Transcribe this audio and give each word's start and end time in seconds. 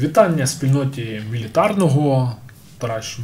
Вітання 0.00 0.46
спільноті 0.46 1.22
мілітарного. 1.30 2.36
Тарас. 2.78 3.18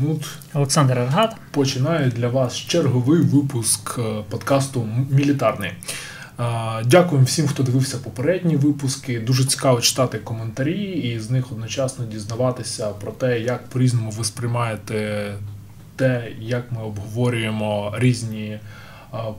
Олександр 0.54 0.98
Аргат. 0.98 1.37
Починаю 1.50 2.10
для 2.10 2.28
вас 2.28 2.56
черговий 2.56 3.21
випуск 3.21 3.98
е, 3.98 4.03
подкасту 4.30 4.88
Мілітарний. 5.10 5.71
Е, 5.71 5.74
дякуємо 6.84 7.26
всім, 7.26 7.48
хто 7.48 7.62
дивився 7.62 7.99
попередні 7.99 8.56
випуски. 8.56 9.21
Дуже 9.21 9.45
цікаво 9.45 9.81
читати 9.81 10.18
коментарі 10.18 10.82
і 10.82 11.21
з 11.21 11.31
них 11.31 11.53
одночасно 11.53 12.04
дізнаватися 12.04 12.88
про 12.88 13.13
те, 13.13 13.41
як 13.41 13.67
по-різному 13.67 14.10
ви 14.10 14.24
сприймаєте 14.24 15.32
те, 15.96 16.32
як 16.41 16.72
ми 16.72 16.82
обговорюємо 16.82 17.95
різні 17.98 18.59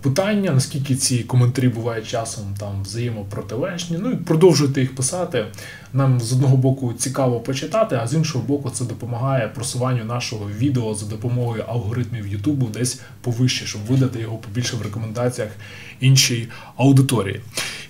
питання, 0.01 0.51
наскільки 0.51 0.95
ці 0.95 1.23
коментарі 1.23 1.69
бувають 1.69 2.07
часом 2.07 2.43
там 2.59 2.83
взаємопротилежні. 2.83 3.97
Ну 4.01 4.11
і 4.11 4.15
продовжуйте 4.15 4.81
їх 4.81 4.95
писати. 4.95 5.45
Нам 5.93 6.21
з 6.21 6.33
одного 6.33 6.57
боку 6.57 6.93
цікаво 6.93 7.39
почитати, 7.39 7.99
а 8.03 8.07
з 8.07 8.13
іншого 8.13 8.45
боку, 8.47 8.69
це 8.69 8.85
допомагає 8.85 9.47
просуванню 9.47 10.03
нашого 10.03 10.49
відео 10.57 10.93
за 10.95 11.05
допомогою 11.05 11.63
алгоритмів 11.67 12.27
Ютубу 12.27 12.65
десь 12.65 13.01
повище, 13.21 13.65
щоб 13.65 13.81
видати 13.81 14.19
його 14.19 14.37
побільше 14.37 14.77
в 14.77 14.81
рекомендаціях 14.81 15.51
іншій 15.99 16.47
аудиторії. 16.77 17.41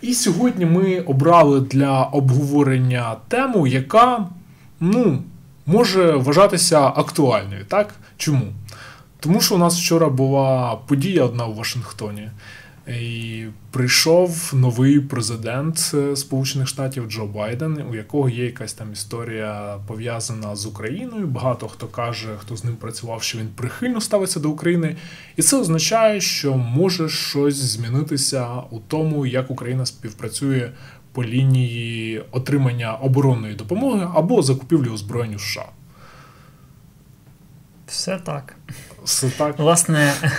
І 0.01 0.13
сьогодні 0.13 0.65
ми 0.65 0.99
обрали 0.99 1.59
для 1.61 2.03
обговорення 2.03 3.15
тему, 3.27 3.67
яка 3.67 4.27
ну, 4.79 5.23
може 5.65 6.11
вважатися 6.11 6.79
актуальною. 6.79 7.65
Так? 7.67 7.95
Чому? 8.17 8.45
Тому 9.25 9.41
що 9.41 9.55
у 9.55 9.57
нас 9.57 9.79
вчора 9.79 10.09
була 10.09 10.75
подія 10.87 11.23
одна 11.23 11.45
в 11.45 11.55
Вашингтоні, 11.55 12.29
і 12.87 13.45
прийшов 13.71 14.51
новий 14.53 14.99
президент 14.99 15.91
е, 15.93 16.15
Сполучених 16.15 16.67
Штатів 16.67 17.11
Джо 17.11 17.25
Байден, 17.25 17.81
у 17.91 17.95
якого 17.95 18.29
є 18.29 18.45
якась 18.45 18.73
там 18.73 18.93
історія 18.93 19.77
пов'язана 19.87 20.55
з 20.55 20.65
Україною. 20.65 21.27
Багато 21.27 21.67
хто 21.67 21.87
каже, 21.87 22.27
хто 22.37 22.57
з 22.57 22.63
ним 22.63 22.75
працював, 22.75 23.23
що 23.23 23.37
він 23.37 23.47
прихильно 23.55 24.01
ставиться 24.01 24.39
до 24.39 24.49
України, 24.49 24.95
і 25.35 25.41
це 25.41 25.57
означає, 25.57 26.21
що 26.21 26.57
може 26.57 27.09
щось 27.09 27.55
змінитися 27.55 28.47
у 28.71 28.79
тому, 28.79 29.25
як 29.25 29.51
Україна 29.51 29.85
співпрацює 29.85 30.71
по 31.11 31.23
лінії 31.23 32.23
отримання 32.31 32.93
оборонної 32.93 33.55
допомоги 33.55 34.07
або 34.15 34.41
закупівлі 34.41 34.89
озброєнь 34.89 35.35
у 35.35 35.39
США. 35.39 35.65
Все 37.87 38.17
так. 38.17 38.55
Все 39.05 39.29
так. 39.29 39.59
Власне, 39.59 40.13
е, 40.23 40.29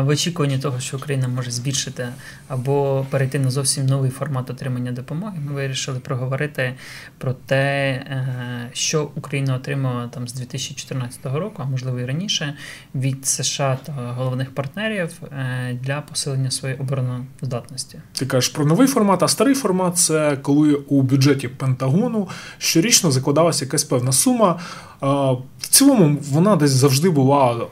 в 0.00 0.08
очікуванні 0.08 0.58
того, 0.58 0.80
що 0.80 0.96
Україна 0.96 1.28
може 1.28 1.50
збільшити 1.50 2.08
або 2.48 3.06
перейти 3.10 3.38
на 3.38 3.50
зовсім 3.50 3.86
новий 3.86 4.10
формат 4.10 4.50
отримання 4.50 4.92
допомоги, 4.92 5.38
ми 5.46 5.52
вирішили 5.52 5.98
проговорити 5.98 6.74
про 7.18 7.32
те, 7.32 7.56
е, 7.56 8.70
що 8.72 9.10
Україна 9.14 9.54
отримала 9.54 10.08
там 10.08 10.28
з 10.28 10.32
2014 10.32 11.38
року, 11.38 11.62
а 11.62 11.64
можливо 11.64 12.00
і 12.00 12.04
раніше, 12.04 12.54
від 12.94 13.26
США 13.26 13.78
та 13.82 13.92
головних 13.92 14.54
партнерів 14.54 15.22
е, 15.22 15.78
для 15.82 16.00
посилення 16.00 16.50
своєї 16.50 16.80
обороноздатності. 16.80 17.98
Ти 18.12 18.26
кажеш 18.26 18.48
про 18.48 18.66
новий 18.66 18.88
формат, 18.88 19.22
а 19.22 19.28
старий 19.28 19.54
формат 19.54 19.98
це 19.98 20.36
коли 20.42 20.74
у 20.74 21.02
бюджеті 21.02 21.48
Пентагону 21.48 22.28
щорічно 22.58 23.10
закладалася 23.10 23.64
якась 23.64 23.84
певна 23.84 24.12
сума. 24.12 24.60
Цілому 25.70 26.18
вона 26.30 26.56
десь 26.56 26.70
завжди 26.70 27.10
була 27.10 27.66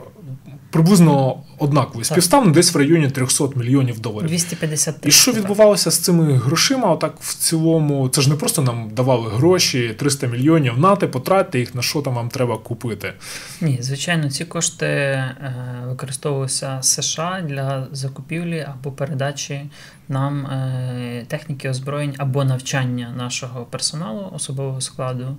приблизно 0.70 1.42
однаковий. 1.58 2.04
Співставно 2.04 2.52
десь 2.52 2.74
в 2.74 2.78
районі 2.78 3.10
300 3.10 3.48
мільйонів 3.56 4.00
доларів. 4.00 4.28
250 4.28 4.94
І 5.06 5.10
що 5.10 5.32
відбувалося 5.32 5.90
з 5.90 5.98
цими 5.98 6.32
грошима? 6.32 6.92
Отак 6.92 7.14
в 7.20 7.34
цілому, 7.34 8.08
це 8.08 8.20
ж 8.20 8.30
не 8.30 8.36
просто 8.36 8.62
нам 8.62 8.90
давали 8.90 9.30
гроші, 9.30 9.94
300 9.98 10.26
мільйонів, 10.26 10.78
нате, 10.78 11.06
потратьте 11.06 11.58
їх, 11.58 11.74
на 11.74 11.82
що 11.82 12.02
там 12.02 12.14
вам 12.14 12.28
треба 12.28 12.58
купити. 12.58 13.12
Ні, 13.60 13.78
звичайно, 13.80 14.30
ці 14.30 14.44
кошти 14.44 14.86
е, 14.86 15.54
використовувалися 15.86 16.78
США 16.82 17.44
для 17.48 17.86
закупівлі 17.92 18.66
або 18.70 18.92
передачі 18.92 19.60
нам 20.08 20.46
е, 20.46 21.24
техніки 21.28 21.70
озброєнь 21.70 22.14
або 22.18 22.44
навчання 22.44 23.14
нашого 23.16 23.64
персоналу, 23.64 24.30
особового 24.34 24.80
складу. 24.80 25.36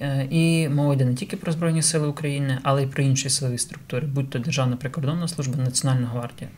Е, 0.00 0.28
і 0.30 0.68
мова 0.68 0.94
йде 0.94 1.04
не 1.04 1.14
тільки 1.14 1.36
про 1.36 1.52
Збройні 1.52 1.82
Сили 1.82 2.08
України, 2.08 2.58
але 2.62 2.82
й 2.82 2.86
про 2.86 3.02
інші 3.02 3.30
силові 3.30 3.58
структури, 3.58 4.06
будь 4.06 4.30
то 4.30 4.38
Державна 4.38 4.76
прикордонна 4.76 5.28
служба, 5.28 5.64
Національна 5.64 6.06
гвардія. 6.06 6.50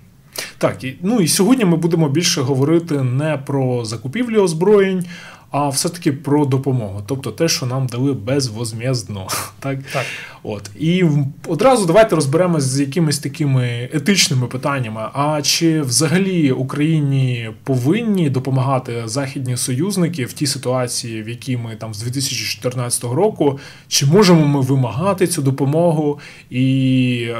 Так, 0.59 0.85
і, 0.85 0.99
ну 1.03 1.21
і 1.21 1.29
сьогодні 1.29 1.65
ми 1.65 1.77
будемо 1.77 2.09
більше 2.09 2.41
говорити 2.41 3.03
не 3.03 3.37
про 3.37 3.85
закупівлі 3.85 4.39
озброєнь, 4.39 5.05
а 5.51 5.69
все-таки 5.69 6.13
про 6.13 6.45
допомогу, 6.45 7.03
тобто 7.07 7.31
те, 7.31 7.49
що 7.49 7.67
нам 7.67 7.87
дали 7.87 8.13
безвозм'язно. 8.13 9.27
Так? 9.59 9.79
Так. 9.93 10.05
От. 10.43 10.71
І 10.79 11.05
одразу 11.49 11.87
давайте 11.87 12.15
розберемось 12.15 12.65
з 12.65 12.81
якимись 12.81 13.19
такими 13.19 13.89
етичними 13.93 14.47
питаннями. 14.47 15.01
А 15.13 15.43
чи 15.43 15.81
взагалі 15.81 16.53
Україні 16.53 17.51
повинні 17.65 18.31
допомагати 18.31 19.03
західні 19.05 19.57
союзники 19.57 20.25
в 20.25 20.33
тій 20.33 20.47
ситуації, 20.47 21.23
в 21.23 21.29
якій 21.29 21.57
ми 21.57 21.77
там 21.77 21.95
з 21.95 22.03
2014 22.03 23.05
року, 23.05 23.59
чи 23.89 24.07
можемо 24.07 24.47
ми 24.47 24.61
вимагати 24.61 25.27
цю 25.27 25.43
допомогу, 25.43 26.19
і 26.51 26.65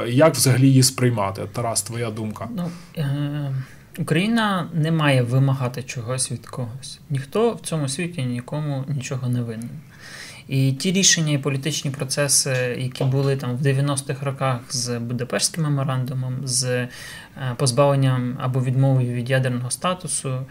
як 0.07 0.35
взагалі 0.35 0.67
її 0.67 0.83
сприймати? 0.83 1.41
Тарас, 1.53 1.81
твоя 1.81 2.11
думка? 2.11 2.47
Ну, 2.55 2.69
е- 2.97 3.53
Україна 3.99 4.69
не 4.73 4.91
має 4.91 5.21
вимагати 5.21 5.83
чогось 5.83 6.31
від 6.31 6.47
когось. 6.47 6.99
Ніхто 7.09 7.53
в 7.53 7.59
цьому 7.59 7.89
світі 7.89 8.23
нікому 8.23 8.83
нічого 8.87 9.29
не 9.29 9.41
винен. 9.41 9.69
І 10.47 10.71
ті 10.71 10.91
рішення 10.91 11.33
і 11.33 11.37
політичні 11.37 11.91
процеси, 11.91 12.75
які 12.79 13.03
були 13.03 13.35
там 13.35 13.57
в 13.57 13.61
90-х 13.61 14.25
роках 14.25 14.59
з 14.69 14.99
Будапештським 14.99 15.63
меморандумом, 15.63 16.37
з 16.43 16.63
е, 16.63 16.89
позбавленням 17.57 18.37
або 18.41 18.63
відмовою 18.63 19.13
від 19.13 19.29
ядерного 19.29 19.71
статусу, 19.71 20.45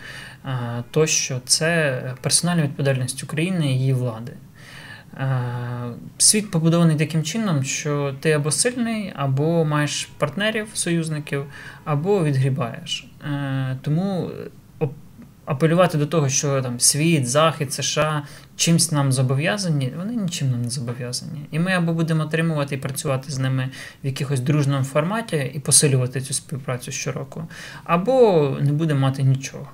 е, 0.45 0.85
тощо 0.91 1.41
це 1.45 2.03
персональна 2.21 2.63
відповідальність 2.63 3.25
України 3.25 3.73
і 3.73 3.79
її 3.79 3.93
влади. 3.93 4.33
Е, 5.15 5.43
світ 6.19 6.51
побудований 6.51 6.97
таким 6.97 7.23
чином, 7.23 7.65
що 7.65 8.15
ти 8.21 8.33
або 8.33 8.51
сильний, 8.51 9.13
або 9.17 9.65
маєш 9.65 10.09
партнерів, 10.19 10.69
союзників, 10.75 11.45
або 11.85 12.25
відгрібаєш. 12.25 13.07
Е, 13.27 13.77
тому 13.83 14.31
апелювати 15.47 15.99
до 15.99 16.07
того, 16.07 16.29
що 16.29 16.63
там 16.63 16.81
світ, 16.81 17.29
Захід, 17.29 17.73
США 17.73 18.23
чимсь 18.57 18.93
нам 18.93 19.13
зобов'язані, 19.13 19.93
вони 19.97 20.15
нічим 20.15 20.51
нам 20.51 20.63
не 20.63 20.71
зобов'язані. 20.71 21.47
І 21.51 21.59
ми 21.59 21.73
або 21.73 21.93
будемо 21.93 22.23
отримувати 22.23 22.75
і 22.75 22.79
працювати 22.79 23.33
з 23.33 23.39
ними 23.39 23.71
в 24.05 24.07
якихось 24.07 24.41
дружному 24.41 24.85
форматі 24.85 25.53
і 25.55 25.59
посилювати 25.59 26.21
цю 26.21 26.35
співпрацю 26.35 26.93
щороку, 26.93 27.45
або 27.85 28.57
не 28.61 28.73
будемо 28.73 29.01
мати 29.01 29.23
нічого. 29.23 29.69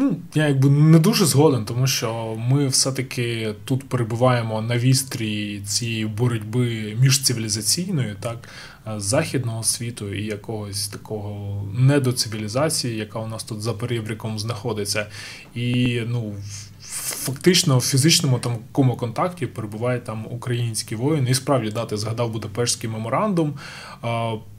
Ну, 0.00 0.16
я 0.34 0.48
якби 0.48 0.70
не 0.70 0.98
дуже 0.98 1.26
згоден, 1.26 1.64
тому 1.64 1.86
що 1.86 2.36
ми 2.38 2.68
все-таки 2.68 3.54
тут 3.64 3.88
перебуваємо 3.88 4.62
на 4.62 4.78
вістрі 4.78 5.60
цієї 5.60 6.06
боротьби 6.06 6.96
міжцивілізаційної, 7.00 8.16
так, 8.20 8.48
західного 8.96 9.62
світу 9.62 10.14
і 10.14 10.24
якогось 10.24 10.88
такого 10.88 11.62
недоцивілізації, 11.78 12.96
яка 12.96 13.18
у 13.18 13.26
нас 13.26 13.44
тут 13.44 13.62
за 13.62 13.72
перебріком 13.72 14.38
знаходиться. 14.38 15.06
І 15.54 16.00
ну, 16.06 16.34
фактично 16.80 17.78
в 17.78 17.82
фізичному 17.82 18.38
такому 18.38 18.96
контакті 18.96 19.46
перебуває 19.46 19.98
там 20.00 20.26
українські 20.30 20.94
воїни. 20.94 21.30
І 21.30 21.34
справді 21.34 21.70
дати 21.70 21.96
згадав 21.96 22.30
Будапештський 22.30 22.90
меморандум. 22.90 23.54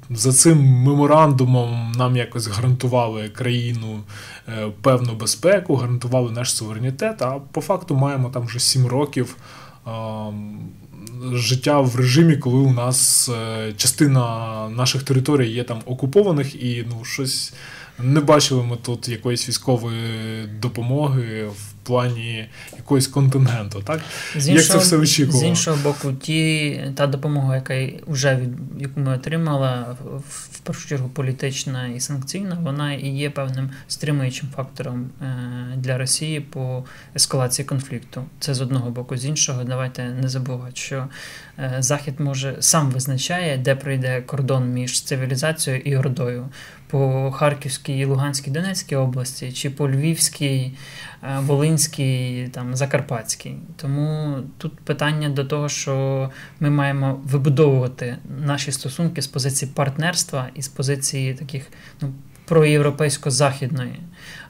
За 0.09 0.33
цим 0.33 0.57
меморандумом 0.57 1.91
нам 1.91 2.15
якось 2.15 2.47
гарантували 2.47 3.29
країну 3.29 3.99
е, 4.47 4.67
певну 4.81 5.13
безпеку, 5.13 5.75
гарантували 5.75 6.31
наш 6.31 6.55
суверенітет. 6.55 7.21
А 7.21 7.39
по 7.51 7.61
факту 7.61 7.95
маємо 7.95 8.29
там 8.29 8.45
вже 8.45 8.59
сім 8.59 8.87
років 8.87 9.35
життя 11.33 11.79
в 11.79 11.95
режимі, 11.95 12.37
коли 12.37 12.57
у 12.57 12.71
нас 12.71 13.29
е, 13.29 13.73
частина 13.77 14.69
наших 14.69 15.03
територій 15.03 15.49
є 15.49 15.63
там 15.63 15.81
окупованих, 15.85 16.63
і 16.63 16.85
ну 16.89 17.05
щось 17.05 17.53
не 18.03 18.19
бачили 18.19 18.63
ми 18.63 18.77
тут 18.77 19.09
якоїсь 19.09 19.49
військової 19.49 20.47
допомоги 20.61 21.45
в 21.45 21.69
плані 21.89 22.47
якогось 22.77 23.07
контингенту. 23.07 23.81
Так 23.81 24.01
з 24.35 24.49
іншого, 24.49 24.57
Як 24.57 24.65
це 24.65 24.77
все 24.77 24.97
очікувало? 24.97 25.45
З 25.45 25.47
іншого 25.47 25.77
боку, 25.83 26.13
ті 26.13 26.81
та 26.95 27.07
допомога, 27.07 27.55
яка 27.55 27.87
вже 28.07 28.35
від 28.35 28.81
яку 28.81 28.99
ми 28.99 29.13
отримали, 29.13 29.95
в 30.29 30.59
першу 30.59 30.89
чергу 30.89 31.09
політична 31.09 31.87
і 31.87 31.99
санкційна, 31.99 32.57
вона 32.61 32.93
і 32.93 33.07
є 33.07 33.29
певним 33.29 33.69
стримуючим 33.87 34.49
фактором 34.55 35.09
е, 35.21 35.25
для 35.75 35.97
Росії 35.97 36.39
по 36.39 36.83
ескалації 37.15 37.65
конфлікту. 37.65 38.23
Це 38.39 38.53
з 38.53 38.61
одного 38.61 38.89
боку, 38.89 39.17
з 39.17 39.25
іншого, 39.25 39.63
давайте 39.63 40.03
не 40.03 40.29
забувати, 40.29 40.75
що 40.75 41.07
е, 41.59 41.75
Захід 41.79 42.19
може 42.19 42.55
сам 42.59 42.91
визначає, 42.91 43.57
де 43.57 43.75
пройде 43.75 44.21
кордон 44.21 44.69
між 44.69 45.01
цивілізацією 45.01 45.81
і 45.81 45.97
ордою. 45.97 46.49
По 46.91 47.31
Харківській, 47.31 48.05
Луганській, 48.05 48.51
Донецькій 48.51 48.95
області, 48.95 49.51
чи 49.51 49.69
по 49.69 49.89
Львівській, 49.89 50.73
е, 51.23 51.39
Волинській. 51.39 52.49
там 52.53 52.75
закарпатський. 52.75 53.55
Тому 53.75 54.37
тут 54.57 54.79
питання 54.79 55.29
до 55.29 55.45
того, 55.45 55.69
що 55.69 56.29
ми 56.59 56.69
маємо 56.69 57.21
вибудовувати 57.23 58.17
наші 58.45 58.71
стосунки 58.71 59.21
з 59.21 59.27
позиції 59.27 59.71
партнерства 59.75 60.49
і 60.55 60.61
з 60.61 60.67
позиції 60.67 61.33
таких 61.33 61.67
ну, 62.01 62.13
проєвропейсько-західної, 62.49 63.99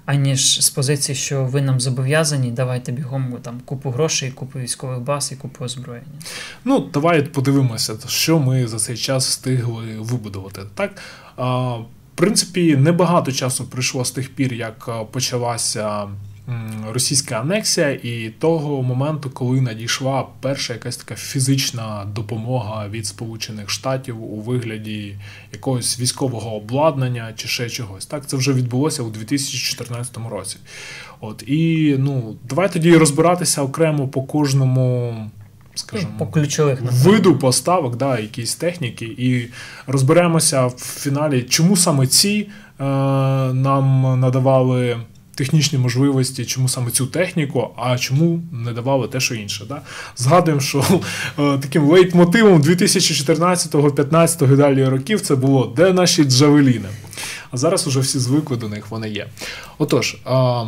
аніж 0.06 0.62
з 0.62 0.70
позиції, 0.70 1.16
що 1.16 1.46
ви 1.46 1.62
нам 1.62 1.80
зобов'язані, 1.80 2.52
давайте 2.52 2.92
бігом 2.92 3.38
там 3.42 3.62
купу 3.66 3.90
грошей, 3.90 4.32
купу 4.32 4.60
військових 4.60 5.00
баз 5.00 5.32
і 5.32 5.36
купу 5.36 5.66
озброєння. 5.66 6.20
Ну, 6.66 6.80
давай 6.94 7.22
подивимося, 7.22 7.94
що 8.08 8.40
ми 8.40 8.68
за 8.68 8.78
цей 8.78 8.98
час 8.98 9.28
встигли 9.28 9.98
вибудувати. 10.00 10.62
Так, 10.76 10.92
в 11.38 11.86
принципі, 12.20 12.76
небагато 12.76 13.32
часу 13.32 13.66
пройшло 13.66 14.06
з 14.06 14.12
тих 14.12 14.30
пір, 14.36 14.54
як 14.54 14.90
почалася 15.12 16.08
російська 16.92 17.36
анексія, 17.36 17.90
і 17.90 18.34
того 18.40 18.84
моменту, 18.84 19.30
коли 19.30 19.62
надійшла 19.62 20.26
перша 20.42 20.74
якась 20.74 20.98
така 20.98 21.16
фізична 21.16 22.08
допомога 22.16 22.88
від 22.88 23.06
Сполучених 23.06 23.70
Штатів 23.70 24.24
у 24.24 24.42
вигляді 24.42 25.16
якогось 25.54 26.00
військового 26.00 26.56
обладнання 26.56 27.34
чи 27.36 27.48
ще 27.48 27.70
чогось. 27.70 28.06
Так, 28.06 28.28
це 28.28 28.38
вже 28.38 28.54
відбулося 28.54 29.04
у 29.04 29.10
2014 29.10 30.18
році. 30.30 30.58
От 31.20 31.44
і 31.48 31.96
ну, 32.00 32.36
давай 32.50 32.74
тоді 32.74 32.98
розбиратися 32.98 33.62
окремо 33.62 34.08
по 34.08 34.24
кожному. 34.24 35.16
Скажімо, 35.80 36.12
по 36.20 36.28
ключових 36.28 36.82
виду 36.82 37.36
поставок, 37.36 37.98
да, 37.98 38.20
якісь 38.20 38.56
техніки, 38.56 39.06
і 39.06 39.48
розберемося 39.88 40.66
в 40.66 40.80
фіналі, 40.80 41.44
чому 41.44 41.78
саме 41.78 42.08
ці 42.08 42.50
е, 42.80 42.84
нам 43.54 44.20
надавали 44.20 44.98
технічні 45.36 45.80
можливості, 45.80 46.46
чому 46.46 46.70
саме 46.70 46.92
цю 46.92 47.08
техніку, 47.08 47.70
а 47.78 47.98
чому 47.98 48.42
не 48.52 48.74
давали 48.74 49.08
те, 49.08 49.20
що 49.20 49.36
інше. 49.36 49.66
Да? 49.70 49.82
Згадуємо, 50.18 50.62
що 50.62 50.80
е, 51.40 51.58
таким 51.58 51.90
лейтмотивом 51.90 52.62
2014-15 52.62 54.54
і 54.54 54.58
далі 54.58 54.86
років 54.86 55.22
це 55.22 55.36
було 55.36 55.74
де 55.76 55.94
наші 55.94 56.24
джавеліни. 56.24 56.90
А 57.52 57.58
зараз 57.58 57.88
уже 57.88 58.00
всі 58.00 58.20
звикли 58.20 58.58
до 58.58 58.70
них, 58.70 58.92
вони 58.92 59.10
є. 59.10 59.28
Отож. 59.78 60.18
Е, 60.28 60.66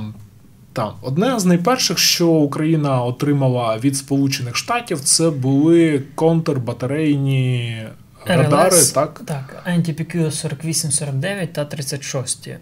там 0.73 0.93
одне 1.01 1.39
з 1.39 1.45
найперших, 1.45 1.97
що 1.97 2.29
Україна 2.29 3.03
отримала 3.03 3.77
від 3.77 3.97
Сполучених 3.97 4.55
Штатів, 4.55 4.99
це 4.99 5.29
були 5.29 6.03
контрбатарейні 6.15 7.77
радари. 8.25 8.77
Так, 8.93 9.21
так, 9.25 9.63
NTPQ 9.67 10.11
4849 10.11 11.53
та 11.53 11.65
36. 11.65 12.47
Е, 12.47 12.59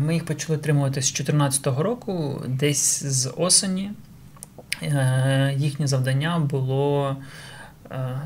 ми 0.00 0.14
їх 0.14 0.24
почали 0.24 0.58
отримувати 0.58 1.02
з 1.02 1.12
2014 1.12 1.66
року, 1.66 2.42
десь 2.48 3.04
з 3.04 3.32
осені. 3.36 3.90
Е, 4.82 5.54
їхнє 5.58 5.86
завдання 5.86 6.38
було 6.38 7.16
е, 7.90 8.18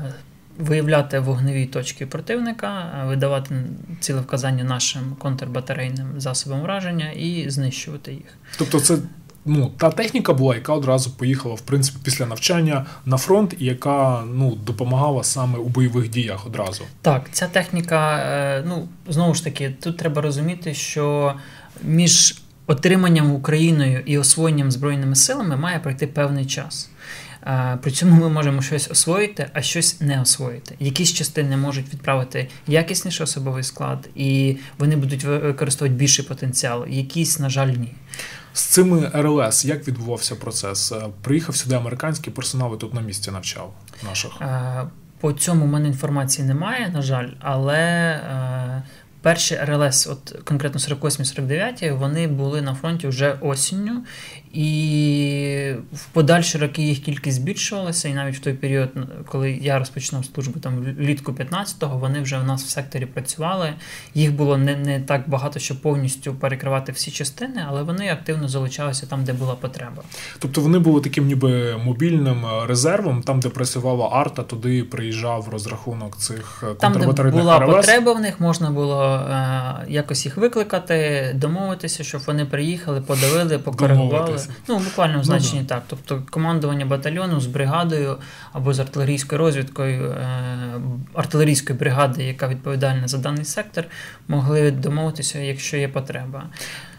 виявляти 0.59 1.19
вогневі 1.19 1.65
точки 1.65 2.05
противника, 2.05 3.03
видавати 3.07 3.55
цілевказання 3.99 4.63
нашим 4.63 5.15
контрбатарейним 5.19 6.07
засобам 6.17 6.61
враження 6.61 7.11
і 7.11 7.49
знищувати 7.49 8.11
їх. 8.11 8.37
Тобто, 8.57 8.79
це 8.79 8.97
ну, 9.45 9.71
та 9.77 9.89
техніка 9.91 10.33
була, 10.33 10.55
яка 10.55 10.73
одразу 10.73 11.11
поїхала 11.11 11.55
в 11.55 11.61
принципі 11.61 11.97
після 12.03 12.25
навчання 12.25 12.85
на 13.05 13.17
фронт, 13.17 13.55
і 13.59 13.65
яка 13.65 14.23
ну 14.33 14.55
допомагала 14.55 15.23
саме 15.23 15.57
у 15.57 15.67
бойових 15.67 16.09
діях 16.09 16.47
одразу. 16.47 16.83
Так, 17.01 17.29
ця 17.31 17.47
техніка, 17.47 18.17
е, 18.17 18.63
ну 18.67 18.87
знову 19.07 19.33
ж 19.33 19.43
таки, 19.43 19.75
тут 19.83 19.97
треба 19.97 20.21
розуміти, 20.21 20.73
що 20.73 21.33
між 21.83 22.41
отриманням 22.67 23.31
Україною 23.31 24.03
і 24.05 24.17
освоєнням 24.17 24.71
збройними 24.71 25.15
силами 25.15 25.55
має 25.57 25.79
пройти 25.79 26.07
певний 26.07 26.45
час. 26.45 26.89
Е, 27.47 27.77
при 27.81 27.91
цьому 27.91 28.15
ми 28.15 28.29
можемо 28.29 28.61
щось 28.61 28.91
освоїти, 28.91 29.49
а 29.53 29.61
щось 29.61 30.01
не 30.01 30.21
освоїти. 30.21 30.75
Якісь 30.79 31.13
частини 31.13 31.57
можуть 31.57 31.93
відправити 31.93 32.49
якісніший 32.67 33.23
особовий 33.23 33.63
склад, 33.63 34.09
і 34.15 34.57
вони 34.77 34.95
будуть 34.95 35.23
використовувати 35.23 35.99
більший 35.99 36.25
потенціал, 36.25 36.85
якісь, 36.87 37.39
на 37.39 37.49
жаль, 37.49 37.67
ні. 37.67 37.93
З 38.53 38.61
цими 38.61 39.11
РЛС 39.13 39.65
як 39.65 39.87
відбувався 39.87 40.35
процес? 40.35 40.91
Е, 40.91 41.01
приїхав 41.21 41.55
сюди 41.55 41.75
американський 41.75 42.33
персонал 42.33 42.75
і 42.75 42.77
тут 42.77 42.93
на 42.93 43.01
місці 43.01 43.31
навчав 43.31 43.73
наших. 44.05 44.31
Е, 44.41 44.87
по 45.19 45.33
цьому 45.33 45.65
в 45.65 45.67
мене 45.67 45.87
інформації 45.87 46.47
немає, 46.47 46.89
на 46.93 47.01
жаль, 47.01 47.29
але 47.39 48.19
Перші 49.21 49.55
РЛС, 49.55 50.07
от 50.07 50.35
конкретно 50.43 50.79
48-49, 50.79 51.97
вони 51.97 52.27
були 52.27 52.61
на 52.61 52.75
фронті 52.75 53.07
вже 53.07 53.37
осінню, 53.41 54.03
і 54.53 55.73
в 55.93 56.05
подальші 56.05 56.57
роки 56.57 56.81
їх 56.81 56.99
кількість 56.99 57.37
збільшувалася. 57.37 58.09
І 58.09 58.13
навіть 58.13 58.35
в 58.35 58.39
той 58.39 58.53
період, 58.53 58.89
коли 59.25 59.51
я 59.51 59.79
розпочинав 59.79 60.25
службу 60.25 60.59
там 60.59 60.95
влітку 60.99 61.31
15-го, 61.31 61.97
вони 61.97 62.21
вже 62.21 62.37
в 62.37 62.43
нас 62.43 62.63
в 62.63 62.69
секторі 62.69 63.05
працювали. 63.05 63.73
Їх 64.13 64.33
було 64.33 64.57
не 64.57 64.75
не 64.75 64.99
так 64.99 65.29
багато, 65.29 65.59
щоб 65.59 65.81
повністю 65.81 66.33
перекривати 66.33 66.91
всі 66.91 67.11
частини, 67.11 67.65
але 67.67 67.83
вони 67.83 68.09
активно 68.09 68.47
залучалися 68.47 69.05
там, 69.05 69.23
де 69.23 69.33
була 69.33 69.55
потреба. 69.55 70.03
Тобто 70.39 70.61
вони 70.61 70.79
були 70.79 71.01
таким, 71.01 71.25
ніби 71.25 71.77
мобільним 71.77 72.45
резервом, 72.67 73.23
там, 73.23 73.39
де 73.39 73.49
працювала 73.49 74.09
арта, 74.11 74.43
туди 74.43 74.83
приїжджав 74.83 75.49
розрахунок 75.49 76.17
цих 76.17 76.63
Там, 76.79 76.93
де 76.93 77.29
була 77.31 77.59
РЛС. 77.59 77.75
потреба 77.75 78.13
в 78.13 78.19
них, 78.19 78.39
можна 78.39 78.71
було 78.71 79.13
е, 79.13 79.85
якось 79.87 80.25
їх 80.25 80.37
викликати, 80.37 81.31
домовитися, 81.35 82.03
щоб 82.03 82.21
вони 82.27 82.45
приїхали, 82.45 83.01
подавили, 83.01 83.57
покоригували. 83.59 84.38
Ну, 84.67 84.77
в 84.77 84.83
буквальному 84.83 85.23
значенні 85.23 85.59
ну, 85.61 85.65
так. 85.67 85.83
Тобто 85.87 86.23
командування 86.29 86.85
батальйону 86.85 87.39
з 87.39 87.47
бригадою 87.47 88.17
або 88.53 88.73
з 88.73 88.79
артилерійською 88.79 89.39
розвідкою 89.39 90.11
е, 90.11 90.81
артилерійської 91.13 91.79
бригади, 91.79 92.23
яка 92.23 92.47
відповідальна 92.47 93.07
за 93.07 93.17
даний 93.17 93.45
сектор, 93.45 93.85
могли 94.27 94.71
домовитися, 94.71 95.39
якщо 95.39 95.77
є 95.77 95.87
потреба. 95.87 96.43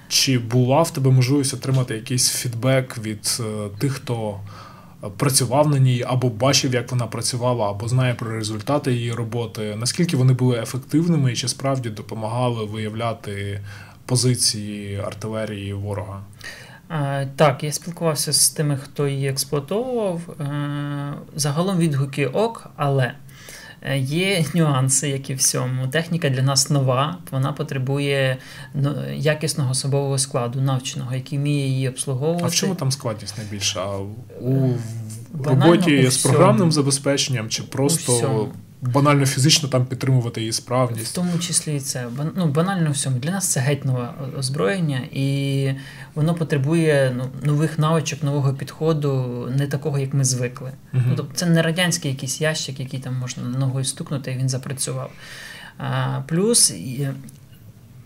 Чи 0.08 0.38
була 0.38 0.82
в 0.82 0.90
тебе 0.90 1.10
можливість 1.10 1.54
отримати 1.54 1.94
якийсь 1.94 2.30
фідбек 2.30 2.98
від 2.98 3.38
е, 3.40 3.68
тих, 3.78 3.92
хто 3.92 4.40
працював 5.16 5.68
на 5.68 5.78
ній, 5.78 6.04
або 6.06 6.28
бачив, 6.28 6.74
як 6.74 6.90
вона 6.90 7.06
працювала, 7.06 7.70
або 7.70 7.88
знає 7.88 8.14
про 8.14 8.30
результати 8.30 8.92
її 8.92 9.12
роботи? 9.12 9.76
Наскільки 9.78 10.16
вони 10.16 10.32
були 10.32 10.58
ефективними 10.58 11.32
і 11.32 11.36
чи 11.36 11.48
справді 11.48 11.90
допомагали 11.90 12.64
виявляти 12.64 13.60
позиції 14.06 14.96
артилерії 14.96 15.72
ворога? 15.72 16.22
Так, 17.36 17.64
я 17.64 17.72
спілкувався 17.72 18.32
з 18.32 18.50
тими, 18.50 18.76
хто 18.76 19.08
її 19.08 19.28
експлуатовував. 19.28 20.20
Е, 20.40 21.14
загалом 21.36 21.78
відгуки 21.78 22.26
ок, 22.26 22.70
але 22.76 23.12
е, 23.82 23.98
є 23.98 24.44
нюанси, 24.54 25.08
як 25.08 25.30
і 25.30 25.34
всьому. 25.34 25.88
Техніка 25.88 26.28
для 26.30 26.42
нас 26.42 26.70
нова, 26.70 27.18
вона 27.30 27.52
потребує 27.52 28.36
ну, 28.74 28.94
якісного 29.14 29.70
особового 29.70 30.18
складу, 30.18 30.60
навченого, 30.60 31.14
який 31.14 31.38
вміє 31.38 31.66
її 31.66 31.88
обслуговувати. 31.88 32.44
А 32.44 32.48
в 32.48 32.54
чому 32.54 32.74
там 32.74 32.92
складність 32.92 33.38
найбільша? 33.38 33.86
У 34.40 34.52
е, 34.52 34.78
роботі 35.44 36.10
з 36.10 36.16
програмним 36.16 36.72
забезпеченням 36.72 37.48
чи 37.48 37.62
просто 37.62 38.48
банально 38.82 39.26
фізично 39.26 39.68
там 39.68 39.86
підтримувати 39.86 40.40
її 40.40 40.52
справність. 40.52 41.12
В 41.12 41.14
тому 41.14 41.38
числі 41.38 41.76
і 41.76 41.80
це 41.80 42.06
ну, 42.36 42.46
банально 42.46 42.90
всьому. 42.90 43.18
Для 43.18 43.30
нас 43.30 43.48
це 43.48 43.60
геть 43.60 43.84
нове 43.84 44.10
озброєння, 44.38 45.00
і 45.12 45.70
воно 46.14 46.34
потребує 46.34 47.12
ну, 47.16 47.26
нових 47.42 47.78
навичок, 47.78 48.22
нового 48.22 48.54
підходу, 48.54 49.48
не 49.56 49.66
такого, 49.66 49.98
як 49.98 50.14
ми 50.14 50.24
звикли. 50.24 50.70
uh 50.94 51.02
Ну, 51.08 51.14
тобто 51.16 51.32
Це 51.34 51.46
не 51.46 51.62
радянський 51.62 52.10
якийсь 52.10 52.40
ящик, 52.40 52.80
який 52.80 53.00
там 53.00 53.14
можна 53.14 53.42
ногою 53.42 53.84
стукнути, 53.84 54.32
і 54.32 54.36
він 54.36 54.48
запрацював. 54.48 55.10
А, 55.78 56.20
Плюс 56.26 56.74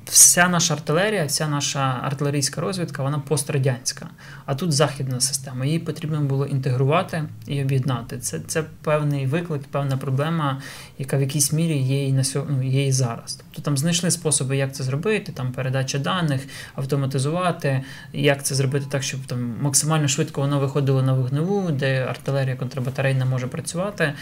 вся 0.04 0.48
наша 0.48 0.74
артилерія, 0.74 1.24
вся 1.24 1.48
наша 1.48 2.00
артилерійська 2.02 2.60
розвідка, 2.60 3.02
вона 3.02 3.18
пострадянська. 3.18 4.08
А 4.46 4.54
тут 4.54 4.72
західна 4.72 5.20
система. 5.20 5.64
Її 5.64 5.78
потрібно 5.78 6.20
було 6.20 6.46
інтегрувати 6.46 7.24
і 7.46 7.62
об'єднати. 7.62 8.18
Це 8.18 8.40
це 8.40 8.64
певний 8.82 9.26
виклик, 9.26 9.62
певна 9.62 9.96
проблема, 9.96 10.60
яка 10.98 11.16
в 11.16 11.20
якійсь 11.20 11.52
мірі 11.52 11.78
є 11.78 12.08
і 12.08 12.12
на 12.12 12.22
ну, 12.48 12.62
є 12.62 12.86
і 12.86 12.92
зараз. 12.92 13.36
Тобто 13.36 13.62
там 13.62 13.78
знайшли 13.78 14.10
способи, 14.10 14.56
як 14.56 14.74
це 14.74 14.84
зробити, 14.84 15.32
там 15.32 15.52
передача 15.52 15.98
даних, 15.98 16.40
автоматизувати, 16.74 17.82
як 18.12 18.44
це 18.44 18.54
зробити 18.54 18.86
так, 18.90 19.02
щоб 19.02 19.20
там 19.20 19.54
максимально 19.60 20.08
швидко 20.08 20.40
воно 20.40 20.60
виходило 20.60 21.02
на 21.02 21.12
вогневу, 21.12 21.70
де 21.70 22.04
артилерія 22.04 22.56
контрбатарейна 22.56 23.24
може 23.24 23.46
працювати. 23.46 24.12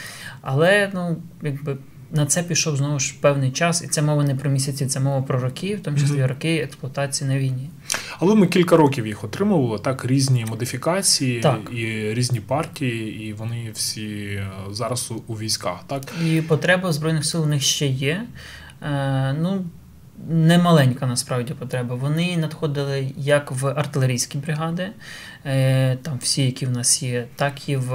Але 0.41 0.91
ну, 0.95 1.17
якби 1.43 1.77
на 2.12 2.26
це 2.26 2.42
пішов 2.42 2.76
знову 2.76 2.99
ж 2.99 3.14
певний 3.21 3.50
час, 3.50 3.83
і 3.83 3.87
це 3.87 4.02
мова 4.02 4.25
не 4.25 4.35
про 4.35 4.50
місяці, 4.50 4.87
це 4.87 5.00
мова 5.00 5.23
про 5.23 5.40
роки, 5.40 5.76
в 5.76 5.81
тому 5.81 5.99
числі 5.99 6.16
mm-hmm. 6.16 6.26
роки 6.26 6.57
експлуатації 6.57 7.31
на 7.31 7.38
війні. 7.38 7.71
Але 8.19 8.35
ми 8.35 8.47
кілька 8.47 8.76
років 8.76 9.07
їх 9.07 9.25
отримували, 9.25 9.78
так, 9.78 10.04
різні 10.04 10.45
модифікації 10.45 11.40
так. 11.40 11.61
і 11.73 12.14
різні 12.14 12.40
партії, 12.40 13.28
і 13.28 13.33
вони 13.33 13.71
всі 13.75 14.07
е, 14.25 14.50
зараз 14.71 15.11
у, 15.11 15.33
у 15.33 15.35
військах. 15.35 15.85
так? 15.87 16.02
І 16.26 16.40
потреба 16.40 16.92
Збройних 16.92 17.25
сил 17.25 17.42
у 17.42 17.47
них 17.47 17.62
ще 17.62 17.87
є. 17.87 18.25
Е, 18.83 19.37
ну, 19.40 19.64
немаленька 20.28 21.07
насправді 21.07 21.54
потреба. 21.54 21.95
Вони 21.95 22.37
надходили 22.37 23.12
як 23.16 23.50
в 23.50 23.66
артилерійські 23.66 24.38
бригади, 24.38 24.88
е, 25.47 25.97
там 25.97 26.19
всі, 26.23 26.45
які 26.47 26.66
в 26.66 26.71
нас 26.71 27.02
є, 27.02 27.26
так 27.37 27.69
і 27.69 27.76
в 27.76 27.87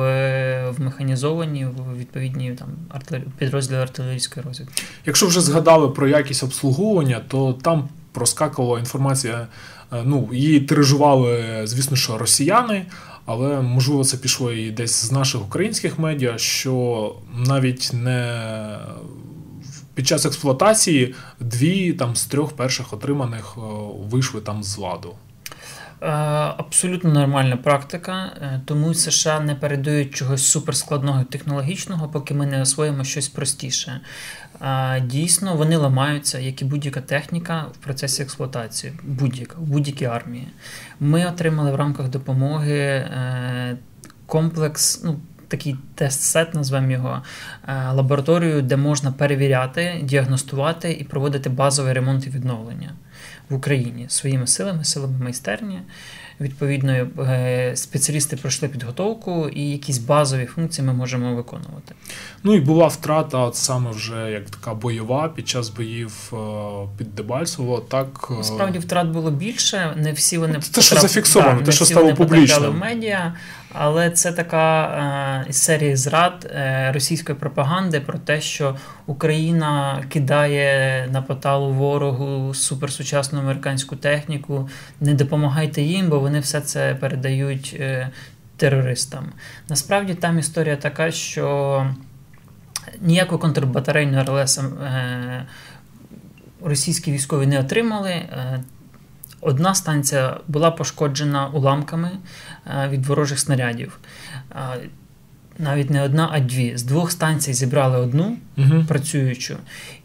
в 0.70 0.82
механізовані, 0.82 1.66
в 1.66 1.98
відповідні 1.98 2.52
там 2.52 2.70
підрозділи 3.38 3.82
артилерійської 3.82 4.46
розвідки. 4.46 4.84
Якщо 5.06 5.28
вже 5.28 5.42
згадали 5.42 5.90
про 5.90 6.08
якість 6.08 6.44
обслуговування, 6.44 7.22
то 7.28 7.54
там 7.54 7.90
проскакувала 8.12 8.80
інформація. 8.80 9.48
Е, 9.94 10.02
ну, 10.06 10.30
її 10.34 10.60
тиражували, 10.60 11.62
звісно, 11.64 11.98
що 11.98 12.18
росіяни. 12.18 12.86
Але 13.26 13.62
можливо 13.62 14.04
це 14.04 14.18
пішло 14.18 14.52
і 14.52 14.72
десь 14.72 15.06
з 15.06 15.12
наших 15.12 15.42
українських 15.42 16.00
медіа, 16.00 16.38
що 16.38 17.16
навіть 17.48 17.92
не 17.94 18.40
під 19.98 20.08
час 20.08 20.26
експлуатації 20.26 21.16
дві 21.40 21.94
там 21.94 22.16
з 22.16 22.26
трьох 22.26 22.56
перших 22.56 22.94
отриманих 22.94 23.54
е, 23.58 23.62
вийшли 24.10 24.42
там 24.42 24.64
з 24.64 24.78
ладу. 24.78 25.16
Е, 26.02 26.08
абсолютно 26.58 27.14
нормальна 27.14 27.58
практика, 27.58 28.32
е, 28.42 28.62
тому 28.66 28.94
США 28.94 29.40
не 29.40 29.56
передають 29.56 30.16
чогось 30.16 30.46
суперскладного 30.46 31.24
технологічного, 31.24 32.08
поки 32.08 32.34
ми 32.34 32.46
не 32.46 32.62
освоїмо 32.62 33.04
щось 33.04 33.28
простіше. 33.28 34.02
Дійсно, 35.02 35.56
вони 35.56 35.78
ламаються, 35.78 36.40
як 36.40 36.62
і 36.62 36.66
будь-яка 36.66 37.02
техніка 37.02 37.66
в 37.74 37.78
процесі 37.78 38.24
експлуатації, 38.24 38.94
будь-яка 39.04 39.56
в 39.58 39.64
будь-якій 39.64 40.06
армії. 40.06 40.48
Ми 41.00 41.26
отримали 41.26 41.72
в 41.72 41.76
рамках 41.76 42.10
допомоги 42.10 43.10
комплекс. 44.26 45.02
ну, 45.04 45.20
такий 45.48 45.76
тест-сет, 45.96 46.54
назвемо 46.54 46.92
його 46.92 47.22
е, 47.68 47.92
лабораторію, 47.92 48.62
де 48.62 48.78
можна 48.78 49.12
перевіряти, 49.12 50.00
діагностувати 50.04 50.92
і 50.92 51.04
проводити 51.04 51.50
базовий 51.50 51.94
ремонт 51.94 52.28
і 52.28 52.30
відновлення 52.30 52.94
в 53.50 53.56
Україні 53.56 54.06
своїми 54.10 54.48
силами, 54.48 54.84
силами 54.84 55.20
майстерні. 55.24 55.80
Відповідно, 56.42 56.92
е, 56.94 57.72
спеціалісти 57.76 58.36
пройшли 58.36 58.68
підготовку, 58.68 59.50
і 59.50 59.70
якісь 59.70 59.98
базові 59.98 60.46
функції 60.46 60.88
ми 60.88 60.94
можемо 60.94 61.36
виконувати. 61.36 61.96
Ну 62.44 62.56
і 62.56 62.60
була 62.60 62.88
втрата, 62.88 63.38
от 63.38 63.56
саме 63.56 63.92
вже 63.92 64.32
як 64.32 64.50
така 64.50 64.74
бойова 64.74 65.30
під 65.30 65.48
час 65.48 65.70
боїв 65.70 66.34
е, 66.34 66.38
під 66.98 67.16
Дебальцево. 67.16 67.80
Так 67.80 68.32
справді 68.42 68.80
втрат 68.80 69.08
було 69.08 69.32
більше. 69.32 69.94
Не 69.98 70.12
всі 70.12 70.38
вони 70.38 70.60
те, 70.72 70.82
що 70.82 70.96
зафіксовано, 70.96 71.62
те, 71.62 71.72
що 71.72 71.86
стало 71.86 72.14
публічним. 72.14 72.72
в 72.72 72.78
медіа. 72.78 73.34
Але 73.74 74.10
це 74.10 74.32
така 74.32 74.84
е, 75.50 75.54
серія 75.54 75.98
зрад 75.98 76.52
е, 76.56 76.92
російської 76.94 77.38
пропаганди 77.38 78.00
про 78.00 78.18
те, 78.18 78.42
що 78.42 78.76
Україна 79.06 80.04
кидає 80.10 81.08
на 81.12 81.22
поталу 81.22 81.74
ворогу 81.74 82.54
суперсучасну 82.54 83.40
американську 83.40 83.96
техніку. 83.96 84.70
Не 85.02 85.14
допомагайте 85.14 85.82
їм, 85.82 86.10
бо 86.10 86.20
вони 86.20 86.40
все 86.40 86.62
це 86.62 86.96
передають 86.96 87.78
е, 87.80 88.10
терористам. 88.58 89.26
Насправді 89.70 90.14
там 90.14 90.40
історія 90.40 90.76
така, 90.76 91.12
що 91.12 91.88
ніякої 93.02 93.42
контрбатарейної 93.42 94.24
РЛС 94.24 94.60
російські 96.64 97.12
військові 97.12 97.48
не 97.48 97.60
отримали. 97.60 98.22
Одна 99.42 99.76
станція 99.76 100.38
була 100.48 100.72
пошкоджена 100.72 101.48
уламками 101.48 102.12
е, 102.66 102.90
від 102.90 103.06
ворожих 103.06 103.40
снарядів. 103.40 104.00
Е, 104.52 104.80
навіть 105.60 105.90
не 105.90 106.04
одна, 106.04 106.30
а 106.32 106.40
дві. 106.40 106.78
З 106.78 106.84
двох 106.84 107.12
станцій 107.12 107.54
зібрали 107.54 107.98
одну 107.98 108.38
угу. 108.58 108.86
працюючу, 108.88 109.58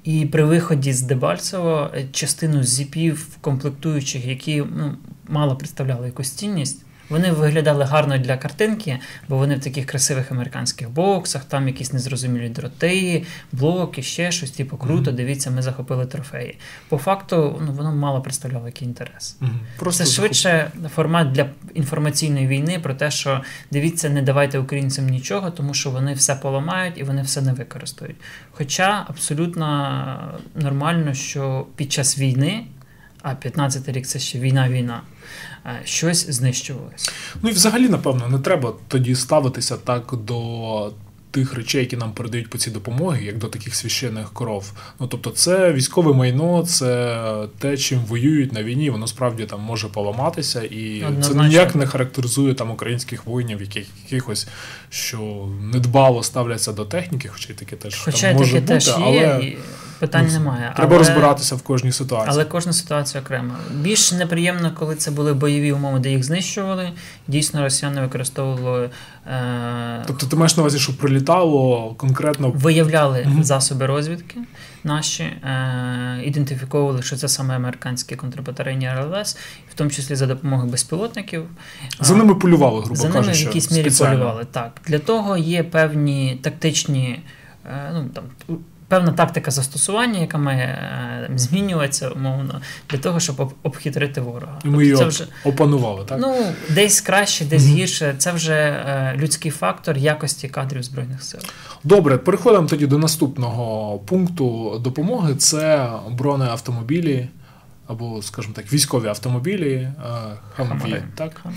і 0.05 0.27
при 0.27 0.45
виході 0.45 0.93
з 0.93 1.03
Дебальцево 1.03 1.91
е, 1.95 2.05
частину 2.13 2.63
зіпів 2.63 3.37
комплектуючих, 3.41 4.27
які 4.27 4.65
ну, 4.77 4.97
мало 5.29 5.57
представляли 5.57 6.07
якусь 6.07 6.31
цінність, 6.31 6.85
вони 7.13 7.33
виглядали 7.33 7.85
гарно 7.85 8.19
для 8.19 8.37
картинки, 8.37 8.99
бо 9.29 9.37
вони 9.37 9.57
в 9.57 9.61
таких 9.61 9.87
красивих 9.87 10.33
американських 10.33 10.91
боксах, 10.91 11.45
там 11.45 11.69
якісь 11.69 11.93
незрозумілі 11.93 12.49
дроти, 12.49 13.25
блоки, 13.53 14.03
ще 14.03 14.33
щось, 14.33 14.51
типу 14.51 14.77
круто. 14.77 15.11
Mm-hmm. 15.11 15.15
Дивіться, 15.15 15.51
ми 15.51 15.63
захопили 15.63 16.07
трофеї. 16.07 16.59
По 16.89 16.99
факту, 16.99 17.63
ну 17.67 17.73
воно 17.73 17.95
мало 17.95 18.21
представляло 18.21 18.67
який 18.67 18.89
інтерес. 18.89 19.37
Mm-hmm. 19.41 19.79
Просто 19.79 20.05
Це 20.05 20.11
швидше 20.11 20.71
формат 20.95 21.33
для 21.33 21.47
інформаційної 21.75 22.47
війни 22.47 22.79
про 22.83 22.95
те, 22.95 23.11
що 23.11 23.43
дивіться, 23.71 24.09
не 24.09 24.23
давайте 24.23 24.59
українцям 24.59 25.07
нічого, 25.07 25.51
тому 25.51 25.75
що 25.75 25.91
вони 25.91 26.15
все 26.15 26.35
поламають 26.35 26.99
і 26.99 27.03
вони 27.03 27.23
все 27.23 27.41
не 27.41 27.53
використають. 27.53 28.17
Хоча 28.51 29.05
абсолютно 29.09 30.41
нормально, 30.55 31.15
що 31.15 31.67
під 31.77 31.93
час 31.93 32.19
війни. 32.19 32.65
А 33.23 33.35
15 33.35 33.89
рік 33.89 34.07
це 34.07 34.19
ще 34.19 34.39
війна-війна. 34.39 35.01
Е, 35.03 35.52
щось 35.85 36.31
знищувалось. 36.31 37.11
Ну 37.43 37.51
і 37.51 37.53
взагалі, 37.53 37.89
напевно, 37.89 38.29
не 38.29 38.39
треба 38.39 38.73
тоді 38.89 39.15
ставитися 39.15 39.77
так 39.77 40.15
до 40.27 40.93
тих 41.33 41.55
речей, 41.55 41.81
які 41.81 41.97
нам 41.97 42.13
передають 42.13 42.51
по 42.51 42.59
цій 42.59 42.71
допомоги, 42.71 43.25
як 43.25 43.39
до 43.39 43.47
таких 43.47 43.75
священних 43.75 44.33
коров. 44.33 44.73
Ну 45.01 45.07
тобто, 45.07 45.31
це 45.31 45.73
військове 45.73 46.13
майно, 46.13 46.63
це 46.67 47.49
те, 47.59 47.77
чим 47.77 47.99
воюють 47.99 48.53
на 48.53 48.63
війні. 48.63 48.91
Воно 48.91 49.07
справді 49.07 49.45
там 49.45 49.61
може 49.61 49.89
поламатися, 49.89 50.63
і 50.63 51.05
Однозначно. 51.05 51.43
це 51.43 51.49
ніяк 51.49 51.75
не 51.75 51.87
характеризує 51.87 52.55
там 52.55 52.71
українських 52.71 53.27
воїнів, 53.27 53.61
яких 53.61 53.87
якихось 54.05 54.49
що 54.91 55.49
недбало 55.73 56.23
ставляться 56.23 56.73
до 56.73 56.85
техніки, 56.85 57.29
хоча 57.29 57.53
й 57.53 57.57
таке 57.57 57.77
теж 57.77 58.03
хоча 58.05 58.29
там 58.29 58.37
може 58.37 58.55
бути, 58.55 58.67
теж 58.67 58.89
є, 58.89 58.95
але. 58.97 59.53
Питань 60.03 60.27
ну, 60.27 60.33
немає. 60.33 60.73
Треба 60.77 60.97
але, 60.97 60.99
розбиратися 60.99 61.55
в 61.55 61.63
кожній 61.63 61.93
ситуації. 61.93 62.31
Але 62.31 62.45
кожна 62.45 62.73
ситуація 62.73 63.23
окрема. 63.23 63.55
Більш 63.75 64.13
неприємно, 64.13 64.73
коли 64.79 64.97
це 64.97 65.11
були 65.11 65.35
бойові 65.35 65.73
умови, 65.73 65.99
де 65.99 66.11
їх 66.11 66.25
знищували. 66.25 66.93
Дійсно, 67.29 67.63
росіяни 67.63 68.01
використовували. 68.01 68.91
Е... 69.27 70.05
Тобто, 70.07 70.27
ти 70.27 70.37
маєш 70.37 70.57
на 70.57 70.63
увазі, 70.63 70.79
що 70.79 70.97
прилітало 70.97 71.95
конкретно. 71.95 72.51
Виявляли 72.51 73.19
mm 73.19 73.43
засоби 73.43 73.87
розвідки 73.87 74.39
наші, 74.85 75.23
е... 75.23 76.21
ідентифіковували, 76.25 77.03
що 77.03 77.17
це 77.17 77.29
саме 77.29 77.57
американські 77.57 78.17
контрбатарейні 78.17 78.91
РЛС, 78.91 79.37
в 79.71 79.75
тому 79.75 79.91
числі 79.91 80.15
за 80.15 80.27
допомогою 80.27 80.71
безпілотників. 80.71 81.45
За 82.01 82.15
ними 82.15 82.35
полювали, 82.35 82.81
грубо 82.81 82.97
за 82.97 83.09
кажучи. 83.09 83.35
За 83.35 83.39
ними 83.39 83.45
в 83.45 83.47
якійсь 83.47 83.71
мірі 83.71 83.91
полювали. 83.99 84.45
Так. 84.51 84.81
Для 84.87 84.99
того 84.99 85.37
є 85.37 85.63
певні 85.63 86.41
тактичні. 86.43 87.23
Е, 87.67 87.91
ну, 87.93 88.09
там, 88.15 88.25
певна 88.93 89.13
тактика 89.13 89.51
застосування, 89.51 90.21
яка 90.21 90.39
має 90.39 90.65
е, 90.65 91.31
змінюватися 91.37 92.09
умовно 92.09 92.61
для 92.91 92.99
того, 92.99 93.21
щоб 93.21 93.53
обхитрити 93.63 94.21
ворога. 94.21 94.59
Ми 94.65 94.89
тобто 94.89 94.99
це 94.99 95.05
вже 95.05 95.27
опанували, 95.45 96.05
так? 96.05 96.19
Ну, 96.21 96.35
десь 96.71 97.01
краще, 97.01 97.45
десь 97.45 97.63
mm-hmm. 97.63 97.75
гірше. 97.75 98.15
Це 98.19 98.33
вже 98.33 98.55
е, 98.55 99.15
людський 99.17 99.51
фактор 99.51 99.97
якості 99.97 100.49
кадрів 100.49 100.83
збройних 100.83 101.23
сил. 101.23 101.41
Добре, 101.85 102.19
переходимо 102.19 102.69
тоді 102.69 102.87
до 102.87 102.99
наступного 102.99 103.99
пункту 103.99 104.79
допомоги: 104.79 105.35
це 105.35 105.91
бронеавтомобілі. 106.11 107.29
Або, 107.87 108.23
скажімо 108.23 108.55
так, 108.57 108.73
військові 108.73 109.09
автомобілі 109.09 109.89
Хамві, 110.57 111.03
так? 111.15 111.41
Хамві, 111.43 111.57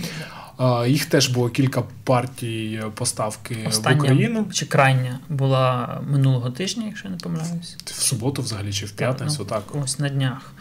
їх 0.87 1.05
теж 1.05 1.27
було 1.27 1.49
кілька 1.49 1.83
партій 2.03 2.81
поставки 2.95 3.57
Остання, 3.67 3.95
в 3.95 3.99
Україну. 3.99 4.45
Чи 4.53 4.65
крайня 4.65 5.19
була 5.29 6.01
минулого 6.09 6.49
тижня, 6.49 6.83
якщо 6.85 7.07
я 7.07 7.11
не 7.11 7.17
помиляюсь. 7.17 7.77
В 7.85 8.01
суботу, 8.01 8.41
взагалі, 8.41 8.73
чи 8.73 8.85
в 8.85 8.91
п'ятницю, 8.91 9.45
так. 9.45 9.63
Ну, 9.67 9.73
так. 9.73 9.83
Ось 9.83 9.99
на 9.99 10.09
днях. 10.09 10.53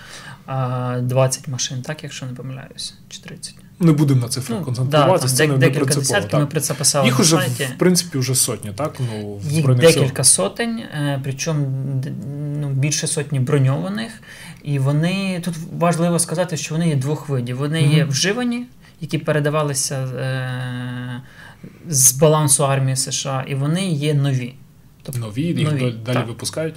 20 0.47 1.49
машин, 1.49 1.83
так, 1.83 2.03
якщо 2.03 2.27
не 2.27 2.33
помиляюсь, 2.33 2.95
чи 3.09 3.21
30. 3.21 3.55
Не 3.81 3.93
будемо 3.93 4.21
на 4.21 4.29
цифрах 4.29 4.59
ну, 4.59 4.65
концентруватися, 4.65 5.35
да, 5.35 5.37
це 5.37 5.47
не 5.47 5.57
декілька 5.57 5.95
десятків, 5.95 6.39
ми 6.39 6.47
про 6.47 6.61
це 6.61 6.75
писали. 6.75 7.07
Їх 7.07 7.21
уже, 7.21 7.37
в 7.37 7.79
принципі, 7.79 8.19
вже 8.19 8.35
сотні, 8.35 8.73
так? 8.73 9.01
Ну, 9.01 9.41
Їх 9.49 9.75
декілька 9.75 10.25
сотень, 10.25 10.79
е, 10.79 11.21
причому 11.25 11.67
ну, 12.61 12.69
більше 12.69 13.07
сотні 13.07 13.41
броньованих. 13.41 14.13
І 14.63 14.79
вони 14.79 15.41
тут 15.45 15.55
важливо 15.79 16.19
сказати, 16.19 16.57
що 16.57 16.75
вони 16.75 16.89
є 16.89 16.97
двох 16.97 17.29
видів. 17.29 17.57
Вони 17.57 17.79
mm-hmm. 17.79 17.97
є 17.97 18.05
вживані 18.05 18.67
які 19.05 19.19
передавалися 19.19 19.95
е, 19.97 21.23
з 21.89 22.13
балансу 22.13 22.67
армії 22.67 22.97
США, 22.97 23.45
і 23.49 23.55
вони 23.55 23.89
є 23.89 24.15
нові. 24.15 24.55
Тобто, 25.03 25.21
Нові, 25.21 25.43
їх 25.43 25.73
нові, 25.73 25.81
далі 25.81 26.17
так. 26.17 26.27
випускають? 26.27 26.75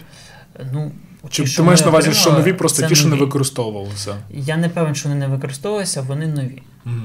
Ну, 0.74 0.92
Чи 1.30 1.56
ти 1.56 1.62
маєш 1.62 1.82
на 1.82 1.88
увазі, 1.88 2.14
що 2.14 2.32
нові 2.32 2.54
просто 2.54 2.88
ті, 2.88 2.96
що 2.96 3.08
не 3.08 3.16
використовувалися? 3.16 4.16
Я 4.30 4.58
не 4.58 4.70
певен, 4.70 4.96
що 4.96 5.10
вони 5.10 5.20
не 5.20 5.28
використовувалися, 5.28 6.02
вони 6.02 6.28
нові. 6.28 6.62
Угу. 6.86 6.96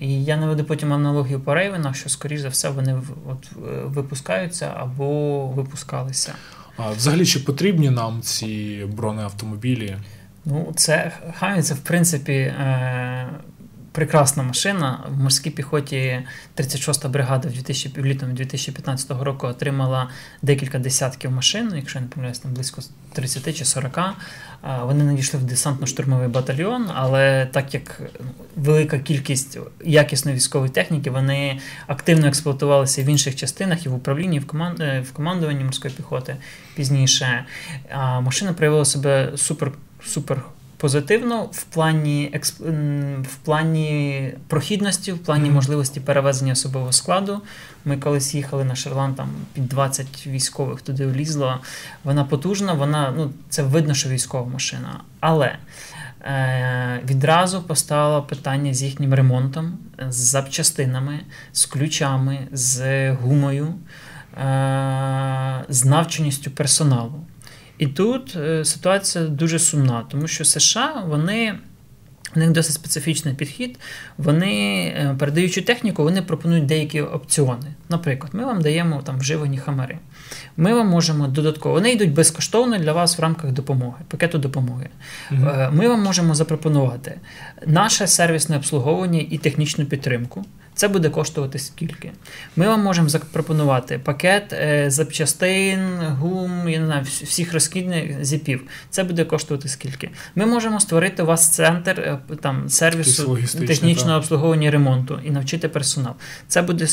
І 0.00 0.24
я 0.24 0.36
наведу 0.36 0.64
потім 0.64 0.92
аналогію 0.92 1.40
по 1.40 1.54
рейвенах, 1.54 1.96
що, 1.96 2.08
скоріш 2.08 2.40
за 2.40 2.48
все, 2.48 2.70
вони 2.70 3.02
от, 3.28 3.50
е, 3.56 3.82
випускаються 3.84 4.72
або 4.76 5.46
випускалися. 5.46 6.32
А 6.76 6.90
взагалі, 6.90 7.26
чи 7.26 7.40
потрібні 7.40 7.90
нам 7.90 8.22
ці 8.22 8.84
бронеавтомобілі? 8.92 9.96
Ну, 10.44 10.72
це 10.76 11.12
Хамі, 11.38 11.62
це 11.62 11.74
в 11.74 11.78
принципі. 11.78 12.32
Е- 12.32 13.28
прекрасна 13.92 14.42
машина. 14.42 15.04
В 15.08 15.20
морській 15.20 15.50
піхоті 15.50 16.22
36-та 16.56 17.08
бригада 17.08 17.48
в 17.48 17.52
2000, 17.52 18.02
літом 18.02 18.34
2015 18.34 19.10
року 19.10 19.46
отримала 19.46 20.08
декілька 20.42 20.78
десятків 20.78 21.30
машин, 21.30 21.72
якщо 21.76 21.98
я 21.98 22.02
не 22.02 22.10
помиляюсь, 22.10 22.38
там 22.38 22.52
близько 22.52 22.82
30 23.12 23.56
чи 23.56 23.64
40. 23.64 23.98
Вони 24.82 25.04
надійшли 25.04 25.40
в 25.40 25.42
десантно-штурмовий 25.42 26.28
батальйон, 26.28 26.90
але 26.94 27.46
так 27.46 27.74
як 27.74 28.00
велика 28.56 28.98
кількість 28.98 29.58
якісної 29.84 30.36
військової 30.36 30.70
техніки, 30.70 31.10
вони 31.10 31.60
активно 31.86 32.26
експлуатувалися 32.26 33.02
в 33.02 33.06
інших 33.06 33.36
частинах 33.36 33.86
і 33.86 33.88
в 33.88 33.94
управлінні, 33.94 34.36
і 34.36 34.40
в, 34.40 34.46
команд... 34.46 34.80
Е, 34.80 35.00
в 35.00 35.12
командуванні 35.12 35.64
морської 35.64 35.94
піхоти 35.94 36.36
пізніше. 36.74 37.44
А 37.90 38.20
машина 38.20 38.52
проявила 38.52 38.84
себе 38.84 39.32
супер 39.36 39.72
супер 40.04 40.42
позитивно 40.80 41.42
в 41.52 41.62
плані 41.62 42.40
в 43.22 43.36
плані 43.44 44.34
прохідності, 44.48 45.12
в 45.12 45.18
плані 45.18 45.48
mm-hmm. 45.48 45.52
можливості 45.52 46.00
перевезення 46.00 46.52
особового 46.52 46.92
складу. 46.92 47.40
Ми 47.84 47.96
колись 47.96 48.34
їхали 48.34 48.64
на 48.64 48.74
Шерлан, 48.74 49.14
там 49.14 49.28
під 49.52 49.68
20 49.68 50.26
військових 50.26 50.82
туди 50.82 51.06
влізло. 51.06 51.58
Вона 52.04 52.24
потужна, 52.24 52.72
вона 52.72 53.14
ну 53.16 53.32
це 53.48 53.62
видно, 53.62 53.94
що 53.94 54.08
військова 54.08 54.48
машина. 54.48 55.00
Але 55.20 55.56
е, 56.22 57.00
відразу 57.04 57.62
постало 57.62 58.22
питання 58.22 58.74
з 58.74 58.82
їхнім 58.82 59.14
ремонтом, 59.14 59.78
з 60.08 60.16
запчастинами, 60.16 61.20
з 61.52 61.66
ключами, 61.66 62.38
з 62.52 63.10
гумою, 63.12 63.74
е, 64.36 65.64
з 65.68 65.84
навченістю 65.84 66.50
персоналу. 66.50 67.24
І 67.80 67.86
тут 67.86 68.36
е, 68.36 68.64
ситуація 68.64 69.24
дуже 69.24 69.58
сумна, 69.58 70.04
тому 70.10 70.28
що 70.28 70.44
США 70.44 71.04
вони. 71.06 71.58
У 72.36 72.38
них 72.38 72.50
досить 72.50 72.74
специфічний 72.74 73.34
підхід. 73.34 73.78
Вони, 74.18 74.84
е, 74.96 75.16
передаючи 75.18 75.62
техніку, 75.62 76.02
вони 76.02 76.22
пропонують 76.22 76.66
деякі 76.66 77.00
опціони. 77.00 77.74
Наприклад, 77.88 78.34
ми 78.34 78.44
вам 78.44 78.62
даємо 78.62 79.02
там 79.04 79.18
вживані 79.18 79.58
хамери. 79.58 79.98
Ми 80.56 80.74
вам 80.74 80.88
можемо 80.88 81.28
додатково. 81.28 81.74
Вони 81.74 81.92
йдуть 81.92 82.12
безкоштовно 82.12 82.78
для 82.78 82.92
вас 82.92 83.18
в 83.18 83.22
рамках 83.22 83.52
допомоги, 83.52 83.98
пакету 84.08 84.38
допомоги. 84.38 84.88
Угу. 85.30 85.40
Ми 85.72 85.88
вам 85.88 86.02
можемо 86.02 86.34
запропонувати 86.34 87.20
наше 87.66 88.06
сервісне 88.06 88.56
обслуговування 88.56 89.24
і 89.30 89.38
технічну 89.38 89.84
підтримку. 89.84 90.44
Це 90.80 90.88
буде 90.88 91.10
коштувати 91.10 91.58
скільки. 91.58 92.12
Ми 92.56 92.68
вам 92.68 92.82
можемо 92.82 93.08
запропонувати 93.08 93.98
пакет 93.98 94.52
е, 94.52 94.90
запчастин, 94.90 95.80
гум, 96.00 96.68
я 96.68 96.80
не 96.80 96.86
знаю, 96.86 97.04
всіх 97.04 97.52
розхідних 97.52 98.24
зіпів. 98.24 98.62
Це 98.90 99.04
буде 99.04 99.24
коштувати 99.24 99.68
скільки. 99.68 100.10
Ми 100.34 100.46
можемо 100.46 100.80
створити 100.80 101.22
у 101.22 101.26
вас 101.26 101.54
центр 101.54 102.00
е, 102.00 102.18
там, 102.40 102.68
сервісу 102.68 103.38
технічного 103.66 104.18
обслуговування 104.18 104.68
і 104.68 104.70
ремонту 104.70 105.18
і 105.24 105.30
навчити 105.30 105.68
персонал. 105.68 106.14
Це 106.48 106.62
буде 106.62 106.86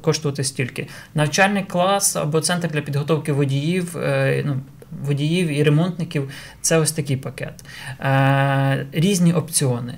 коштувати 0.00 0.44
стільки. 0.44 0.88
Навчальний 1.14 1.62
клас 1.62 2.16
або 2.16 2.40
центр 2.40 2.68
для 2.70 2.80
підготовки 2.80 3.32
водіїв. 3.32 3.96
Е, 3.96 4.42
ну, 4.46 4.60
Водіїв 5.04 5.48
і 5.48 5.62
ремонтників 5.62 6.30
це 6.60 6.78
ось 6.78 6.92
такий 6.92 7.16
пакет. 7.16 7.64
Різні 8.92 9.32
опціони. 9.32 9.94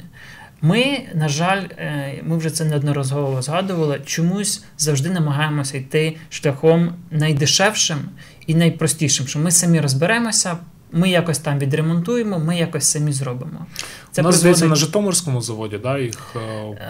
Ми, 0.62 1.02
на 1.14 1.28
жаль, 1.28 1.62
е, 1.78 2.20
ми 2.22 2.36
вже 2.36 2.50
це 2.50 2.64
неодноразово 2.64 3.42
згадували, 3.42 4.00
чомусь 4.04 4.64
завжди 4.78 5.10
намагаємося 5.10 5.78
йти 5.78 6.16
шляхом 6.30 6.92
найдешевшим 7.10 7.98
і 8.46 8.54
найпростішим, 8.54 9.26
що 9.26 9.38
ми 9.38 9.50
самі 9.50 9.80
розберемося. 9.80 10.56
Ми 10.92 11.10
якось 11.10 11.38
там 11.38 11.58
відремонтуємо, 11.58 12.38
ми 12.38 12.56
якось 12.56 12.84
самі 12.84 13.12
зробимо. 13.12 13.66
Це 14.10 14.22
У 14.22 14.24
нас, 14.24 14.34
здається, 14.34 14.66
на 14.66 14.74
Житомирському 14.74 15.40
заводі, 15.40 15.78
да, 15.82 15.98
їх 15.98 16.36
е, 16.36 16.38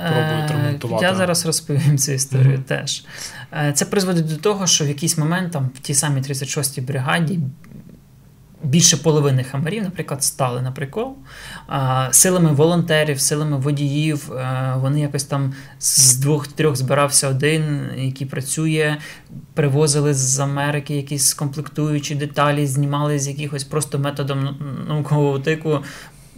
пробують 0.09 0.51
е, 0.51 0.55
ремонтувати. 0.57 1.05
Я 1.05 1.15
зараз 1.15 1.47
розповім 1.47 1.99
цю 1.99 2.13
історію 2.13 2.57
mm-hmm. 2.57 2.63
теж. 2.63 3.05
Це 3.75 3.85
призводить 3.85 4.27
до 4.27 4.37
того, 4.37 4.67
що 4.67 4.85
в 4.85 4.89
якийсь 4.89 5.19
момент 5.19 5.53
там 5.53 5.71
в 5.75 5.79
тій 5.79 5.95
самій 5.95 6.21
36-й 6.21 6.81
бригаді 6.81 7.41
більше 8.63 8.97
половини 8.97 9.45
хамарів, 9.45 9.83
наприклад, 9.83 10.25
стали 10.25 10.63
на 10.63 10.73
прикол. 10.73 11.17
Силами 12.11 12.53
волонтерів, 12.53 13.21
силами 13.21 13.57
водіїв. 13.57 14.33
Е, 14.33 14.75
вони 14.77 15.01
якось 15.01 15.25
там 15.25 15.55
з 15.79 16.17
двох-трьох 16.17 16.77
збирався 16.77 17.29
один, 17.29 17.91
який 17.97 18.27
працює, 18.27 18.97
привозили 19.55 20.15
з 20.15 20.39
Америки 20.39 20.97
якісь 20.97 21.35
комплектуючі 21.35 22.15
деталі, 22.15 22.67
знімали 22.67 23.19
з 23.19 23.29
якихось 23.29 23.65
просто 23.65 23.99
методом 23.99 24.57
наукового 24.89 25.39
тику. 25.39 25.79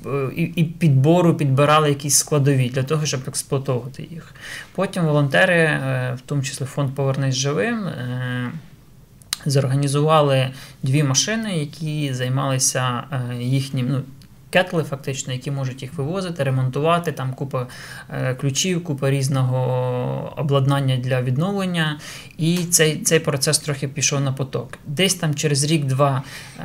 Е, 0.07 0.29
і 0.37 0.43
і 0.43 0.65
підбору 0.65 1.35
підбирали 1.35 1.89
якісь 1.89 2.17
складові 2.17 2.69
для 2.69 2.83
того, 2.83 3.07
щоб 3.07 3.21
експлуатовувати 3.29 4.09
їх. 4.11 4.35
Потім 4.75 5.05
волонтери, 5.05 5.55
е, 5.55 6.15
в 6.19 6.21
тому 6.21 6.43
числі 6.43 6.65
фонд 6.65 6.95
Повернись 6.95 7.35
живим 7.35 7.89
зорганізували 9.47 10.51
дві 10.83 11.03
машини, 11.03 11.59
які 11.59 12.15
займалися 12.15 13.03
їхнім. 13.41 13.89
ну, 13.91 14.03
Кетли, 14.53 14.83
фактично, 14.83 15.33
які 15.33 15.51
можуть 15.51 15.83
їх 15.83 15.95
вивозити, 15.95 16.45
ремонтувати, 16.45 17.13
там 17.13 17.35
купа 17.35 17.67
е, 18.11 18.35
ключів, 18.35 18.85
купа 18.85 19.11
різного 19.11 20.35
обладнання 20.37 20.97
для 20.97 21.23
відновлення. 21.23 21.99
І 22.39 22.57
цей 22.57 22.97
цей 22.97 23.21
процес 23.21 23.59
трохи 23.59 23.89
пішов 23.89 24.21
на 24.21 24.33
поток. 24.33 24.79
Десь 24.87 25.15
там 25.15 25.35
через 25.35 25.65
рік-два 25.65 26.23
е, 26.59 26.63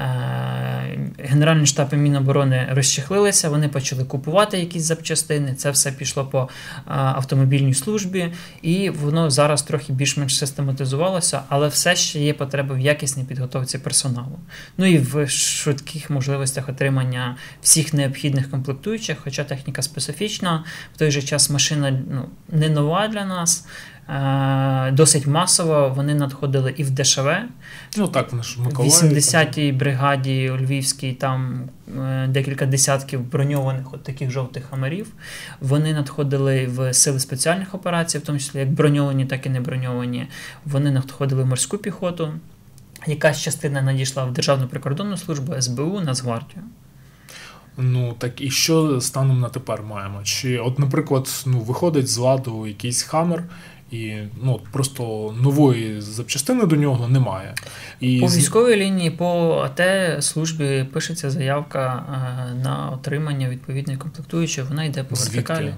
Генеральний 1.19 1.65
штаб 1.65 1.88
і 1.93 1.95
Міноборони 1.95 2.67
розчехлилися, 2.71 3.50
вони 3.50 3.67
почали 3.67 4.04
купувати 4.04 4.60
якісь 4.60 4.84
запчастини. 4.84 5.54
Це 5.56 5.71
все 5.71 5.91
пішло 5.91 6.26
по 6.26 6.39
е, 6.41 6.47
автомобільній 6.88 7.73
службі, 7.73 8.34
і 8.62 8.89
воно 8.89 9.30
зараз 9.30 9.62
трохи 9.62 9.93
більш-менш 9.93 10.38
систематизувалося, 10.38 11.41
але 11.50 11.67
все 11.67 11.95
ще 11.95 12.19
є 12.19 12.34
потреба 12.34 12.76
в 12.76 12.80
якісній 12.80 13.23
підготовці 13.23 13.78
персоналу. 13.78 14.39
Ну 14.78 14.86
і 14.86 14.97
в 14.97 15.30
швидких 15.30 16.10
можливостях 16.10 16.69
отримання 16.69 17.36
всіх 17.62 17.77
необхідних 17.94 18.52
комплектуючих, 18.52 19.18
хоча 19.24 19.44
техніка 19.44 19.82
специфічна, 19.82 20.63
в 20.96 20.98
той 20.98 21.12
же 21.12 21.22
час 21.22 21.50
машина 21.50 22.00
ну, 22.10 22.30
не 22.50 22.70
нова 22.70 23.08
для 23.08 23.26
нас. 23.26 23.66
Е, 24.10 24.92
досить 24.92 25.28
масово 25.28 25.94
вони 25.96 26.16
надходили 26.16 26.74
і 26.78 26.84
в 26.84 26.92
ДШВ. 26.92 27.28
Ну 27.98 28.08
так, 28.08 28.34
в 28.34 28.36
80-й 28.36 29.72
бригаді 29.72 30.50
у 30.50 30.58
Львівській 30.58 31.13
там 31.13 31.70
е, 32.00 32.28
декілька 32.28 32.66
десятків 32.66 33.22
броньованих 33.32 33.94
от 33.94 34.04
таких 34.04 34.32
жовтих 34.32 34.66
хамерів. 34.70 35.08
Вони 35.62 35.94
надходили 35.94 36.68
в 36.68 36.94
сили 36.94 37.20
спеціальних 37.20 37.76
операцій, 37.76 38.18
в 38.18 38.22
тому 38.22 38.40
числі 38.40 38.60
як 38.60 38.72
броньовані, 38.72 39.26
так 39.26 39.46
і 39.46 39.50
не 39.50 39.60
броньовані. 39.60 40.28
Вони 40.66 40.92
надходили 40.92 41.44
в 41.44 41.46
морську 41.46 41.78
піхоту. 41.78 42.34
Якась 43.08 43.42
частина 43.42 43.82
надійшла 43.82 44.26
в 44.26 44.34
Державну 44.34 44.68
прикордонну 44.68 45.18
службу, 45.18 45.62
СБУ, 45.62 46.00
Нацгвардію. 46.00 46.63
Ну 47.78 48.16
так 48.18 48.42
і 48.42 48.50
що 48.50 49.02
станом 49.02 49.40
на 49.40 49.50
тепер 49.50 49.84
маємо? 49.84 50.20
Чи, 50.24 50.58
от, 50.58 50.80
наприклад, 50.80 51.44
ну, 51.46 51.60
виходить 51.60 52.08
з 52.08 52.18
ладу 52.18 52.68
якийсь 52.68 53.02
хамер, 53.02 53.44
і 53.92 54.16
ну 54.44 54.60
просто 54.72 55.36
нової 55.42 56.02
запчастини 56.02 56.66
до 56.66 56.76
нього 56.76 57.08
немає. 57.08 57.56
І 58.00 58.20
По 58.20 58.28
військовій 58.28 58.76
лінії, 58.76 59.12
по 59.12 59.52
АТ 59.66 60.24
службі 60.24 60.86
пишеться 60.94 61.30
заявка 61.30 62.06
е, 62.10 62.56
на 62.63 62.90
отримання 62.90 63.50
відповідної 63.50 63.98
комплектуючої, 64.00 64.68
вона 64.68 64.84
йде 64.84 65.04
по 65.04 65.16
вертикалі 65.16 65.74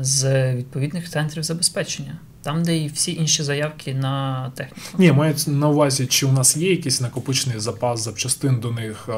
з 0.00 0.54
відповідних 0.54 1.10
центрів 1.10 1.42
забезпечення. 1.42 2.18
Там, 2.42 2.62
де 2.62 2.78
і 2.78 2.88
всі 2.88 3.14
інші 3.14 3.42
заявки 3.42 3.94
на 3.94 4.50
техніку. 4.54 4.88
Ні, 4.98 5.12
мають 5.12 5.44
на 5.48 5.68
увазі, 5.68 6.06
чи 6.06 6.26
у 6.26 6.32
нас 6.32 6.56
є 6.56 6.70
якийсь 6.70 7.00
накопичений 7.00 7.58
запас 7.58 8.04
запчастин 8.04 8.60
до 8.60 8.70
них 8.70 9.08
е, 9.08 9.12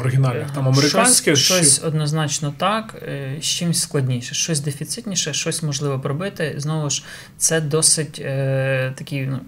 оригінальних 0.00 0.50
там 0.50 0.68
американських? 0.68 1.36
Щось, 1.36 1.56
щось 1.56 1.84
однозначно 1.84 2.54
так, 2.58 3.02
е, 3.02 3.36
з 3.40 3.44
чимось 3.44 3.80
складніше, 3.80 4.34
щось 4.34 4.60
дефіцитніше, 4.60 5.32
щось 5.32 5.62
можливо 5.62 6.00
пробити. 6.00 6.54
Знову 6.56 6.90
ж, 6.90 7.04
це 7.36 7.60
досить 7.60 8.18
е, 8.18 8.92
такий 8.96 9.26
ну, 9.26 9.40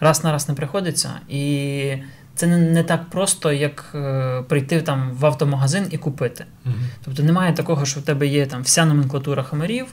раз 0.00 0.24
на 0.24 0.32
раз 0.32 0.48
не 0.48 0.54
приходиться. 0.54 1.10
І 1.28 1.94
це 2.34 2.46
не, 2.46 2.58
не 2.58 2.82
так 2.82 3.10
просто, 3.10 3.52
як 3.52 3.92
е, 3.94 4.42
прийти 4.48 4.82
там 4.82 5.10
в 5.12 5.26
автомагазин 5.26 5.86
і 5.90 5.98
купити. 5.98 6.44
Угу. 6.66 6.74
Тобто 7.04 7.22
немає 7.22 7.52
такого, 7.52 7.86
що 7.86 8.00
в 8.00 8.02
тебе 8.02 8.26
є 8.26 8.46
там 8.46 8.62
вся 8.62 8.84
номенклатура 8.84 9.42
хамерів 9.42 9.86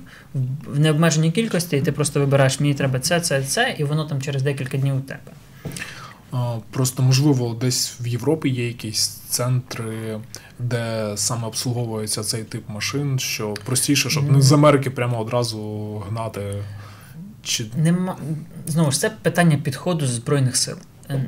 в 0.66 0.80
необмеженій 0.80 1.32
кількості, 1.32 1.78
і 1.78 1.82
ти 1.82 1.92
просто 1.92 2.20
вибираєш, 2.20 2.60
мені 2.60 2.74
треба 2.74 3.00
це, 3.00 3.22
це, 3.22 3.44
це, 3.44 3.76
і 3.78 3.84
воно 3.84 4.06
там 4.06 4.22
через 4.22 4.44
декілька 4.44 4.78
днів 4.78 4.96
у 4.96 5.02
тебе. 5.02 5.32
Просто, 6.72 7.04
можливо, 7.04 7.58
десь 7.62 7.98
в 8.02 8.08
Європі 8.08 8.50
є 8.50 8.68
якісь 8.68 9.08
центри, 9.08 10.20
де 10.60 11.12
саме 11.16 11.48
обслуговується 11.48 12.24
цей 12.24 12.44
тип 12.44 12.70
машин, 12.70 13.20
що 13.20 13.54
простіше, 13.66 14.10
щоб 14.10 14.32
не 14.32 14.42
з 14.42 14.52
Америки 14.52 14.90
прямо 14.90 15.20
одразу 15.20 15.60
гнати. 16.10 16.64
Чи... 17.44 17.66
Нема... 17.78 18.18
Знову 18.66 18.92
ж 18.92 19.00
це 19.00 19.10
питання 19.10 19.58
підходу 19.58 20.08
Збройних 20.08 20.56
сил. 20.56 20.76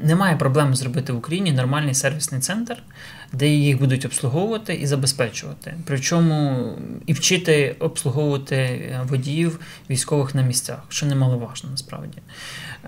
Немає 0.04 0.36
проблеми 0.36 0.76
зробити 0.76 1.14
в 1.14 1.18
Україні 1.18 1.52
нормальний 1.52 1.94
сервісний 1.94 2.42
центр, 2.42 2.78
де 3.34 3.48
їх 3.48 3.80
будуть 3.80 4.06
обслуговувати 4.06 4.74
і 4.74 4.88
забезпечувати. 4.88 5.74
Причому 5.86 6.68
і 7.06 7.14
вчити 7.14 7.76
обслуговувати 7.80 8.56
е, 8.56 9.02
водіїв 9.08 9.60
військових 9.90 10.36
на 10.36 10.42
місцях, 10.42 10.80
що 10.90 11.06
немаловажно 11.06 11.70
насправді. 11.70 12.18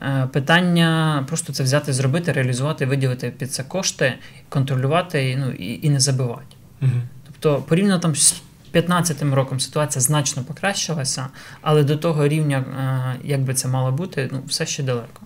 Е, 0.02 0.28
питання 0.34 1.24
просто 1.28 1.54
це 1.54 1.64
взяти, 1.64 1.94
зробити, 1.94 2.32
реалізувати, 2.32 2.86
виділити 2.86 3.34
під 3.38 3.54
це 3.54 3.64
кошти, 3.64 4.14
контролювати 4.50 5.38
ну, 5.40 5.52
і, 5.52 5.88
і 5.88 5.90
не 5.90 6.00
забивати. 6.00 6.56
Угу. 6.82 6.92
Тобто, 7.26 7.62
порівняно 7.62 8.00
там 8.00 8.16
з 8.16 8.42
15 8.72 9.24
роком 9.24 9.60
ситуація 9.60 10.02
значно 10.02 10.44
покращилася, 10.44 11.28
але 11.62 11.84
до 11.84 11.98
того 11.98 12.28
рівня, 12.28 12.58
е, 12.58 13.28
як 13.28 13.42
би 13.42 13.54
це 13.54 13.68
мало 13.68 13.92
бути, 13.92 14.30
ну 14.32 14.42
все 14.48 14.66
ще 14.66 14.84
далеко. 14.84 15.22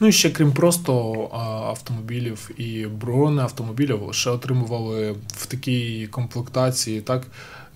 Ну 0.00 0.08
і 0.08 0.12
ще 0.12 0.30
крім 0.30 0.52
просто 0.52 1.28
автомобілів 1.66 2.50
і 2.56 2.86
бронеавтомобілів, 2.86 4.02
лише 4.02 4.30
отримували 4.30 5.14
в 5.28 5.46
такій 5.46 6.06
комплектації, 6.10 7.00
так 7.00 7.26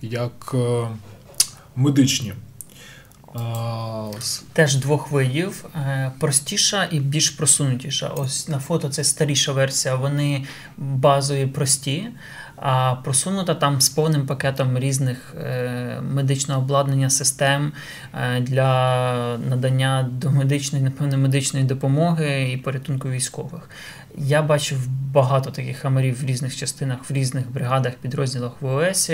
як 0.01 0.51
е, 0.53 0.87
медичні. 1.75 2.33
Теж 4.53 4.75
двох 4.75 5.11
видів. 5.11 5.65
Е, 5.75 6.11
простіша 6.19 6.87
і 6.91 6.99
більш 6.99 7.29
просунутіша. 7.29 8.07
Ось 8.07 8.47
на 8.47 8.59
фото 8.59 8.89
це 8.89 9.03
старіша 9.03 9.51
версія, 9.51 9.95
вони 9.95 10.45
базові 10.77 11.47
прості. 11.47 12.07
А 12.57 12.95
просунута 12.95 13.55
там 13.55 13.81
з 13.81 13.89
повним 13.89 14.27
пакетом 14.27 14.79
різних 14.79 15.35
е, 15.41 16.01
медичного 16.01 16.61
обладнання 16.61 17.09
систем 17.09 17.71
е, 18.13 18.39
для 18.39 19.37
надання 19.49 20.09
до 20.11 20.31
медичної, 20.31 20.83
напевно, 20.83 21.17
медичної 21.17 21.65
допомоги 21.65 22.51
і 22.51 22.57
порятунку 22.57 23.09
військових. 23.09 23.69
Я 24.17 24.41
бачив 24.41 24.87
багато 24.87 25.51
таких 25.51 25.77
хамерів 25.77 26.21
в 26.21 26.25
різних 26.25 26.55
частинах, 26.55 27.09
в 27.09 27.13
різних 27.13 27.51
бригадах, 27.51 27.93
підрозділах 27.93 28.51
в 28.61 28.65
ОС. 28.65 29.11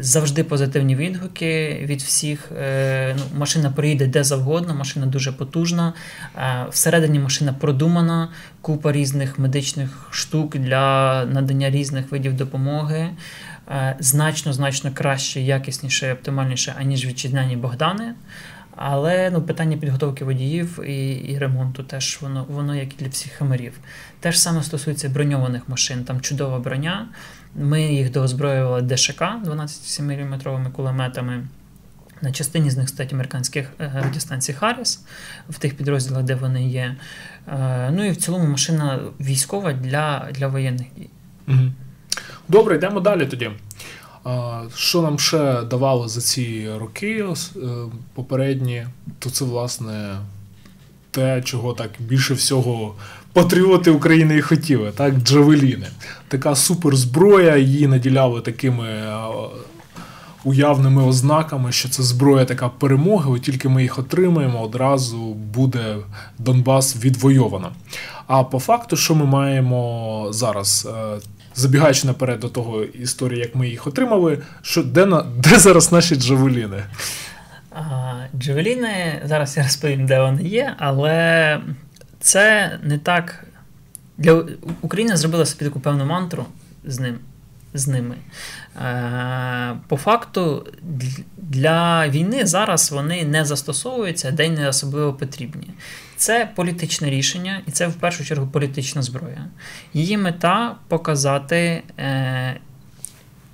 Завжди 0.00 0.44
позитивні 0.44 0.96
відгуки 0.96 1.80
від 1.82 2.02
всіх. 2.02 2.52
Е, 2.52 3.16
ну, 3.18 3.38
Машина 3.38 3.70
приїде 3.70 4.06
де 4.06 4.24
завгодно, 4.24 4.74
машина 4.74 5.06
дуже 5.06 5.32
потужна. 5.32 5.92
Е, 6.36 6.66
всередині 6.70 7.18
машина 7.18 7.52
продумана, 7.52 8.28
купа 8.60 8.92
різних 8.92 9.38
медичних 9.38 10.08
штук 10.10 10.56
для 10.56 11.24
надання 11.24 11.70
різних 11.70 12.10
видів 12.12 12.36
допомоги. 12.36 13.10
Е, 13.70 13.96
значно, 13.98 14.52
значно 14.52 14.90
краще, 14.94 15.40
якісніше, 15.40 16.12
оптимальніше, 16.12 16.74
аніж 16.78 17.06
вітчизняні 17.06 17.56
Богдани. 17.56 18.14
Але 18.76 19.30
ну, 19.30 19.42
питання 19.42 19.76
підготовки 19.76 20.24
водіїв 20.24 20.80
і 20.84 21.12
і 21.12 21.38
ремонту 21.38 21.82
теж 21.82 22.18
воно 22.20 22.46
воно 22.48 22.74
як 22.74 22.92
і 22.92 22.96
для 22.96 23.08
всіх 23.08 23.32
хамерів. 23.32 23.72
Те 24.20 24.32
ж 24.32 24.40
саме 24.40 24.62
стосується 24.62 25.08
броньованих 25.08 25.68
машин, 25.68 26.04
там 26.04 26.20
чудова 26.20 26.58
броня. 26.58 27.08
Ми 27.54 27.82
їх 27.82 28.10
доозброювали 28.10 28.82
ДШК 28.82 29.20
12-мм 29.20 30.72
кулеметами. 30.72 31.46
На 32.22 32.32
частині 32.32 32.70
з 32.70 32.76
них 32.76 32.88
стоять 32.88 33.12
американські 33.12 33.58
е, 33.58 33.92
радіостанції 33.94 34.56
Харріс 34.58 35.04
в 35.48 35.58
тих 35.58 35.76
підрозділах, 35.76 36.22
де 36.22 36.34
вони 36.34 36.68
є. 36.68 36.96
Е, 37.48 37.90
ну 37.90 38.04
і 38.04 38.10
в 38.10 38.16
цілому 38.16 38.46
машина 38.46 39.00
військова 39.20 39.72
для 39.72 40.28
для 40.34 40.48
воєнних 40.48 40.86
дій. 40.96 41.10
Добре, 42.48 42.76
йдемо 42.76 43.00
далі 43.00 43.26
тоді. 43.26 43.50
Що 44.74 45.02
нам 45.02 45.18
ще 45.18 45.62
давало 45.62 46.08
за 46.08 46.20
ці 46.20 46.68
роки 46.78 47.26
е, 47.56 47.60
попередні, 48.14 48.86
то 49.18 49.30
це, 49.30 49.44
власне, 49.44 50.18
те, 51.10 51.42
чого 51.42 51.72
так 51.72 51.90
більше 51.98 52.34
всього 52.34 52.94
патріоти 53.32 53.90
України 53.90 54.36
і 54.36 54.40
хотіли, 54.40 54.92
так, 54.96 55.14
Джавеліни. 55.14 55.86
Така 56.28 56.54
суперзброя, 56.54 57.56
її 57.56 57.86
наділяли 57.86 58.40
такими 58.40 58.88
е, 58.88 59.16
уявними 60.44 61.04
ознаками, 61.04 61.72
що 61.72 61.88
це 61.88 62.02
зброя 62.02 62.44
така 62.44 62.68
перемоги, 62.68 63.30
от 63.30 63.42
тільки 63.42 63.68
ми 63.68 63.82
їх 63.82 63.98
отримаємо, 63.98 64.62
одразу 64.62 65.34
буде 65.34 65.96
Донбас 66.38 66.96
відвойовано. 66.96 67.72
А 68.26 68.44
по 68.44 68.58
факту, 68.58 68.96
що 68.96 69.14
ми 69.14 69.24
маємо 69.24 70.26
зараз? 70.30 70.88
Забігаючи 71.54 72.06
наперед 72.06 72.40
до 72.40 72.48
того 72.48 72.84
історії, 72.84 73.40
як 73.40 73.54
ми 73.54 73.68
їх 73.68 73.86
отримали, 73.86 74.42
що 74.62 74.82
де 74.82 75.06
на 75.06 75.22
де 75.22 75.58
зараз 75.58 75.92
наші 75.92 76.16
джавеліни? 76.16 76.84
Джавеліни, 78.38 79.22
зараз 79.24 79.56
я 79.56 79.62
розповім, 79.62 80.06
де 80.06 80.20
вони 80.20 80.42
є, 80.42 80.74
але 80.78 81.60
це 82.20 82.78
не 82.82 82.98
так. 82.98 83.44
Для 84.18 84.44
Україна 84.80 85.16
зробила 85.16 85.46
собі 85.46 85.64
таку 85.64 85.80
певну 85.80 86.04
мантру 86.04 86.46
з 86.84 87.00
ним. 87.00 87.18
З 87.74 87.88
ними. 87.88 88.14
Е, 88.82 89.76
по 89.88 89.96
факту, 89.96 90.66
для 91.36 92.08
війни 92.08 92.46
зараз 92.46 92.92
вони 92.92 93.24
не 93.24 93.44
застосовуються, 93.44 94.30
де 94.30 94.48
не 94.48 94.68
особливо 94.68 95.12
потрібні. 95.12 95.68
Це 96.16 96.48
політичне 96.54 97.10
рішення, 97.10 97.62
і 97.66 97.70
це 97.70 97.86
в 97.86 97.94
першу 97.94 98.24
чергу 98.24 98.46
політична 98.46 99.02
зброя. 99.02 99.46
Її 99.94 100.16
мета 100.16 100.76
показати 100.88 101.82
е, 101.98 102.60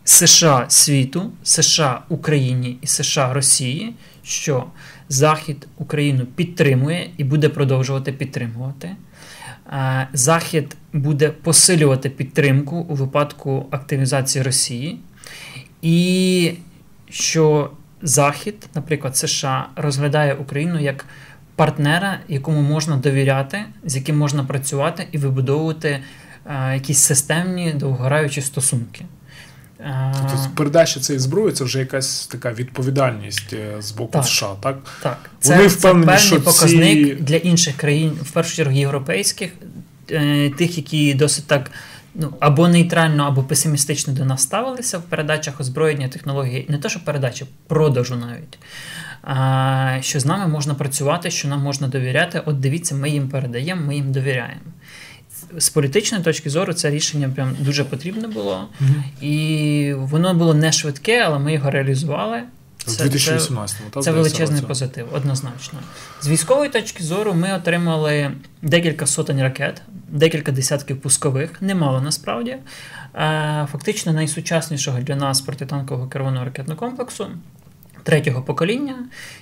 США 0.05 0.65
світу, 0.69 1.31
США 1.43 2.03
Україні 2.09 2.79
і 2.83 2.87
США 2.87 3.33
Росії, 3.33 3.95
що 4.23 4.65
Захід 5.09 5.69
Україну 5.77 6.27
підтримує 6.27 7.11
і 7.17 7.25
буде 7.25 7.49
продовжувати 7.49 8.13
підтримувати. 8.13 8.97
Е, 9.73 10.09
Захід 10.13 10.77
буде 10.93 11.29
посилювати 11.29 12.11
підтримку 12.11 12.77
у 12.77 12.95
випадку 12.95 13.67
активізації 13.71 14.45
Росії, 14.45 14.99
і 15.83 16.53
що 17.11 17.71
Захід, 18.03 18.69
наприклад, 18.75 19.17
США, 19.17 19.69
розглядає 19.77 20.35
Україну 20.35 20.81
як 20.81 21.07
партнера, 21.61 22.19
якому 22.29 22.61
можна 22.61 22.97
довіряти, 22.97 23.59
з 23.85 23.97
яким 23.97 24.19
можна 24.19 24.45
працювати 24.45 25.07
і 25.13 25.19
вибудовувати 25.19 26.01
е, 26.47 26.75
якісь 26.75 26.99
системні 26.99 27.73
довгораючі 27.73 28.41
стосунки. 28.41 29.05
Е, 29.81 30.15
тобто 30.21 30.51
передача 30.55 31.01
цієї 31.01 31.21
зброї 31.21 31.53
це 31.53 31.65
вже 31.65 31.79
якась 31.79 32.27
така 32.27 32.53
відповідальність 32.53 33.53
е, 33.53 33.83
з 33.83 33.93
боку 33.93 34.13
так, 34.13 34.25
США, 34.25 34.55
так? 34.63 34.79
Так. 35.03 35.31
Це, 35.41 35.57
Вони 35.57 35.69
впевнені, 35.69 36.07
це 36.07 36.13
певний 36.13 36.19
що 36.19 36.43
показник 36.43 37.07
ці... 37.07 37.15
для 37.15 37.37
інших 37.37 37.77
країн, 37.77 38.13
в 38.23 38.31
першу 38.31 38.57
чергу 38.57 38.73
європейських, 38.73 39.51
тих, 40.59 40.77
які 40.77 41.15
досить 41.15 41.47
так 41.47 41.71
ну, 42.15 42.35
або 42.41 42.69
нейтрально, 42.69 43.25
або 43.25 43.43
песимістично 43.43 44.13
до 44.13 44.25
нас 44.25 44.43
ставилися 44.43 44.99
в 44.99 45.03
передачах 45.03 45.61
озброєння 45.61 46.09
технології, 46.09 46.67
не 46.69 46.79
то, 46.79 46.89
що 46.89 47.05
передачі, 47.05 47.47
продажу 47.67 48.17
навіть 48.17 48.59
А, 49.23 49.99
що 50.01 50.21
з 50.21 50.27
нами 50.27 50.47
можна 50.47 50.75
працювати, 50.75 51.31
що 51.31 51.49
нам 51.49 51.61
можна 51.61 51.89
довіряти. 51.89 52.43
От 52.47 52.61
дивіться, 52.61 52.95
ми 52.95 53.11
їм 53.11 53.29
передаємо, 53.29 53.87
ми 53.87 53.95
їм 53.95 54.13
довіряємо. 54.13 54.61
З 55.59 55.69
політичної 55.69 56.25
точки 56.25 56.51
зору 56.51 56.73
це 56.73 56.91
рішення 56.91 57.29
прям 57.29 57.57
дуже 57.61 57.85
потрібне 57.85 58.29
було, 58.29 58.69
і 59.21 59.95
воно 59.97 60.35
було 60.35 60.55
не 60.55 60.73
швидке, 60.73 61.23
але 61.27 61.39
ми 61.39 61.53
його 61.53 61.71
реалізували. 61.71 62.43
Це, 62.85 63.05
2018-му, 63.05 63.91
це, 63.95 64.01
це 64.01 64.13
величезний 64.13 64.63
позитив, 64.63 65.09
однозначно. 65.13 65.79
З 66.23 66.29
військової 66.29 66.71
точки 66.71 67.05
зору 67.05 67.35
ми 67.35 67.53
отримали 67.53 68.31
декілька 68.63 69.07
сотень 69.07 69.43
ракет, 69.43 69.83
декілька 70.11 70.53
десятків 70.53 71.01
пускових, 71.01 71.63
немало 71.63 72.01
насправді. 72.01 72.57
Фактично 73.73 74.13
найсучаснішого 74.13 75.01
для 75.01 75.17
нас 75.17 75.41
протитанкового 75.41 76.09
керованого 76.09 76.45
ракетного 76.45 76.81
комплексу 76.81 77.27
третього 78.03 78.43
покоління, 78.43 78.95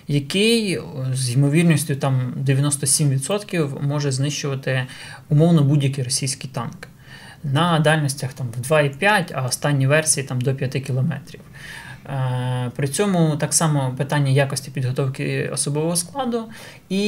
який 0.08 0.80
з 1.14 1.34
ймовірністю 1.34 1.96
там 1.96 2.34
97% 2.44 3.82
може 3.82 4.12
знищувати 4.12 4.86
умовно 5.28 5.62
будь-який 5.62 6.04
російський 6.04 6.50
танк. 6.52 6.88
На 7.44 7.78
дальностях 7.78 8.32
там 8.32 8.48
в 8.56 8.72
2,5, 8.72 9.32
а 9.34 9.42
останні 9.42 9.86
версії 9.86 10.26
там 10.26 10.40
до 10.40 10.54
5 10.54 10.72
кілометрів. 10.72 11.40
Е, 12.08 12.70
при 12.76 12.88
цьому 12.88 13.36
так 13.36 13.54
само 13.54 13.94
питання 13.96 14.30
якості 14.30 14.70
підготовки 14.70 15.50
особового 15.52 15.96
складу 15.96 16.44
і 16.88 16.98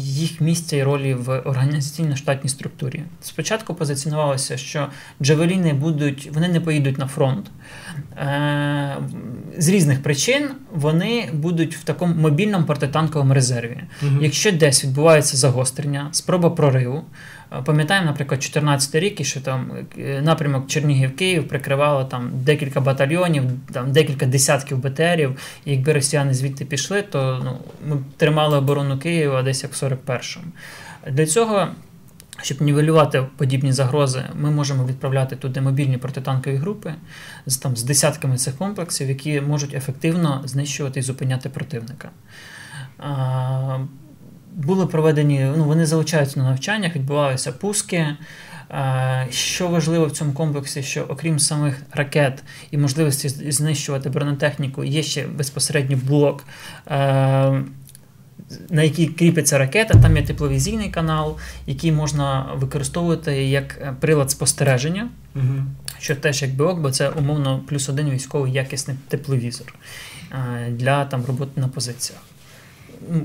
їх 0.00 0.40
місця 0.40 0.76
і 0.76 0.82
ролі 0.82 1.14
в 1.14 1.38
організаційно-штатній 1.38 2.48
структурі. 2.48 3.02
Спочатку 3.20 3.74
позиціонувалося, 3.74 4.56
що 4.56 4.88
джавеліни 5.22 5.72
будуть, 5.72 6.30
вони 6.34 6.48
не 6.48 6.60
поїдуть 6.60 6.98
на 6.98 7.06
фронт. 7.06 7.50
Е, 8.16 8.96
з 9.58 9.68
різних 9.68 10.02
причин 10.02 10.50
вони 10.72 11.28
будуть 11.32 11.76
в 11.76 11.84
такому 11.84 12.14
мобільному 12.14 12.66
протитанковому 12.66 13.34
резерві. 13.34 13.78
Угу. 14.02 14.12
Якщо 14.20 14.52
десь 14.52 14.84
відбувається 14.84 15.36
загострення, 15.36 16.08
спроба 16.12 16.50
прориву. 16.50 17.04
Пам'ятаємо, 17.64 18.06
наприклад, 18.06 18.42
14 18.42 18.94
рік, 18.94 19.24
що 19.24 19.40
там 19.40 19.72
е, 19.98 20.22
напрямок 20.22 20.66
Чернігів-Київ 20.66 21.48
прикривало 21.48 22.04
там 22.04 22.30
декілька 22.34 22.80
батальйонів, 22.80 23.44
там 23.72 23.92
декілька 23.92 24.26
десятків 24.26 24.78
БТРів. 24.78 25.38
І 25.64 25.70
якби 25.70 25.92
росіяни 25.92 26.34
звідти 26.34 26.64
пішли, 26.64 27.02
то 27.02 27.42
ну, 27.44 27.58
ми 27.88 28.02
тримали 28.16 28.58
оборону 28.58 28.98
Києва 28.98 29.42
десь 29.42 29.62
як 29.62 29.72
в 29.72 29.84
41-му. 29.84 30.44
Для 31.10 31.26
цього 31.26 31.68
Щоб 32.42 32.62
нівелювати 32.62 33.26
подібні 33.36 33.72
загрози, 33.72 34.22
ми 34.34 34.50
можемо 34.50 34.86
відправляти 34.86 35.36
туди 35.36 35.60
мобільні 35.60 35.98
протитанкові 35.98 36.56
групи 36.56 36.94
з 37.46 37.56
там 37.56 37.76
з 37.76 37.82
десятками 37.82 38.36
цих 38.36 38.56
комплексів, 38.56 39.08
які 39.08 39.40
можуть 39.40 39.74
ефективно 39.74 40.42
знищувати 40.44 41.00
і 41.00 41.02
зупиняти 41.02 41.48
противника. 41.48 42.10
А, 42.98 43.78
були 44.54 44.86
проведені, 44.86 45.52
ну 45.56 45.64
вони 45.64 45.86
залучаються 45.86 46.40
на 46.40 46.50
навчаннях, 46.50 46.96
відбувалися 46.96 47.52
пуски. 47.52 48.06
Що 49.30 49.68
важливо 49.68 50.06
в 50.06 50.10
цьому 50.10 50.32
комплексі, 50.32 50.82
що 50.82 51.02
окрім 51.08 51.38
самих 51.38 51.82
ракет 51.92 52.42
і 52.70 52.78
можливості 52.78 53.28
знищувати 53.28 54.10
бронетехніку, 54.10 54.84
є 54.84 55.02
ще 55.02 55.26
безпосередньо 55.26 55.98
блок 56.04 56.44
на 58.70 58.82
якій 58.82 59.06
кріпиться 59.06 59.58
ракета, 59.58 59.98
там 60.02 60.16
є 60.16 60.22
тепловізійний 60.22 60.90
канал, 60.90 61.36
який 61.66 61.92
можна 61.92 62.46
використовувати 62.54 63.44
як 63.44 63.78
е, 63.80 63.94
прилад 64.00 64.30
спостереження, 64.30 65.08
угу. 65.34 65.64
що 65.98 66.16
теж 66.16 66.42
як 66.42 66.60
ок, 66.60 66.80
бо 66.80 66.90
це 66.90 67.08
умовно 67.08 67.60
плюс 67.68 67.88
один 67.88 68.10
військовий 68.10 68.52
якісний 68.52 68.96
тепловізор 69.08 69.74
е, 70.32 70.70
для 70.70 71.04
там 71.04 71.24
роботи 71.24 71.60
на 71.60 71.68
позиціях. 71.68 72.22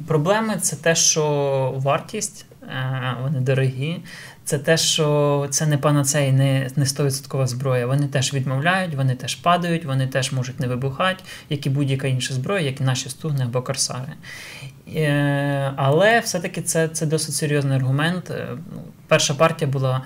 Проблеми 0.08 0.58
це 0.62 0.76
те, 0.76 0.96
що 0.96 1.74
вартість, 1.78 2.46
е, 2.62 3.16
вони 3.22 3.40
дорогі. 3.40 3.98
Це 4.46 4.60
те, 4.60 4.78
що 4.78 5.48
це 5.50 5.66
не 5.66 5.78
панацей, 5.78 6.32
не 6.32 6.70
не 6.76 6.86
100% 6.86 7.48
зброя. 7.48 7.88
Вони 7.88 8.08
теж 8.08 8.34
відмовляють, 8.34 8.96
вони 8.96 9.16
теж 9.16 9.36
падають, 9.36 9.86
вони 9.86 10.08
теж 10.08 10.32
можуть 10.32 10.60
не 10.60 10.68
вибухати, 10.68 11.24
як 11.50 11.66
і 11.66 11.70
будь-яка 11.70 12.08
інша 12.08 12.34
зброя, 12.34 12.66
як 12.66 12.82
і 12.82 12.84
наші 12.84 13.10
стугни 13.10 13.44
або 13.44 13.62
корсари. 13.62 14.14
Е, 14.96 15.74
але 15.76 16.20
все-таки 16.20 16.62
це 16.62 16.88
це 16.88 17.06
досить 17.06 17.36
серйозний 17.36 17.78
аргумент. 17.78 18.32
Е, 18.32 18.48
ну, 18.76 18.82
перша 19.08 19.34
партія 19.34 19.72
була 19.72 20.02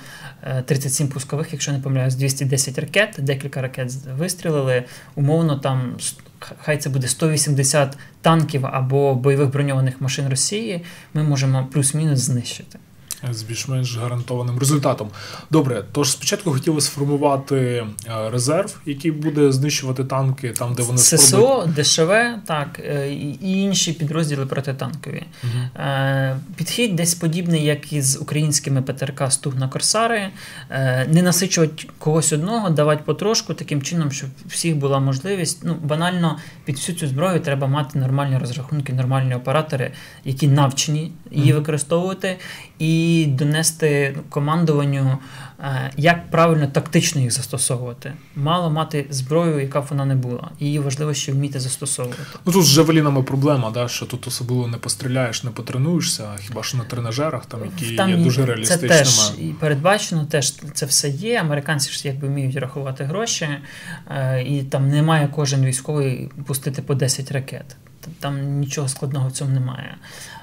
37 0.65 1.08
е, 1.08 1.10
пускових, 1.10 1.47
якщо 1.52 1.71
не 1.71 1.80
помиляюсь, 1.80 2.15
210 2.15 2.80
ракет, 2.80 3.15
декілька 3.19 3.62
ракет 3.62 3.91
вистрілили. 4.17 4.84
Умовно, 5.15 5.56
там 5.56 5.95
хай 6.39 6.78
це 6.78 6.89
буде 6.89 7.08
180 7.08 7.97
танків 8.21 8.65
або 8.65 9.15
бойових 9.15 9.49
броньованих 9.49 10.02
машин 10.02 10.30
Росії. 10.30 10.82
Ми 11.13 11.23
можемо 11.23 11.67
плюс-мінус 11.71 12.19
знищити 12.19 12.80
з 13.32 13.43
більш-менш 13.43 13.97
гарантованим 13.97 14.60
результатом. 14.60 15.10
Добре, 15.51 15.84
тож 15.91 16.12
спочатку 16.12 16.51
хотіли 16.51 16.82
сформувати 16.82 17.55
е, 17.55 17.86
резерв, 18.29 18.79
який 18.86 19.12
буде 19.12 19.51
знищувати 19.51 20.03
танки 20.03 20.49
там, 20.49 20.73
де 20.73 20.84
вони 20.84 20.97
ССО, 20.97 21.17
спробують... 21.17 21.75
ДШВ, 21.75 22.12
так 22.45 22.79
е, 22.79 23.13
і 23.41 23.62
інші 23.62 23.93
підрозділи 23.93 24.45
протитанкові. 24.45 25.23
Угу. 25.43 25.86
Підхід 26.55 26.95
десь 26.95 27.15
подібний, 27.15 27.65
як 27.65 27.93
і 27.93 28.01
з 28.01 28.17
українськими 28.21 28.82
ПТРК 28.82 29.32
Стугна 29.32 29.67
Корсари, 29.67 30.29
не 31.08 31.21
насичувати 31.21 31.88
когось 31.97 32.34
одного, 32.34 32.69
давати 32.69 33.03
потрошку, 33.05 33.53
таким 33.53 33.82
чином, 33.82 34.12
щоб 34.12 34.29
всіх 34.45 34.75
була 34.75 34.99
можливість. 34.99 35.60
Ну, 35.63 35.75
банально 35.84 36.38
під 36.65 36.75
всю 36.75 36.97
цю 36.97 37.08
зброю 37.08 37.39
треба 37.39 37.67
мати 37.67 37.99
нормальні 37.99 38.38
розрахунки, 38.38 38.93
нормальні 38.93 39.36
оператори, 39.36 39.91
які 40.25 40.47
навчені 40.47 41.12
її 41.32 41.53
використовувати. 41.53 42.38
І 42.79 43.25
донести 43.29 44.15
командуванню, 44.29 45.17
е, 45.59 45.91
як 45.97 46.31
правильно 46.31 46.67
тактично 46.67 47.21
їх 47.21 47.31
застосовувати. 47.31 48.13
Мало 48.35 48.69
мати 48.69 49.05
зброю, 49.09 49.59
яка 49.59 49.81
б 49.81 49.85
вона 49.89 50.05
не 50.05 50.15
була. 50.15 50.49
Її 50.59 50.79
важливо 50.79 51.13
ще 51.13 51.31
вміти 51.31 51.59
застосовувати. 51.59 52.21
Ну 52.45 52.53
тут 52.53 52.63
з 52.63 52.67
Жавелінами 52.67 53.23
проблема, 53.23 53.71
да, 53.71 53.87
що 53.87 54.05
тут 54.05 54.27
особливо 54.27 54.67
не 54.67 54.77
постріляєш, 54.77 55.43
не 55.43 55.51
потренуєшся, 55.51 56.29
хіба 56.39 56.63
що 56.63 56.77
на 56.77 56.83
тренажерах, 56.83 57.45
там 57.45 57.59
які 57.65 57.95
там 57.95 58.09
є 58.09 58.17
дуже 58.17 58.45
реалістичними. 58.45 58.93
Це 58.93 59.03
теж 59.03 59.31
і 59.39 59.53
передбачено, 59.59 60.25
теж 60.25 60.53
це 60.73 60.85
все 60.85 61.09
є. 61.09 61.39
Американці 61.39 61.91
ж 61.91 62.07
якби 62.07 62.27
вміють 62.27 62.55
рахувати 62.55 63.03
гроші, 63.03 63.49
е, 64.07 64.43
і 64.43 64.63
там 64.63 64.89
не 64.89 65.03
має 65.03 65.27
кожен 65.27 65.65
військовий 65.65 66.29
пустити 66.45 66.81
по 66.81 66.95
10 66.95 67.31
ракет. 67.31 67.75
Там 68.19 68.59
нічого 68.59 68.87
складного 68.87 69.27
в 69.27 69.31
цьому 69.31 69.51
немає. 69.51 69.95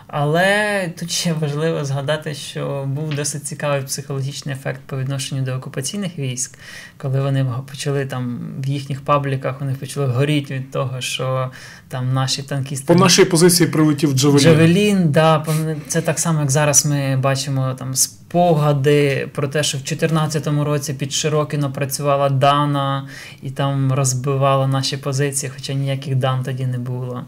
Але 0.08 0.88
тут 0.98 1.10
ще 1.10 1.32
важливо 1.32 1.84
згадати, 1.84 2.34
що 2.34 2.84
був 2.88 3.14
досить 3.14 3.44
цікавий 3.44 3.82
психологічний 3.82 4.54
ефект 4.54 4.80
по 4.86 4.98
відношенню 4.98 5.42
до 5.42 5.54
окупаційних 5.54 6.18
військ, 6.18 6.58
коли 6.98 7.20
вони 7.20 7.46
почали 7.70 8.06
там 8.06 8.38
в 8.58 8.66
їхніх 8.66 9.00
пабліках 9.00 9.60
вони 9.60 9.74
почали 9.74 10.06
горіти 10.06 10.54
від 10.54 10.70
того, 10.70 11.00
що 11.00 11.50
там 11.88 12.14
наші 12.14 12.42
танкісти. 12.42 12.94
По 12.94 13.00
нашій 13.00 13.24
позиції 13.24 13.68
прилетів 13.68 14.12
Джавелін. 14.12 14.44
Джавелін, 14.44 15.10
да, 15.10 15.46
це 15.88 16.00
так 16.02 16.18
само, 16.18 16.40
як 16.40 16.50
зараз 16.50 16.86
ми 16.86 17.16
бачимо 17.16 17.74
там 17.78 17.94
спогади 17.94 19.28
про 19.34 19.48
те, 19.48 19.62
що 19.62 19.78
в 19.78 19.80
2014 19.80 20.46
році 20.46 20.94
під 20.94 21.12
Широкіно 21.12 21.72
працювала 21.72 22.28
Дана 22.28 23.08
і 23.42 23.50
там 23.50 23.92
розбивала 23.92 24.66
наші 24.66 24.96
позиції, 24.96 25.52
хоча 25.54 25.72
ніяких 25.72 26.14
дан 26.14 26.42
тоді 26.44 26.66
не 26.66 26.78
було. 26.78 27.24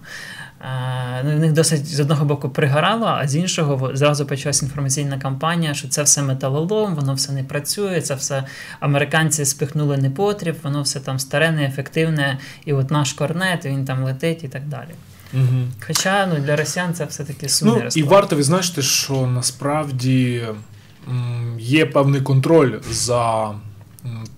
Ну, 1.25 1.37
В 1.37 1.39
них 1.39 1.53
досить 1.53 1.87
з 1.87 2.01
одного 2.01 2.25
боку 2.25 2.51
пригорало, 2.51 3.07
а 3.07 3.29
з 3.29 3.37
іншого 3.37 3.97
зразу 3.97 4.27
почалася 4.27 4.67
інформаційна 4.67 5.19
кампанія, 5.19 5.75
що 5.75 5.89
це 5.89 6.03
все 6.03 6.23
металолом, 6.23 6.95
воно 6.95 7.15
все 7.15 7.33
не 7.33 7.45
працює, 7.45 8.01
це 8.01 8.15
все 8.15 8.45
американці 8.81 9.45
спихнули 9.45 9.97
непотріб, 9.97 10.57
воно 10.63 10.83
все 10.83 11.01
там 11.01 11.19
старе, 11.19 11.51
неефективне, 11.51 12.39
і 12.65 12.73
от 12.73 12.91
наш 12.91 13.13
корнет, 13.13 13.65
він 13.65 13.85
там 13.85 14.05
летить 14.05 14.45
і 14.45 14.49
так 14.49 14.69
далі. 14.69 14.91
Угу. 15.35 15.65
Хоча 15.87 16.27
ну, 16.27 16.41
для 16.41 16.57
росіян 16.57 16.95
це 16.95 17.05
все-таки 17.05 17.49
сумний 17.49 17.83
Ну, 17.85 17.91
І 17.95 18.03
варто 18.03 18.37
відзначити, 18.37 18.83
що 18.83 19.27
насправді 19.27 20.47
є 21.59 21.87
певний 21.87 22.21
контроль 22.21 22.79
за 22.91 23.51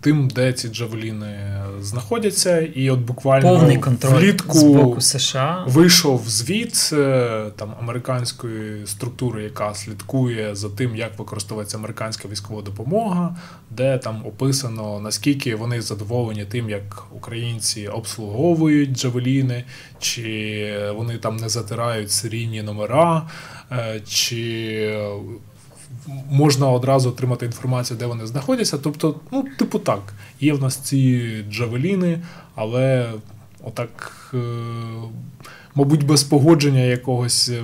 тим, 0.01 0.29
де 0.29 0.53
ці 0.53 0.69
джавеліни 0.69 1.63
знаходяться, 1.81 2.61
і 2.61 2.91
от 2.91 3.01
буквально 3.01 3.49
Повний 3.49 3.79
контроль 3.79 4.21
влітку 4.21 4.59
з 4.59 4.63
боку 4.63 5.01
США. 5.01 5.65
вийшов 5.67 6.29
звіт 6.29 6.91
е, 6.93 7.47
там 7.57 7.75
американської 7.81 8.87
структури, 8.87 9.43
яка 9.43 9.75
слідкує 9.75 10.55
за 10.55 10.69
тим, 10.69 10.97
як 10.97 11.19
використовується 11.19 11.77
американська 11.77 12.29
військова 12.29 12.63
допомога, 12.63 13.37
де 13.71 13.99
там 13.99 14.27
описано 14.27 15.01
наскільки 15.01 15.57
вони 15.57 15.81
задоволені 15.83 16.45
тим, 16.45 16.71
як 16.71 17.05
українці 17.13 17.89
обслуговують 17.89 18.91
джавеліни, 18.91 19.65
чи 19.99 20.93
вони 20.97 21.19
там 21.19 21.37
не 21.37 21.49
затирають 21.49 22.11
серійні 22.11 22.63
номера, 22.63 23.29
е, 23.73 24.01
чи 24.09 25.01
можна 26.31 26.71
одразу 26.71 27.09
отримати 27.09 27.47
інформацію, 27.47 27.99
де 27.99 28.07
вони 28.07 28.27
знаходяться. 28.27 28.79
Тобто, 28.79 29.21
ну, 29.33 29.45
типу 29.59 29.79
так, 29.79 30.15
є 30.41 30.53
в 30.53 30.63
нас 30.63 30.77
ці 30.77 31.31
джавеліни, 31.51 32.19
але 32.55 33.13
отак, 33.65 34.31
е, 34.35 34.39
мабуть, 35.75 36.07
без 36.07 36.23
погодження 36.23 36.81
якогось 36.81 37.49
е, 37.49 37.63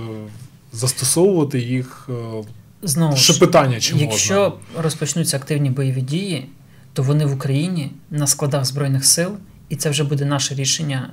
застосовувати 0.72 1.60
їх. 1.60 2.08
Е, 2.08 2.44
Знову 2.82 3.16
ще 3.16 3.32
питання, 3.32 3.80
чи 3.80 3.96
якщо 3.96 4.34
можна. 4.34 4.82
розпочнуться 4.82 5.36
активні 5.36 5.70
бойові 5.70 6.00
дії, 6.00 6.48
то 6.92 7.02
вони 7.02 7.26
в 7.26 7.34
Україні 7.34 7.90
на 8.10 8.26
складах 8.26 8.64
збройних 8.64 9.04
сил, 9.04 9.30
і 9.68 9.76
це 9.76 9.90
вже 9.90 10.04
буде 10.04 10.24
наше 10.24 10.54
рішення 10.54 11.10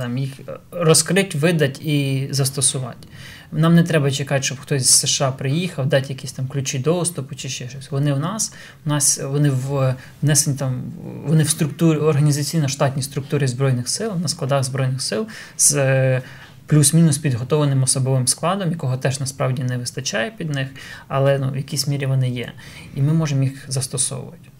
там 0.00 0.18
їх 0.18 0.30
розкрити, 0.70 1.38
видати 1.38 1.84
і 1.84 2.28
застосувати. 2.30 3.08
Нам 3.56 3.74
не 3.74 3.82
треба 3.82 4.10
чекати, 4.10 4.42
щоб 4.42 4.60
хтось 4.60 4.86
з 4.86 5.00
США 5.00 5.32
приїхав, 5.32 5.86
дати 5.86 6.12
якісь 6.12 6.32
там 6.32 6.46
ключі 6.46 6.78
доступу 6.78 7.34
чи 7.34 7.48
ще 7.48 7.68
щось. 7.68 7.90
Вони 7.90 8.12
в 8.12 8.18
нас, 8.18 8.52
у 8.86 8.88
нас 8.88 9.20
вони 9.22 9.50
в 9.50 9.94
внесені 10.22 10.56
там, 10.56 10.82
вони 11.26 11.42
в 11.42 11.48
структурі 11.48 11.98
організаційно-штатній 11.98 13.02
структурі 13.02 13.46
Збройних 13.46 13.88
сил, 13.88 14.12
на 14.22 14.28
складах 14.28 14.64
Збройних 14.64 15.02
сил 15.02 15.26
з 15.56 15.76
е, 15.76 16.22
плюс-мінус 16.66 17.18
підготовленим 17.18 17.82
особовим 17.82 18.26
складом, 18.26 18.70
якого 18.70 18.96
теж 18.96 19.20
насправді 19.20 19.62
не 19.62 19.78
вистачає 19.78 20.30
під 20.30 20.50
них, 20.50 20.68
але 21.08 21.38
ну, 21.38 21.50
в 21.50 21.56
якійсь 21.56 21.88
мірі 21.88 22.06
вони 22.06 22.30
є. 22.30 22.52
І 22.94 23.02
ми 23.02 23.12
можемо 23.12 23.42
їх 23.42 23.64
застосовувати. 23.68 24.53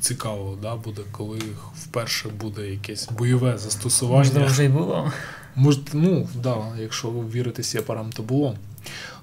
Цікаво, 0.00 0.58
да, 0.62 0.76
буде, 0.76 1.02
коли 1.12 1.38
вперше 1.74 2.28
буде 2.28 2.70
якесь 2.70 3.08
бойове 3.18 3.58
застосування. 3.58 4.18
Можливо, 4.18 4.46
вже 4.46 4.64
й 4.64 4.68
було. 4.68 5.12
Може, 5.56 5.80
ну, 5.92 6.28
да, 6.42 6.56
якщо 6.78 7.08
вірити 7.08 7.62
сєпарам, 7.62 8.10
то 8.12 8.22
було. 8.22 8.56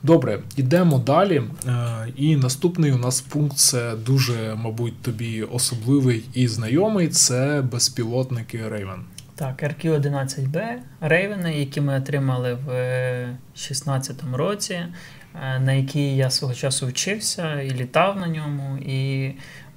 Добре, 0.04 0.40
йдемо 0.56 1.00
далі. 1.00 1.44
Е, 1.68 2.08
і 2.16 2.36
наступний 2.36 2.92
у 2.92 2.98
нас 2.98 3.22
пункт 3.22 3.58
це 3.58 3.96
дуже, 3.96 4.56
мабуть, 4.56 5.02
тобі 5.02 5.44
особливий 5.44 6.24
і 6.34 6.48
знайомий 6.48 7.08
це 7.08 7.64
безпілотники 7.72 8.58
Raven. 8.58 9.00
Так, 9.36 9.64
RQ-11B 9.64 10.76
Raven, 11.02 11.58
які 11.58 11.82
ми 11.82 11.98
отримали 11.98 12.54
в 12.54 12.66
2016 12.66 14.16
році, 14.34 14.74
е, 14.74 15.60
на 15.60 15.74
якій 15.74 16.16
я 16.16 16.30
свого 16.30 16.54
часу 16.54 16.88
вчився 16.88 17.62
і 17.62 17.72
літав 17.72 18.18
на 18.20 18.28
ньому. 18.28 18.78
І 18.78 19.32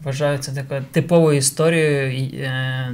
Вважаю 0.04 0.38
це 0.38 0.52
такою 0.52 0.84
типовою 0.92 1.38
історією, 1.38 2.40
е, 2.40 2.90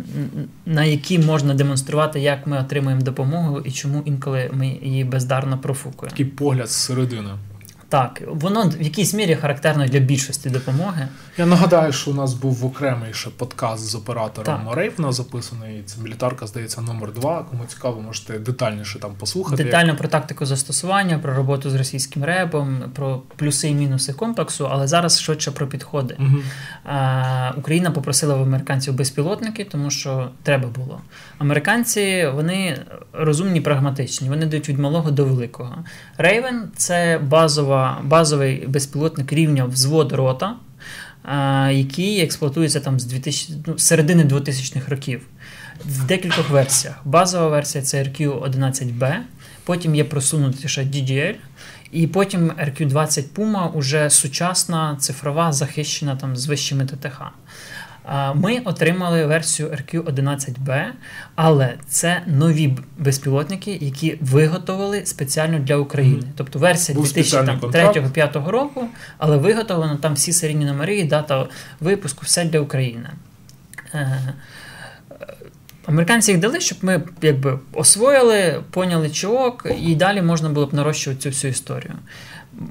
на 0.67 0.85
якій 0.85 1.19
можна 1.19 1.55
демонструвати, 1.55 2.21
як 2.21 2.47
ми 2.47 2.59
отримуємо 2.59 3.03
допомогу 3.03 3.61
і 3.61 3.71
чому 3.71 4.03
інколи 4.05 4.51
ми 4.53 4.67
її 4.83 5.05
бездарно 5.05 5.59
профукуємо. 5.59 6.11
Такий 6.11 6.27
погляд 6.27 6.71
середини. 6.71 7.31
Так, 7.88 8.23
воно 8.27 8.68
в 8.68 8.83
якійсь 8.83 9.14
мірі 9.14 9.37
характерно 9.37 9.87
для 9.87 9.99
більшості 9.99 10.51
допомоги. 10.51 11.09
Я 11.38 11.47
нагадаю, 11.47 11.92
що 11.92 12.11
у 12.11 12.14
нас 12.14 12.35
був 12.35 12.64
окремий 12.64 13.12
ще 13.12 13.31
подкаст 13.31 13.90
з 13.90 13.94
оператором 13.94 14.70
Рейвна 14.70 15.12
записаний. 15.12 15.83
Це 15.87 16.01
мілітарка, 16.03 16.47
здається, 16.47 16.81
номер 16.81 17.12
два. 17.12 17.47
Кому 17.51 17.64
цікаво, 17.68 18.01
можете 18.01 18.38
детальніше 18.38 18.99
там 18.99 19.11
послухати. 19.18 19.64
Детально 19.64 19.88
як... 19.88 19.99
про 19.99 20.09
тактику 20.09 20.47
застосування, 20.47 21.18
про 21.18 21.35
роботу 21.35 21.70
з 21.70 21.75
російським 21.75 22.25
ребом, 22.25 22.83
про 22.94 23.23
плюси 23.37 23.68
і 23.68 23.75
мінуси 23.75 24.12
комплексу, 24.12 24.68
але 24.70 24.87
зараз 24.87 25.20
швидше 25.20 25.51
про 25.51 25.66
підходи. 25.66 26.16
Угу. 26.18 26.38
А, 26.85 27.53
Україна 27.57 27.90
попросила 27.90 28.35
в 28.35 28.42
американців 28.42 28.94
безпілотники, 28.94 29.64
тому 29.64 29.90
що 29.90 30.31
треба 30.42 30.68
було. 30.68 31.01
Американці 31.38 32.31
вони 32.35 32.79
розумні, 33.12 33.61
прагматичні, 33.61 34.29
вони 34.29 34.47
дають 34.47 34.68
від 34.68 34.79
малого 34.79 35.11
до 35.11 35.25
великого. 35.25 35.85
Рейвен 36.18 36.68
це 36.77 37.20
базова, 37.23 37.74
базовий 38.03 38.67
безпілотник 38.67 39.33
рівня 39.33 39.65
взвод 39.65 40.13
рота, 40.13 40.57
який 41.71 42.21
експлуатується 42.21 42.81
там 42.81 43.01
з 43.01 43.05
2000, 43.05 43.55
ну, 43.67 43.79
середини 43.79 44.25
2000-х 44.25 44.89
років. 44.89 45.27
В 45.85 46.07
декількох 46.07 46.51
версіях. 46.51 47.01
Базова 47.05 47.49
версія 47.49 47.85
це 47.85 48.03
RQ11B, 48.03 49.17
потім 49.65 49.95
є 49.95 50.05
просунутіша 50.05 50.81
DDL, 50.81 51.35
і 51.93 52.07
потім 52.07 52.51
RQ20 52.51 53.25
Puma 53.35 53.73
уже 53.73 54.11
сучасна, 54.11 54.97
цифрова, 55.01 55.53
захищена 55.53 56.17
там 56.17 56.37
з 56.37 56.47
вищими 56.47 56.87
ТТХ. 56.87 57.23
Ми 58.35 58.59
отримали 58.64 59.27
версію 59.27 59.69
RQ11B, 59.69 60.85
але 61.35 61.75
це 61.88 62.23
нові 62.27 62.77
безпілотники, 62.99 63.79
які 63.81 64.19
виготовили 64.21 65.07
спеціально 65.07 65.59
для 65.59 65.77
України. 65.77 66.23
Тобто 66.37 66.59
версія 66.59 66.99
2003-2005 66.99 68.47
року, 68.51 68.88
але 69.19 69.37
виготовлено 69.37 69.97
там 69.97 70.14
всі 70.14 70.33
серійні 70.33 70.64
номери, 70.64 71.05
дата 71.05 71.47
випуску, 71.81 72.23
все 72.25 72.45
для 72.45 72.61
України. 72.61 73.09
Е, 73.95 74.35
американці 75.87 76.31
їх 76.31 76.40
дали, 76.40 76.61
щоб 76.61 76.79
ми 76.83 77.03
якби 77.23 77.59
освоїли, 77.73 78.62
поняли 78.71 79.11
чого, 79.11 79.59
і 79.81 79.95
далі 79.95 80.23
можна 80.23 80.49
було 80.49 80.67
б 80.67 80.75
нарощувати 80.75 81.23
цю 81.23 81.29
всю 81.29 81.51
історію. 81.51 81.95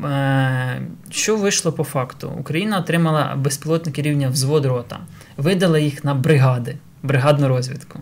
Е, 0.05 0.81
що 1.09 1.37
вийшло 1.37 1.71
по 1.71 1.83
факту? 1.83 2.33
Україна 2.39 2.77
отримала 2.77 3.35
безпілотники 3.37 4.01
рівня 4.01 4.29
взвод 4.29 4.65
рота, 4.65 4.99
видала 5.37 5.79
їх 5.79 6.03
на 6.03 6.13
бригади, 6.13 6.77
бригадну 7.03 7.47
розвідку. 7.47 7.99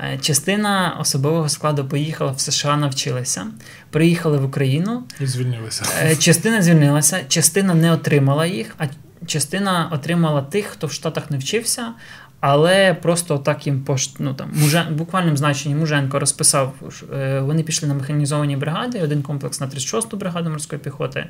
Е, 0.00 0.18
частина 0.18 0.96
особового 1.00 1.48
складу 1.48 1.84
поїхала 1.84 2.32
в 2.32 2.40
США, 2.40 2.76
навчилася, 2.76 3.46
приїхали 3.90 4.38
в 4.38 4.44
Україну 4.44 5.02
і 5.20 5.26
звільнилися. 5.26 5.84
Е, 6.02 6.16
частина 6.16 6.62
звільнилася, 6.62 7.20
частина 7.28 7.74
не 7.74 7.92
отримала 7.92 8.46
їх, 8.46 8.74
а 8.78 8.86
частина 9.26 9.88
отримала 9.92 10.42
тих, 10.42 10.66
хто 10.66 10.86
в 10.86 10.92
Штатах 10.92 11.30
не 11.30 11.38
вчився, 11.38 11.92
але 12.40 12.94
просто 12.94 13.38
так 13.38 13.66
їм 13.66 13.80
пош... 13.80 14.10
ну, 14.18 14.34
там, 14.34 14.50
мужен... 14.54 14.86
в 14.90 14.92
буквальному 14.92 15.36
значенні 15.36 15.74
Муженко 15.74 16.18
розписав, 16.18 16.74
е, 17.12 17.40
вони 17.40 17.62
пішли 17.62 17.88
на 17.88 17.94
механізовані 17.94 18.56
бригади, 18.56 19.02
один 19.02 19.22
комплекс 19.22 19.60
на 19.60 19.66
36-ту 19.66 20.16
бригаду 20.16 20.50
морської 20.50 20.80
піхоти. 20.80 21.26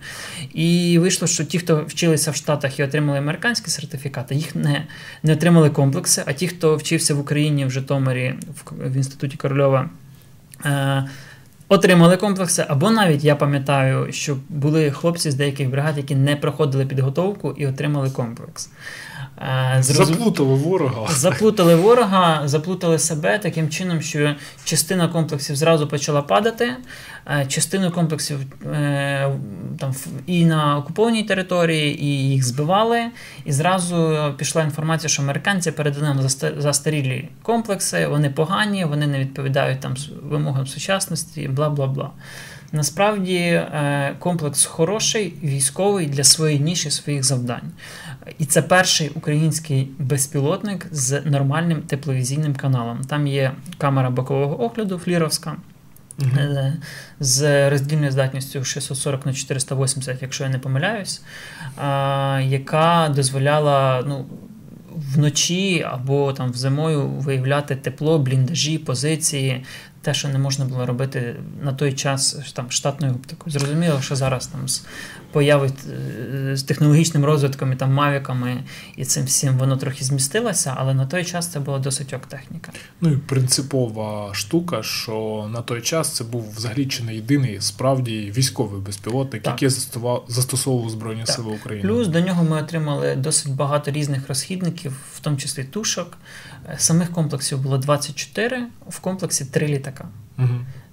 І 0.55 0.99
вийшло, 0.99 1.29
що 1.29 1.45
ті, 1.45 1.59
хто 1.59 1.85
вчилися 1.85 2.31
в 2.31 2.35
Штатах 2.35 2.79
і 2.79 2.85
отримали 2.85 3.19
американські 3.19 3.71
сертифікати, 3.71 4.35
їх 4.35 4.55
не 4.55 4.87
не 5.23 5.33
отримали 5.33 5.71
комплекси. 5.71 6.23
А 6.27 6.33
ті, 6.33 6.49
хто 6.49 6.77
вчився 6.77 7.15
в 7.15 7.21
Україні 7.21 7.67
в 7.67 7.71
Житомирі 7.71 8.35
в, 8.55 8.91
в 8.91 8.97
інституті 8.97 9.37
Корольова. 9.37 9.91
Е, 10.65 11.09
Отримали 11.71 12.17
комплекси, 12.17 12.65
або 12.69 12.91
навіть 12.91 13.25
я 13.25 13.37
пам'ятаю, 13.37 14.13
що 14.13 14.37
були 14.49 14.91
хлопці 14.91 15.31
з 15.31 15.35
деяких 15.35 15.71
бригад, 15.71 15.97
які 15.97 16.15
не 16.15 16.37
проходили 16.37 16.87
підготовку 16.87 17.55
і 17.57 17.67
отримали 17.67 18.11
комплекс. 18.11 18.71
Е, 19.41 19.83
зрозум... 19.83 20.15
Заплутали 20.15 20.55
ворога. 20.55 21.07
Заплутали 21.09 21.75
ворога, 21.75 22.43
заплутали 22.45 22.99
себе 22.99 23.39
таким 23.39 23.69
чином, 23.69 24.03
що 24.03 24.35
частина 24.65 25.09
комплексів 25.09 25.57
зразу 25.57 25.89
почала 25.89 26.23
падати, 26.23 26.77
е, 27.27 27.47
частину 27.47 27.91
комплексів 27.91 28.39
е, 28.67 29.31
там 29.79 29.95
і 30.27 30.45
на 30.45 30.77
окупованій 30.77 31.23
території, 31.23 32.05
і 32.05 32.31
їх 32.31 32.45
збивали. 32.45 33.05
І 33.45 33.53
зразу 33.53 34.17
пішла 34.39 34.63
інформація, 34.63 35.09
що 35.09 35.23
американці 35.23 35.71
передали 35.71 36.07
нам 36.07 36.29
застарілі 36.59 37.29
комплекси, 37.43 38.07
вони 38.07 38.31
погані, 38.31 38.85
вони 38.85 39.07
не 39.07 39.19
відповідають 39.19 39.81
там 39.81 39.95
вимогам 40.23 40.67
сучасності, 40.67 41.49
бла 41.49 41.71
бла 41.71 41.87
бла. 41.87 42.11
Насправді 42.73 43.63
комплекс 44.19 44.65
хороший, 44.65 45.35
військовий 45.43 46.07
для 46.07 46.25
своєї 46.25 46.61
ніші, 46.61 46.91
своїх 46.91 47.25
завдань. 47.25 47.71
І 48.39 48.45
це 48.45 48.63
перший 48.63 49.09
український 49.09 49.91
безпілотник 49.99 50.87
з 50.91 51.23
нормальним 51.25 51.83
тепловізійним 51.83 52.55
каналом. 52.55 53.01
Там 53.05 53.27
є 53.27 53.53
камера 53.79 54.11
бокового 54.11 54.65
огляду 54.65 54.99
фліровська. 54.99 55.57
Uh-huh. 56.19 56.73
З 57.21 57.71
роздільною 57.71 58.13
здатністю 58.13 58.65
640 58.65 59.27
на 59.27 59.33
480, 59.33 60.23
якщо 60.23 60.45
я 60.45 60.51
не 60.51 60.59
помиляюсь, 60.59 61.23
яка 62.51 63.13
дозволяла 63.15 64.05
ну, 64.07 64.27
вночі 64.97 65.87
або 65.91 66.33
там 66.33 66.55
зимою 66.55 67.07
виявляти 67.07 67.77
тепло, 67.77 68.19
бліндажі, 68.19 68.79
позиції, 68.79 69.65
те, 70.03 70.15
що 70.15 70.29
не 70.29 70.39
можна 70.39 70.65
було 70.65 70.87
робити 70.87 71.37
на 71.63 71.73
той 71.73 71.93
час 71.93 72.53
там 72.53 72.71
штатною 72.71 73.15
оптикою. 73.15 73.53
Зрозуміло, 73.53 74.01
що 74.01 74.17
зараз 74.17 74.47
там 74.47 74.69
з 74.69 74.87
появи 75.33 75.71
е, 76.51 76.57
з 76.57 76.63
технологічним 76.63 77.25
розвитком 77.25 77.73
і 77.73 77.77
там 77.77 77.93
мавіками 77.93 78.65
і 78.97 79.05
цим 79.05 79.25
всім 79.25 79.59
воно 79.59 79.77
трохи 79.77 80.05
змістилося, 80.05 80.75
але 80.77 80.95
на 80.95 81.07
той 81.07 81.25
час 81.25 81.49
це 81.49 81.61
була 81.61 81.79
досить 81.79 82.13
ок 82.13 82.27
техніка. 82.27 82.73
Ну 83.01 83.13
і 83.13 83.17
принципова 83.17 84.35
штука, 84.35 84.83
що 84.83 85.49
на 85.53 85.63
той 85.63 85.83
час 85.83 86.13
це 86.13 86.25
був 86.25 86.55
взагалі 86.57 86.87
чи 86.87 87.03
не 87.03 87.15
єдиний 87.15 87.61
справді 87.61 88.33
військовий 88.37 88.81
безпілотник, 88.81 89.43
так. 89.43 89.63
який 89.63 89.69
застосовував 90.29 90.91
Збройні 90.91 91.25
так. 91.25 91.37
Сили 91.37 91.51
України. 91.51 91.89
Плюс 91.89 92.09
до 92.09 92.21
нього 92.21 92.45
ми 92.45 92.63
отримали 92.63 93.17
досить 93.17 93.55
багато 93.55 93.91
різних 93.91 94.29
розхідників, 94.29 94.97
в 95.15 95.21
тому 95.21 95.37
числі 95.37 95.65
тушок. 95.65 96.17
Е, 96.69 96.75
самих 96.79 97.13
комплексів 97.13 97.59
було 97.59 97.79
24, 97.79 98.67
в 98.89 98.99
комплексі 98.99 99.45
3 99.45 99.69
літака. 99.69 100.09
Угу. 100.39 100.49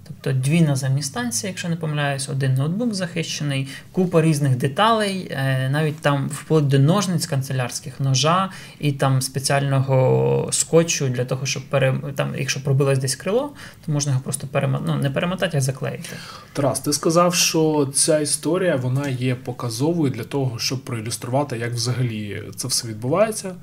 Тобто 0.07 0.33
дві 0.33 0.61
наземні 0.61 1.01
станції, 1.01 1.49
якщо 1.49 1.69
не 1.69 1.75
помиляюсь, 1.75 2.29
один 2.29 2.53
ноутбук 2.53 2.93
захищений, 2.93 3.67
купа 3.91 4.21
різних 4.21 4.57
деталей, 4.57 5.27
е, 5.31 5.69
навіть 5.69 5.99
там 5.99 6.29
вплоть 6.29 6.67
до 6.67 6.79
ножниць 6.79 7.25
канцелярських, 7.25 7.99
ножа 7.99 8.49
і 8.79 8.91
там 8.91 9.21
спеціального 9.21 10.49
скотчу 10.51 11.09
для 11.09 11.25
того, 11.25 11.45
щоб 11.45 11.63
пере, 11.69 11.95
там, 12.15 12.33
якщо 12.37 12.63
пробилось 12.63 12.99
десь 12.99 13.15
крило, 13.15 13.53
то 13.85 13.91
можна 13.91 14.11
його 14.11 14.23
просто 14.23 14.47
перемот... 14.47 14.81
ну, 14.87 14.95
не 14.95 15.09
перемотати, 15.09 15.57
а 15.57 15.61
заклеїти. 15.61 16.09
Тарас, 16.53 16.79
ти 16.79 16.93
сказав, 16.93 17.35
що 17.35 17.89
ця 17.93 18.19
історія 18.19 18.75
вона 18.75 19.07
є 19.07 19.35
показовою 19.35 20.11
для 20.11 20.23
того, 20.23 20.59
щоб 20.59 20.83
проілюструвати, 20.83 21.57
як 21.57 21.73
взагалі 21.73 22.43
це 22.55 22.67
все 22.67 22.87
відбувається 22.87 23.55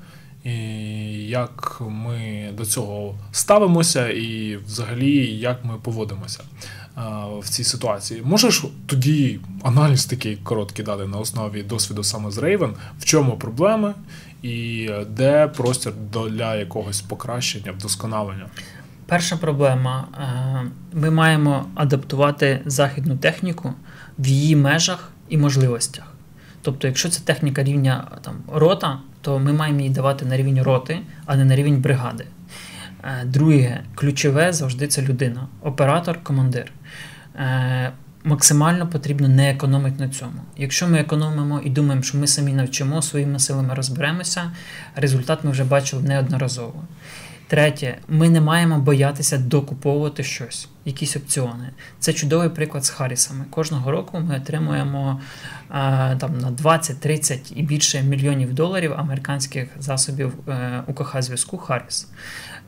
і 0.43 0.57
як 1.27 1.81
ми 1.89 2.49
до 2.57 2.65
цього 2.65 3.15
ставимося, 3.31 4.09
і 4.09 4.57
взагалі 4.65 5.25
як 5.25 5.65
ми 5.65 5.73
поводимося 5.81 6.43
в 7.39 7.49
цій 7.49 7.63
ситуації. 7.63 8.21
Можеш 8.25 8.65
тоді 8.85 9.39
аналіз 9.63 10.05
такий 10.05 10.35
короткий 10.35 10.85
дати 10.85 11.05
на 11.07 11.17
основі 11.17 11.63
досвіду 11.63 12.03
саме 12.03 12.31
з 12.31 12.37
Raven, 12.37 12.73
в 12.99 13.05
чому 13.05 13.37
проблеми 13.37 13.93
і 14.41 14.89
де 15.09 15.47
простір 15.47 15.93
для 16.29 16.55
якогось 16.55 17.01
покращення, 17.01 17.71
вдосконалення? 17.71 18.45
Перша 19.05 19.37
проблема: 19.37 20.07
е, 20.17 20.71
ми 20.93 21.11
маємо 21.11 21.65
адаптувати 21.75 22.61
західну 22.65 23.17
техніку 23.17 23.73
в 24.19 24.27
її 24.27 24.55
межах 24.55 25.11
і 25.29 25.37
можливостях. 25.37 26.03
Тобто, 26.61 26.87
якщо 26.87 27.09
це 27.09 27.21
техніка 27.21 27.63
рівня 27.63 28.07
там 28.21 28.35
рота, 28.53 28.99
то 29.23 29.39
ми 29.39 29.53
маємо 29.53 29.79
її 29.79 29.91
давати 29.91 30.25
на 30.25 30.37
рівень 30.37 30.61
роти, 30.61 30.99
а 31.25 31.35
не 31.35 31.45
на 31.45 31.55
рівень 31.55 31.81
бригади. 31.81 32.25
Е, 33.03 33.25
друге, 33.25 33.83
ключове 33.95 34.53
завжди 34.53 34.87
це 34.87 35.01
людина, 35.01 35.47
оператор, 35.61 36.23
командир. 36.23 36.71
Е, 37.35 37.91
максимально 38.23 38.87
потрібно 38.87 39.27
не 39.27 39.51
економити 39.51 40.03
на 40.03 40.09
цьому. 40.09 40.41
Якщо 40.57 40.87
ми 40.87 40.99
економимо 40.99 41.61
і 41.63 41.69
думаємо, 41.69 42.03
що 42.03 42.17
ми 42.17 42.27
самі 42.27 42.53
навчимо 42.53 43.01
своїми 43.01 43.39
силами 43.39 43.73
розберемося, 43.73 44.51
результат 44.95 45.43
ми 45.43 45.51
вже 45.51 45.63
бачили 45.63 46.03
неодноразово. 46.03 46.83
Третє, 47.47 47.97
ми 48.07 48.29
не 48.29 48.41
маємо 48.41 48.79
боятися 48.79 49.37
докуповувати 49.37 50.23
щось. 50.23 50.67
якісь 50.85 51.15
опціони. 51.15 51.69
Це 51.99 52.13
чудовий 52.13 52.49
приклад 52.49 52.85
з 52.85 52.89
Харрісами. 52.89 53.45
Кожного 53.49 53.91
року 53.91 54.19
ми 54.19 54.37
отримуємо 54.37 55.21
а, 55.69 56.15
там 56.15 56.37
на 56.39 56.51
20, 56.51 56.99
30 56.99 57.53
і 57.55 57.63
більше 57.63 58.01
мільйонів 58.03 58.53
доларів 58.53 58.93
американських 58.97 59.67
засобів 59.79 60.33
е, 60.49 60.83
УКХ 60.87 61.21
зв'язку 61.21 61.57
Харріс. 61.57 62.07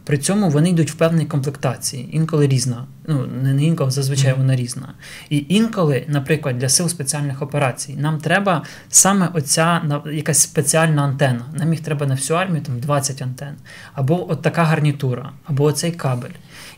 При 0.06 0.18
цьому 0.18 0.50
вони 0.50 0.70
йдуть 0.70 0.92
в 0.92 0.96
певній 0.96 1.26
комплектації, 1.26 2.16
інколи 2.16 2.48
різна. 2.48 2.86
Ну 3.08 3.28
не 3.28 3.66
інколи, 3.66 3.92
зазвичай 3.92 4.34
mm-hmm. 4.34 4.38
вона 4.38 4.56
різна. 4.56 4.94
І 5.30 5.46
інколи, 5.50 6.06
наприклад, 6.08 6.58
для 6.58 6.70
сил 6.70 6.90
спеціальних 6.90 7.42
операцій 7.42 7.94
нам 7.94 8.18
треба 8.18 8.64
саме 8.90 9.30
оця 9.34 10.02
якась 10.14 10.40
спеціальна 10.40 11.04
антенна. 11.04 11.46
Нам 11.54 11.74
їх 11.74 11.82
треба 11.82 12.06
на 12.06 12.16
всю 12.16 12.40
армію 12.40 12.64
там 12.64 12.80
20 12.80 13.22
антен, 13.22 13.56
або 13.94 14.32
от 14.32 14.42
така 14.42 14.64
гарнітура, 14.64 15.32
або 15.46 15.64
оцей 15.64 15.92
кабель. 15.92 16.30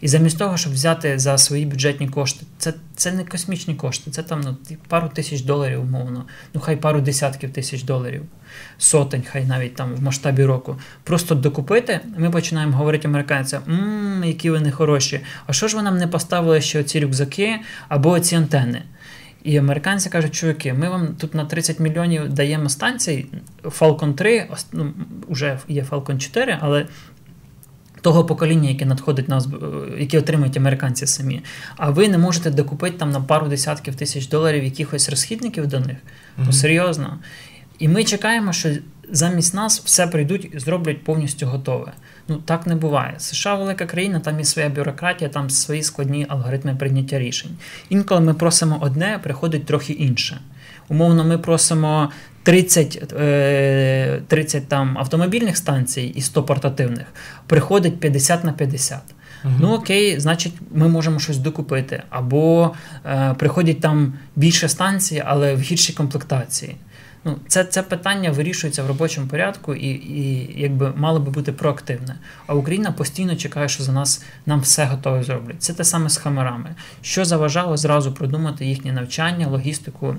І 0.02 0.08
замість 0.08 0.38
того, 0.38 0.58
щоб 0.58 0.74
взяти 0.74 1.20
за 1.20 1.38
свої 1.38 1.66
бюджетні 1.66 2.08
кошти, 2.08 2.46
це 2.58 2.74
це 2.96 3.12
не 3.12 3.24
космічні 3.24 3.76
кошти, 3.76 4.12
це 4.12 4.24
там 4.24 4.42
ну, 4.42 4.58
пару 4.88 5.10
тисяч 5.10 5.42
доларів, 5.42 5.82
умовно, 5.82 6.26
ну 6.54 6.62
хай 6.62 6.76
пару 6.76 7.02
десятків 7.02 7.54
тисяч 7.54 7.84
доларів, 7.84 8.24
сотень, 8.78 9.24
хай 9.32 9.46
навіть 9.46 9.76
там 9.76 9.96
в 9.96 10.04
масштабі 10.04 10.46
року. 10.46 10.76
Просто 11.04 11.36
докупити, 11.36 12.00
ми 12.18 12.30
починаємо 12.30 12.78
говорити 12.78 13.08
американцям, 13.08 13.62
мм, 13.68 14.24
які 14.24 14.50
вони 14.50 14.72
хороші. 14.72 15.20
А 15.48 15.54
що 15.54 15.68
ж 15.68 15.78
ви 15.78 15.84
нам 15.84 15.98
не 15.98 16.08
поставили 16.08 16.62
ще 16.62 16.80
оці 16.80 17.00
рюкзаки 17.00 17.60
або 17.88 18.20
ці 18.20 18.36
антени? 18.36 18.82
І 19.44 19.58
американці 19.58 20.10
кажуть, 20.10 20.36
чуваки, 20.36 20.74
ми 20.74 20.90
вам 20.90 21.16
тут 21.16 21.36
на 21.36 21.46
30 21.46 21.80
мільйонів 21.80 22.34
даємо 22.34 22.70
станцій 22.70 23.26
Falcon 23.64 24.14
3, 24.14 24.48
ну, 24.72 24.94
вже 25.30 25.60
є 25.68 25.86
Falcon 25.92 26.18
4, 26.18 26.58
але 26.62 26.86
того 28.02 28.26
покоління, 28.26 28.70
яке 28.70 28.86
надходить 28.86 29.30
нас, 29.30 29.48
е, 29.48 30.00
які 30.00 30.18
отримують 30.18 30.58
американці 30.58 31.08
самі. 31.08 31.42
А 31.78 31.90
ви 31.90 32.08
не 32.08 32.18
можете 32.18 32.52
докупити 32.52 32.98
там 32.98 33.12
на 33.12 33.22
пару 33.22 33.48
десятків 33.48 33.96
тисяч 33.96 34.28
доларів 34.28 34.64
якихось 34.64 35.10
розхідників 35.10 35.68
до 35.68 35.80
них. 35.80 35.98
Mm-hmm. 35.98 36.44
Ну 36.46 36.52
серйозно. 36.52 37.20
І 37.80 37.88
ми 37.88 38.04
чекаємо, 38.04 38.54
що 38.54 38.70
замість 39.10 39.54
нас 39.54 39.82
все 39.86 40.08
прийдуть 40.08 40.50
і 40.54 40.60
зроблять 40.60 41.04
повністю 41.04 41.46
готове. 41.46 41.92
Ну 42.28 42.38
так 42.38 42.68
не 42.68 42.76
буває. 42.76 43.16
США 43.18 43.56
велика 43.56 43.86
країна, 43.86 44.20
там 44.20 44.40
є 44.40 44.46
своя 44.46 44.70
бюрократія, 44.70 45.30
там 45.30 45.50
свої 45.50 45.84
складні 45.84 46.26
алгоритми 46.30 46.76
прийняття 46.76 47.20
рішень. 47.20 47.52
Інколи 47.90 48.22
ми 48.22 48.34
просимо 48.34 48.78
одне, 48.82 49.20
приходить 49.24 49.66
трохи 49.66 49.94
інше. 49.94 50.40
Умовно, 50.90 51.26
ми 51.26 51.38
просимо 51.38 52.12
30 52.44 53.14
30 54.28 54.64
е, 54.64 54.66
там 54.68 54.98
автомобільних 54.98 55.58
станцій 55.58 56.02
і 56.16 56.22
100 56.22 56.44
портативних, 56.44 57.06
приходить 57.48 58.00
50 58.00 58.44
на 58.44 58.54
50. 58.54 59.00
Угу. 59.44 59.54
Ну 59.60 59.74
окей, 59.74 60.20
значить, 60.20 60.54
ми 60.72 60.88
можемо 60.88 61.20
щось 61.20 61.38
докупити. 61.38 62.04
Або 62.10 62.76
е, 63.06 63.36
приходять 63.40 63.82
там 63.82 64.14
більше 64.36 64.70
станцій, 64.70 65.24
але 65.26 65.56
в 65.56 65.60
гіршій 65.60 65.94
комплектації. 65.94 66.76
Ну, 67.24 67.40
Це 67.48 67.64
це 67.64 67.84
питання 67.84 68.32
вирішується 68.32 68.84
в 68.84 68.88
робочому 68.88 69.28
порядку 69.28 69.76
і 69.76 69.88
і 69.90 70.52
якби 70.62 70.94
мало 70.96 71.20
би 71.20 71.32
бути 71.32 71.52
проактивне. 71.52 72.16
А 72.48 72.56
Україна 72.56 72.92
постійно 72.92 73.36
чекає, 73.36 73.70
що 73.70 73.84
за 73.84 73.92
нас 73.92 74.24
нам 74.46 74.60
все 74.60 74.86
готове 74.86 75.24
зроблять. 75.24 75.64
Це 75.64 75.74
те 75.74 75.84
саме 75.84 76.10
з 76.10 76.18
хамерами. 76.18 76.76
Що 77.02 77.26
заважало 77.26 77.78
зразу 77.78 78.14
продумати 78.14 78.66
їхнє 78.66 78.94
навчання, 78.94 79.48
логістику 79.48 80.16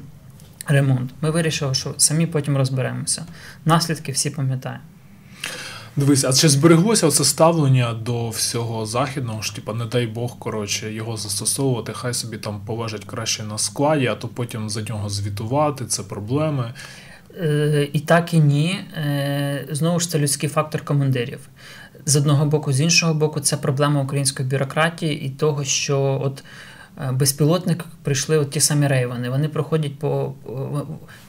ремонт. 0.67 1.11
Ми 1.21 1.31
вирішили, 1.31 1.75
що 1.75 1.95
самі 1.97 2.27
потім 2.27 2.57
розберемося. 2.57 3.25
Наслідки 3.65 4.13
всі 4.13 4.31
пам'ятаємо. 4.31 4.83
Дивись, 5.99 6.25
а 6.25 6.33
чи 6.33 6.49
збереглося 6.49 7.11
це 7.11 7.25
ставлення 7.25 7.95
до 7.95 8.29
всього 8.29 8.87
західного 8.87 9.43
ж, 9.43 9.55
типа, 9.55 9.75
не 9.75 9.85
дай 9.85 10.07
Бог, 10.07 10.39
коротше, 10.39 10.93
його 10.93 11.17
застосовувати, 11.17 11.93
хай 11.93 12.15
собі 12.15 12.37
там 12.37 12.61
поважать 12.67 13.05
краще 13.05 13.43
на 13.43 13.59
складі, 13.59 14.07
а 14.07 14.15
то 14.15 14.29
потім 14.29 14.71
за 14.71 14.83
нього 14.83 15.09
звітувати, 15.09 15.87
це 15.87 16.03
проблеми. 16.03 16.73
Е, 17.41 17.89
І 17.93 18.01
так 18.01 18.35
і 18.35 18.39
ні. 18.39 18.71
Е, 18.97 19.67
Знову 19.71 20.01
ж 20.01 20.11
це 20.11 20.19
людський 20.19 20.49
фактор 20.49 20.85
командирів. 20.85 21.39
З 22.07 22.17
одного 22.17 22.47
боку, 22.47 22.73
з 22.73 22.81
іншого 22.81 23.15
боку, 23.15 23.41
це 23.41 23.57
проблема 23.57 24.03
української 24.03 24.49
бюрократії 24.49 25.23
і 25.23 25.31
того, 25.31 25.65
що 25.65 26.21
от 26.25 26.45
безпілотник 27.13 27.85
прийшли 28.03 28.39
от 28.39 28.51
ті 28.51 28.61
самі 28.61 28.87
рейвани. 28.87 29.31
Вони 29.31 29.49
проходять 29.49 29.99
по 29.99 30.35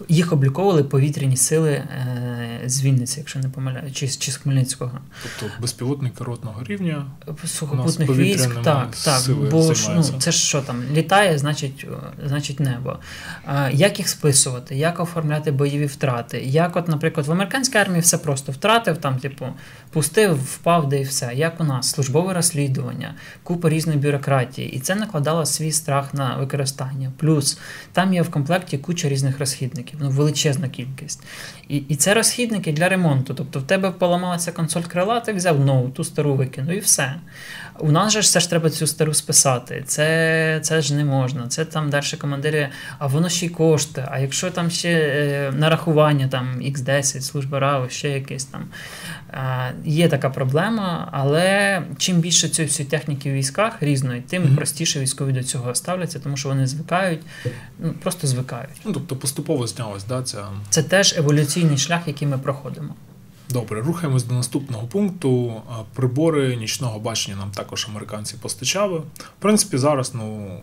їх 0.07 0.33
обліковували 0.33 0.83
повітряні 0.83 1.37
сили 1.37 1.71
е, 1.71 2.61
з 2.65 2.81
Вінниці, 2.81 3.19
якщо 3.19 3.39
не 3.39 3.49
помиляю, 3.49 3.91
чи, 3.91 4.07
чи 4.07 4.31
з 4.31 4.35
Хмельницького. 4.35 4.91
Тобто 5.23 5.55
безпілотник 5.61 6.21
ротного 6.21 6.63
рівня 6.63 7.05
сухопутних 7.45 8.09
військ, 8.09 8.61
так, 8.63 8.95
так. 8.95 9.29
Бо 9.51 9.73
ж, 9.73 9.89
ну, 9.95 10.03
це 10.03 10.31
ж 10.31 10.37
що 10.37 10.61
там 10.61 10.83
літає, 10.93 11.37
значить, 11.37 11.87
значить 12.25 12.59
небо. 12.59 12.97
Як 13.71 13.99
їх 13.99 14.09
списувати, 14.09 14.75
як 14.75 14.99
оформляти 14.99 15.51
бойові 15.51 15.85
втрати? 15.85 16.41
Як, 16.41 16.75
от, 16.75 16.87
наприклад, 16.87 17.27
в 17.27 17.31
американській 17.31 17.77
армії 17.77 18.01
все 18.01 18.17
просто 18.17 18.51
втратив, 18.51 18.97
там, 18.97 19.15
типу, 19.15 19.45
пустив, 19.91 20.43
впав, 20.43 20.89
де 20.89 21.01
і 21.01 21.03
все. 21.03 21.31
Як 21.33 21.61
у 21.61 21.63
нас 21.63 21.89
службове 21.89 22.33
розслідування, 22.33 23.13
купа 23.43 23.69
різної 23.69 23.99
бюрократії, 23.99 24.71
і 24.71 24.79
це 24.79 24.95
накладало 24.95 25.45
свій 25.59 25.71
страх 25.71 26.13
на 26.13 26.37
використання. 26.37 27.11
Плюс 27.17 27.59
там 27.93 28.13
є 28.13 28.21
в 28.21 28.29
комплекті 28.31 28.77
куча 28.77 29.09
різних 29.09 29.39
розхідників, 29.39 29.99
ну 30.01 30.09
величезна 30.09 30.69
кількість. 30.69 31.23
І 31.67 31.77
і 31.77 31.95
це 31.95 32.13
розхідники 32.13 32.73
для 32.73 32.89
ремонту. 32.89 33.33
Тобто 33.33 33.59
в 33.59 33.63
тебе 33.63 33.91
поламалася 33.91 34.51
консоль 34.51 34.81
крила, 34.81 35.19
ти 35.19 35.33
взяв 35.33 35.59
нову, 35.59 35.89
ту 35.89 36.03
стару 36.03 36.35
викинув 36.35 36.73
і 36.73 36.79
все. 36.79 37.15
У 37.81 37.91
нас 37.91 38.13
же 38.13 38.19
все 38.19 38.39
ж 38.39 38.49
треба 38.49 38.69
цю 38.69 38.87
стару 38.87 39.13
списати. 39.13 39.83
Це 39.87 40.59
це 40.63 40.81
ж 40.81 40.93
не 40.93 41.05
можна. 41.05 41.47
Це 41.47 41.65
там 41.65 41.89
далі 41.89 42.03
командири, 42.17 42.69
а 42.99 43.07
воно 43.07 43.29
ще 43.29 43.45
й 43.45 43.49
коштує. 43.49 44.07
А 44.11 44.19
якщо 44.19 44.51
там 44.51 44.69
ще 44.69 44.89
е, 44.89 45.51
нарахування, 45.57 46.27
там 46.27 46.61
X10, 46.61 47.21
служба 47.21 47.59
РАО, 47.59 47.89
ще 47.89 48.09
якесь 48.09 48.45
там. 48.45 48.65
Е, 49.33 49.73
є 49.85 50.09
така 50.09 50.29
проблема, 50.29 51.09
але 51.11 51.81
чим 51.97 52.17
більше 52.17 52.49
цієї 52.49 52.69
всієї 52.69 52.91
техніки 52.91 53.31
в 53.31 53.33
військах 53.33 53.73
різної, 53.83 54.21
тим 54.21 54.43
mm-hmm. 54.43 54.55
простіше 54.55 54.99
військові 54.99 55.31
до 55.31 55.43
цього 55.43 55.75
ставляться, 55.75 56.19
тому 56.19 56.37
що 56.37 56.49
вони 56.49 56.67
звикають, 56.67 57.21
ну 57.79 57.93
просто 57.93 58.27
звикають. 58.27 58.81
Ну 58.85 58.93
тобто 58.93 59.15
поступово 59.15 59.67
знялось, 59.67 60.03
да? 60.03 60.23
Ця... 60.23 60.47
Це 60.69 60.83
теж 60.83 61.17
еволюційний 61.17 61.77
шлях, 61.77 62.01
який 62.07 62.27
ми 62.27 62.37
проходимо. 62.37 62.95
Добре, 63.49 63.81
рухаємось 63.81 64.23
до 64.23 64.33
наступного 64.33 64.87
пункту. 64.87 65.61
Прибори 65.93 66.55
нічного 66.55 66.99
бачення 66.99 67.37
нам 67.37 67.51
також 67.51 67.87
американці 67.89 68.35
постачали. 68.41 68.99
В 68.99 69.41
принципі, 69.41 69.77
зараз, 69.77 70.11
ну 70.13 70.57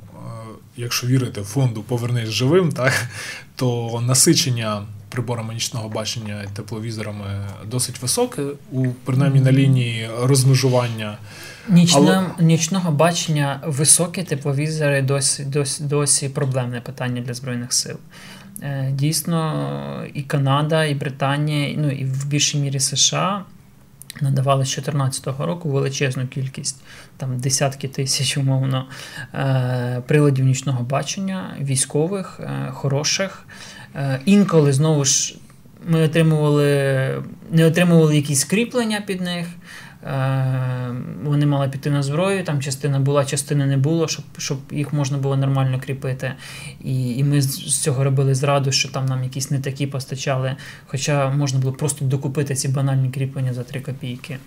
якщо 0.77 1.07
вірити 1.07 1.43
фонду 1.43 1.83
Повернись 1.83 2.29
живим, 2.29 2.73
так 2.73 3.09
то 3.57 4.01
насичення 4.07 4.83
приборами 5.09 5.55
нічного 5.55 5.89
бачення 5.89 6.43
і 6.43 6.57
тепловізорами 6.57 7.47
досить 7.67 8.03
високе, 8.03 8.43
у 8.73 8.87
принаймні 9.05 9.41
на 9.41 9.53
лінії 9.53 10.11
розмежування. 10.23 11.19
Нічне, 11.69 11.99
Але... 11.99 12.25
Нічного 12.39 12.91
бачення 12.91 13.61
високі 13.67 14.23
тепловізори 14.23 15.03
досі, 15.03 15.45
досі, 15.45 15.83
досі 15.83 16.29
проблемне 16.29 16.81
питання 16.81 17.21
для 17.21 17.35
Збройних 17.35 17.73
сил. 17.73 17.97
Е, 18.63 18.91
дійсно, 18.93 20.05
і 20.15 20.23
Канада, 20.23 20.85
і 20.85 20.95
Британія, 20.95 21.75
ну 21.79 21.91
і 21.91 22.05
в 22.05 22.27
більшій 22.27 22.59
мірі 22.59 22.81
США 22.81 23.45
надавали 24.21 24.65
з 24.65 24.69
2014 24.69 25.27
року 25.41 25.69
величезну 25.69 26.27
кількість, 26.27 26.81
там 27.17 27.39
десятки 27.39 27.89
тисяч, 27.89 28.37
умовно, 28.37 28.87
е, 29.35 30.03
приладів 30.07 30.45
нічного 30.45 30.83
бачення, 30.83 31.57
військових, 31.61 32.41
е, 32.41 32.71
хороших. 32.73 33.45
Інколи 34.25 34.73
знову 34.73 35.05
ж 35.05 35.35
ми 35.89 36.03
отримували, 36.03 37.23
не 37.51 37.65
отримували 37.67 38.17
якісь 38.17 38.45
кріплення 38.45 39.01
під 39.07 39.21
них. 39.21 39.47
Е, 40.07 40.95
вони 41.25 41.47
мали 41.47 41.69
піти 41.69 41.91
на 41.91 42.03
зброю, 42.03 42.45
там 42.45 42.61
частина 42.61 43.01
була, 43.01 43.25
частини 43.25 43.67
не 43.67 43.77
було, 43.77 44.09
щоб 44.09 44.25
щоб 44.39 44.59
їх 44.71 44.93
можна 44.93 45.19
було 45.19 45.37
нормально 45.37 45.81
кріпити. 45.85 46.33
І 46.85 47.17
і 47.17 47.25
ми 47.25 47.43
з 47.43 47.83
цього 47.83 48.05
робили 48.05 48.35
зраду, 48.35 48.73
що 48.73 48.89
там 48.89 49.07
нам 49.07 49.25
якісь 49.25 49.51
не 49.51 49.61
такі 49.61 49.87
постачали. 49.87 50.57
Хоча 50.87 51.31
можна 51.31 51.59
було 51.61 51.73
просто 51.73 52.05
докупити 52.05 52.55
ці 52.55 52.69
банальні 52.69 53.11
кріплення 53.11 53.53
за 53.53 53.63
3 53.63 53.81
копійки. 53.81 54.39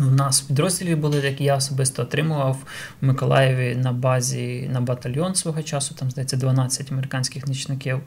У 0.00 0.02
нас 0.02 0.42
в 0.42 0.46
підрозділі 0.46 0.94
були, 0.94 1.20
як 1.20 1.40
я 1.40 1.56
особисто 1.56 2.02
отримував 2.02 2.56
в 3.00 3.06
Миколаєві 3.06 3.76
на 3.76 3.92
базі 3.92 4.70
на 4.72 4.80
батальйон 4.80 5.34
свого 5.34 5.62
часу, 5.62 5.94
там 5.94 6.10
здається 6.10 6.36
12 6.36 6.92
американських 6.92 7.46
нічників. 7.46 8.00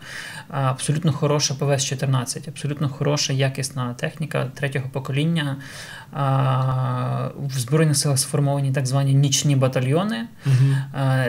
Абсолютно 0.49 1.13
хороша 1.13 1.53
ПВС-14, 1.53 2.49
абсолютно 2.49 2.89
хороша, 2.89 3.33
якісна 3.33 3.93
техніка 3.93 4.45
третього 4.45 4.89
покоління. 4.91 5.57
В 7.37 7.51
Збройних 7.57 7.97
силах 7.97 8.19
сформовані 8.19 8.71
так 8.71 8.85
звані 8.85 9.13
нічні 9.13 9.55
батальйони, 9.55 10.27
угу. 10.45 10.75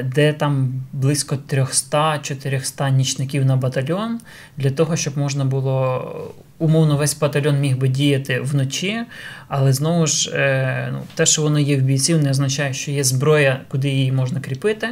де 0.05 0.33
там 0.33 0.83
близько 0.93 1.37
300-400 1.49 2.91
нічників 2.91 3.45
на 3.45 3.57
батальйон, 3.57 4.21
для 4.57 4.71
того, 4.71 4.97
щоб 4.97 5.19
можна 5.19 5.45
було 5.45 6.35
умовно 6.59 6.97
весь 6.97 7.19
батальйон 7.19 7.61
міг 7.61 7.77
би 7.79 7.89
діяти 7.89 8.41
вночі, 8.41 9.03
але 9.49 9.73
знову 9.73 10.07
ж 10.07 10.31
е, 10.35 10.89
ну, 10.93 11.03
те, 11.15 11.27
що 11.27 11.43
воно 11.43 11.59
є 11.59 11.77
в 11.77 11.81
бійців, 11.81 12.23
не 12.23 12.31
означає, 12.31 12.75
що 12.75 12.91
є 12.91 13.05
зброя, 13.05 13.61
куди 13.69 13.89
її 13.89 14.13
можна 14.13 14.41
кріпити, 14.41 14.89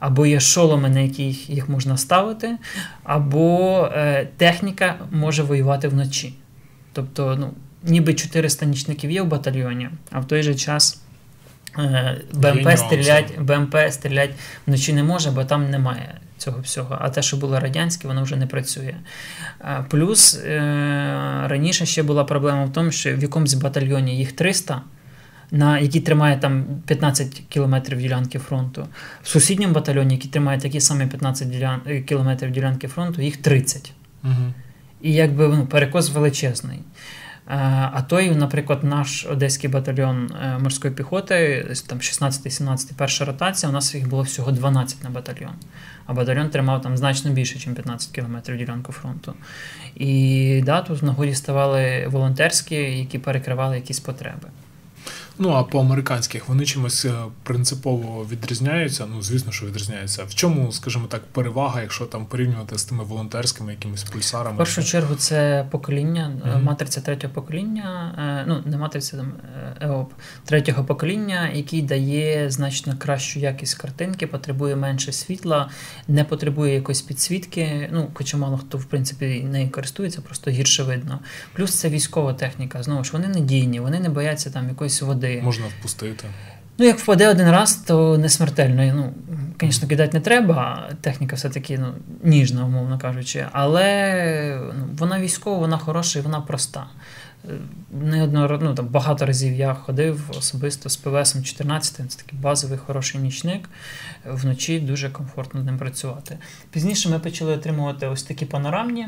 або 0.00 0.26
є 0.26 0.40
шоломи, 0.40 0.88
на 0.88 1.00
які 1.00 1.24
їх 1.48 1.68
можна 1.68 1.96
ставити, 1.96 2.56
або 3.04 3.88
е, 3.94 4.28
техніка 4.36 4.94
може 5.10 5.42
воювати 5.42 5.88
вночі. 5.88 6.34
Тобто, 6.92 7.36
ну, 7.40 7.50
ніби 7.82 8.14
400 8.14 8.66
нічників 8.66 9.10
є 9.10 9.22
в 9.22 9.26
батальйоні, 9.26 9.88
а 10.10 10.20
в 10.20 10.28
той 10.28 10.42
же 10.42 10.54
час. 10.54 11.02
Е, 11.78 12.20
БМП 12.34 12.76
стрілять, 12.76 13.40
БМП 13.40 13.76
стрілять 13.90 14.30
вночі 14.66 14.92
не 14.92 15.02
може, 15.02 15.30
бо 15.30 15.44
там 15.44 15.70
немає 15.70 16.14
цього 16.38 16.60
всього. 16.60 16.98
А 17.00 17.10
те, 17.10 17.22
що 17.22 17.36
було 17.36 17.60
радянське, 17.60 18.08
воно 18.08 18.22
вже 18.22 18.36
не 18.36 18.46
працює. 18.46 18.94
Плюс 19.88 20.40
е, 20.44 20.58
раніше 21.46 21.86
ще 21.86 22.02
була 22.02 22.24
проблема 22.24 22.64
в 22.64 22.72
тому, 22.72 22.90
що 22.90 23.16
в 23.16 23.22
якомусь 23.22 23.54
батальйоні 23.54 24.18
їх 24.18 24.32
300. 24.32 24.80
На 25.50 25.78
які 25.78 26.00
тримає 26.00 26.38
там 26.38 26.64
15 26.86 27.42
кілометрів 27.48 27.98
ділянки 27.98 28.38
фронту. 28.38 28.86
В 29.22 29.28
сусідньому 29.28 29.74
батальйоні, 29.74 30.14
який 30.14 30.30
тримає 30.30 30.60
такі 30.60 30.80
самі 30.80 31.06
15 31.06 31.50
ділян... 31.50 31.80
кілометрів 32.06 32.50
ділянки 32.50 32.88
фронту, 32.88 33.22
їх 33.22 33.36
30. 33.36 33.92
Угу. 34.24 34.52
І 35.02 35.12
якби 35.12 35.48
ну, 35.48 35.66
перекос 35.66 36.10
величезний. 36.10 36.78
А 37.48 38.02
той, 38.02 38.30
наприклад, 38.30 38.84
наш 38.84 39.26
одеський 39.26 39.70
батальйон 39.70 40.30
е, 40.42 40.58
морської 40.58 40.94
піхоти, 40.94 41.66
там 41.86 41.98
16-17 41.98 42.90
перша 42.96 43.24
ротація, 43.24 43.70
у 43.70 43.72
нас 43.72 43.94
їх 43.94 44.08
було 44.08 44.22
всього 44.22 44.52
12 44.52 45.04
на 45.04 45.10
батальйон. 45.10 45.54
А 46.06 46.12
батальйон 46.12 46.50
тримав 46.50 46.82
там 46.82 46.96
значно 46.96 47.30
більше, 47.30 47.54
ніж 47.54 47.64
15 47.64 48.12
кілометрів 48.12 48.56
ділянку 48.58 48.92
фронту. 48.92 49.34
І 49.94 50.62
да, 50.64 50.82
тут 50.82 51.02
в 51.02 51.04
нагоді 51.04 51.34
ставали 51.34 52.06
волонтерські, 52.10 52.74
які 52.74 53.18
перекривали 53.18 53.76
якісь 53.76 54.00
потреби. 54.00 54.48
Ну 55.38 55.50
а 55.50 55.64
по 55.64 55.80
американських 55.80 56.48
вони 56.48 56.64
чимось 56.64 57.04
е, 57.04 57.12
принципово 57.42 58.26
відрізняються. 58.32 59.06
Ну 59.14 59.22
звісно, 59.22 59.52
що 59.52 59.66
відрізняються. 59.66 60.24
В 60.24 60.34
чому, 60.34 60.72
скажімо 60.72 61.06
так, 61.08 61.22
перевага, 61.24 61.80
якщо 61.80 62.04
там 62.06 62.26
порівнювати 62.26 62.78
з 62.78 62.84
тими 62.84 63.04
волонтерськими 63.04 63.72
якимись 63.72 64.04
пульсарами? 64.04 64.54
В 64.54 64.58
першу 64.58 64.84
чергу 64.84 65.14
це 65.14 65.66
покоління, 65.70 66.32
mm-hmm. 66.44 66.62
матриця 66.62 67.00
третього 67.00 67.34
покоління, 67.34 68.14
е, 68.18 68.44
ну 68.48 68.62
не 68.64 68.76
матриця 68.76 69.16
там 69.16 69.32
ЕОП 69.80 70.12
третього 70.44 70.84
покоління, 70.84 71.50
який 71.54 71.82
дає 71.82 72.50
значно 72.50 72.96
кращу 72.98 73.40
якість 73.40 73.74
картинки, 73.74 74.26
потребує 74.26 74.76
менше 74.76 75.12
світла, 75.12 75.70
не 76.08 76.24
потребує 76.24 76.74
якоїсь 76.74 77.02
підсвітки. 77.02 77.88
Ну, 77.92 78.10
хоча 78.14 78.36
мало 78.36 78.58
хто 78.58 78.78
в 78.78 78.84
принципі 78.84 79.46
нею 79.50 79.70
користується, 79.70 80.20
просто 80.20 80.50
гірше 80.50 80.82
видно. 80.82 81.20
Плюс 81.52 81.74
це 81.74 81.88
військова 81.88 82.34
техніка. 82.34 82.82
Знову 82.82 83.04
ж 83.04 83.12
вони 83.12 83.28
надійні, 83.28 83.80
вони 83.80 84.00
не 84.00 84.08
бояться 84.08 84.50
там 84.50 84.68
якоїсь 84.68 85.02
води 85.02 85.25
води. 85.34 85.42
Можна 85.42 85.66
впустити. 85.66 86.24
Ну, 86.78 86.86
як 86.86 86.98
впаде 86.98 87.28
один 87.28 87.50
раз, 87.50 87.76
то 87.76 88.18
не 88.18 88.28
смертельно. 88.28 88.94
Ну, 88.94 89.12
Звісно, 89.60 89.88
кидати 89.88 90.16
не 90.16 90.20
треба. 90.20 90.88
Техніка 91.00 91.36
все-таки 91.36 91.78
ну, 91.78 91.94
ніжна, 92.22 92.64
умовно 92.64 92.98
кажучи. 92.98 93.46
Але 93.52 94.60
ну, 94.78 94.88
вона 94.98 95.20
військова, 95.20 95.58
вона 95.58 95.78
хороша 95.78 96.18
і 96.18 96.22
вона 96.22 96.40
проста. 96.40 96.86
Не 97.92 98.22
одно, 98.22 98.58
ну, 98.62 98.74
там, 98.74 98.86
Багато 98.86 99.26
разів 99.26 99.54
я 99.54 99.74
ходив 99.74 100.30
особисто 100.38 100.88
з 100.88 100.96
ПВСом 100.96 101.44
14, 101.44 102.12
це 102.12 102.18
такий 102.18 102.38
базовий 102.38 102.78
хороший 102.78 103.20
нічник. 103.20 103.68
Вночі 104.24 104.80
дуже 104.80 105.10
комфортно 105.10 105.62
ним 105.62 105.78
працювати. 105.78 106.38
Пізніше 106.70 107.08
ми 107.08 107.18
почали 107.18 107.52
отримувати 107.52 108.06
ось 108.06 108.22
такі 108.22 108.46
панорамні 108.46 109.06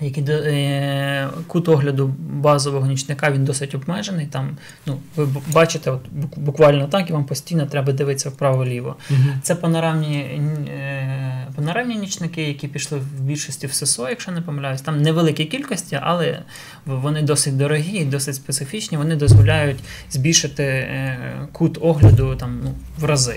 який 0.00 0.24
е, 0.28 1.28
кут 1.46 1.68
огляду 1.68 2.14
базового 2.18 2.86
нічника 2.86 3.30
він 3.30 3.44
досить 3.44 3.74
обмежений. 3.74 4.26
Там, 4.26 4.56
ну, 4.86 4.98
Ви 5.16 5.28
бачите, 5.52 5.90
от 5.90 6.00
буквально 6.36 6.86
так, 6.86 7.10
і 7.10 7.12
вам 7.12 7.24
постійно 7.24 7.66
треба 7.66 7.92
дивитися 7.92 8.28
вправо-ліво. 8.28 8.96
Угу. 9.10 9.20
Це 9.42 9.54
панорамні 9.54 10.16
е, 10.16 11.46
панорамні 11.56 11.96
нічники, 11.96 12.42
які 12.42 12.68
пішли 12.68 12.98
в 12.98 13.20
більшості 13.20 13.66
в 13.66 13.72
ССО, 13.72 14.08
якщо 14.08 14.32
не 14.32 14.40
помиляюсь. 14.40 14.82
Там 14.82 15.02
невеликі 15.02 15.44
кількості, 15.44 15.98
але 16.02 16.42
вони 16.86 17.22
досить 17.22 17.56
дорогі 17.56 17.96
і 17.96 18.04
досить 18.04 18.34
специфічні. 18.34 18.98
Вони 18.98 19.16
дозволяють 19.16 19.78
збільшити 20.10 20.62
е, 20.62 21.18
кут 21.52 21.78
огляду 21.80 22.36
там, 22.36 22.60
ну, 22.64 22.74
в 22.98 23.04
рази. 23.04 23.36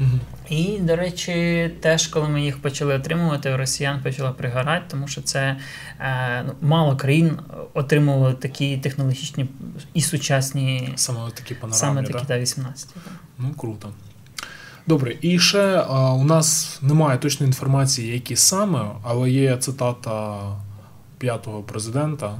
Угу. 0.00 0.10
І, 0.48 0.78
до 0.78 0.96
речі, 0.96 1.70
теж, 1.80 2.06
коли 2.06 2.28
ми 2.28 2.42
їх 2.42 2.62
почали 2.62 2.94
отримувати, 2.94 3.56
росіян 3.56 4.00
почало 4.02 4.32
пригорати, 4.32 4.84
тому 4.88 5.08
що 5.08 5.22
це 5.22 5.56
е, 6.00 6.42
ну, 6.46 6.52
мало 6.60 6.96
країн 6.96 7.38
отримували 7.74 8.34
такі 8.34 8.76
технологічні 8.76 9.46
і 9.94 10.00
сучасні 10.00 10.92
саме 10.96 11.30
такі 11.34 11.54
панорами, 11.54 11.78
саме 11.78 12.02
такі, 12.02 12.26
та 12.26 12.38
18. 12.38 12.88
Так. 12.94 13.12
Ну, 13.38 13.54
круто. 13.56 13.90
Добре, 14.86 15.16
і 15.20 15.38
ще 15.38 15.84
а, 15.88 16.12
у 16.12 16.24
нас 16.24 16.78
немає 16.82 17.18
точної 17.18 17.48
інформації, 17.48 18.12
які 18.12 18.36
саме, 18.36 18.90
але 19.02 19.30
є 19.30 19.56
цитата 19.56 20.38
п'ятого 21.18 21.62
президента 21.62 22.38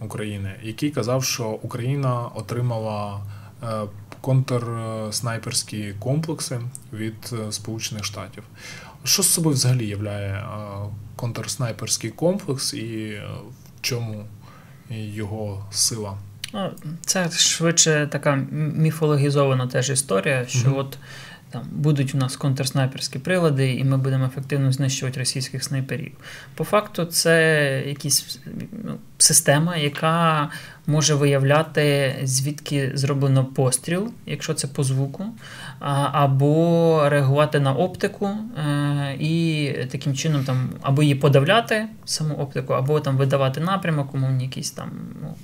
України, 0.00 0.54
який 0.62 0.90
казав, 0.90 1.24
що 1.24 1.48
Україна 1.48 2.20
отримала. 2.34 3.20
Е, 3.62 3.66
контрснайперські 4.20 5.94
комплекси 5.98 6.60
від 6.92 7.32
е, 7.32 7.52
Сполучених 7.52 8.04
Штатів. 8.04 8.42
Що 9.04 9.22
з 9.22 9.28
собою 9.28 9.54
взагалі 9.54 9.86
являє 9.86 10.32
е, 10.32 10.44
контрснайперський 11.16 12.10
комплекс 12.10 12.74
і 12.74 13.10
е, 13.10 13.22
в 13.78 13.80
чому 13.80 14.24
його 14.90 15.66
сила? 15.70 16.18
Це 17.06 17.30
швидше 17.30 18.08
така 18.12 18.36
міфологізована 18.50 19.66
теж 19.66 19.90
історія, 19.90 20.46
що 20.46 20.68
mm 20.68 20.78
от 20.78 20.98
там 21.50 21.62
будуть 21.72 22.14
у 22.14 22.18
нас 22.18 22.36
контрснайперські 22.36 23.18
прилади, 23.18 23.72
і 23.72 23.84
ми 23.84 23.96
будемо 23.96 24.24
ефективно 24.24 24.72
знищувати 24.72 25.18
російських 25.18 25.64
снайперів. 25.64 26.12
По 26.54 26.64
факту, 26.64 27.04
це 27.04 27.82
якась 27.86 28.38
ну, 28.84 28.98
система, 29.18 29.76
яка 29.76 30.48
може 30.86 31.14
виявляти, 31.14 32.14
звідки 32.22 32.90
зроблено 32.94 33.44
постріл, 33.44 34.12
якщо 34.26 34.54
це 34.54 34.66
по 34.66 34.82
звуку, 34.82 35.24
або 36.12 37.02
реагувати 37.08 37.60
на 37.60 37.72
оптику 37.72 38.26
е, 38.26 39.16
і 39.20 39.72
таким 39.90 40.14
чином 40.14 40.44
там 40.44 40.70
або 40.82 41.02
її 41.02 41.14
подавляти, 41.14 41.86
саму 42.04 42.34
оптику, 42.34 42.72
або 42.72 43.00
там 43.00 43.16
видавати 43.16 43.60
напрямок, 43.60 44.14
умовні 44.14 44.44
якийсь 44.44 44.70
там 44.70 44.90
ну, 45.22 45.34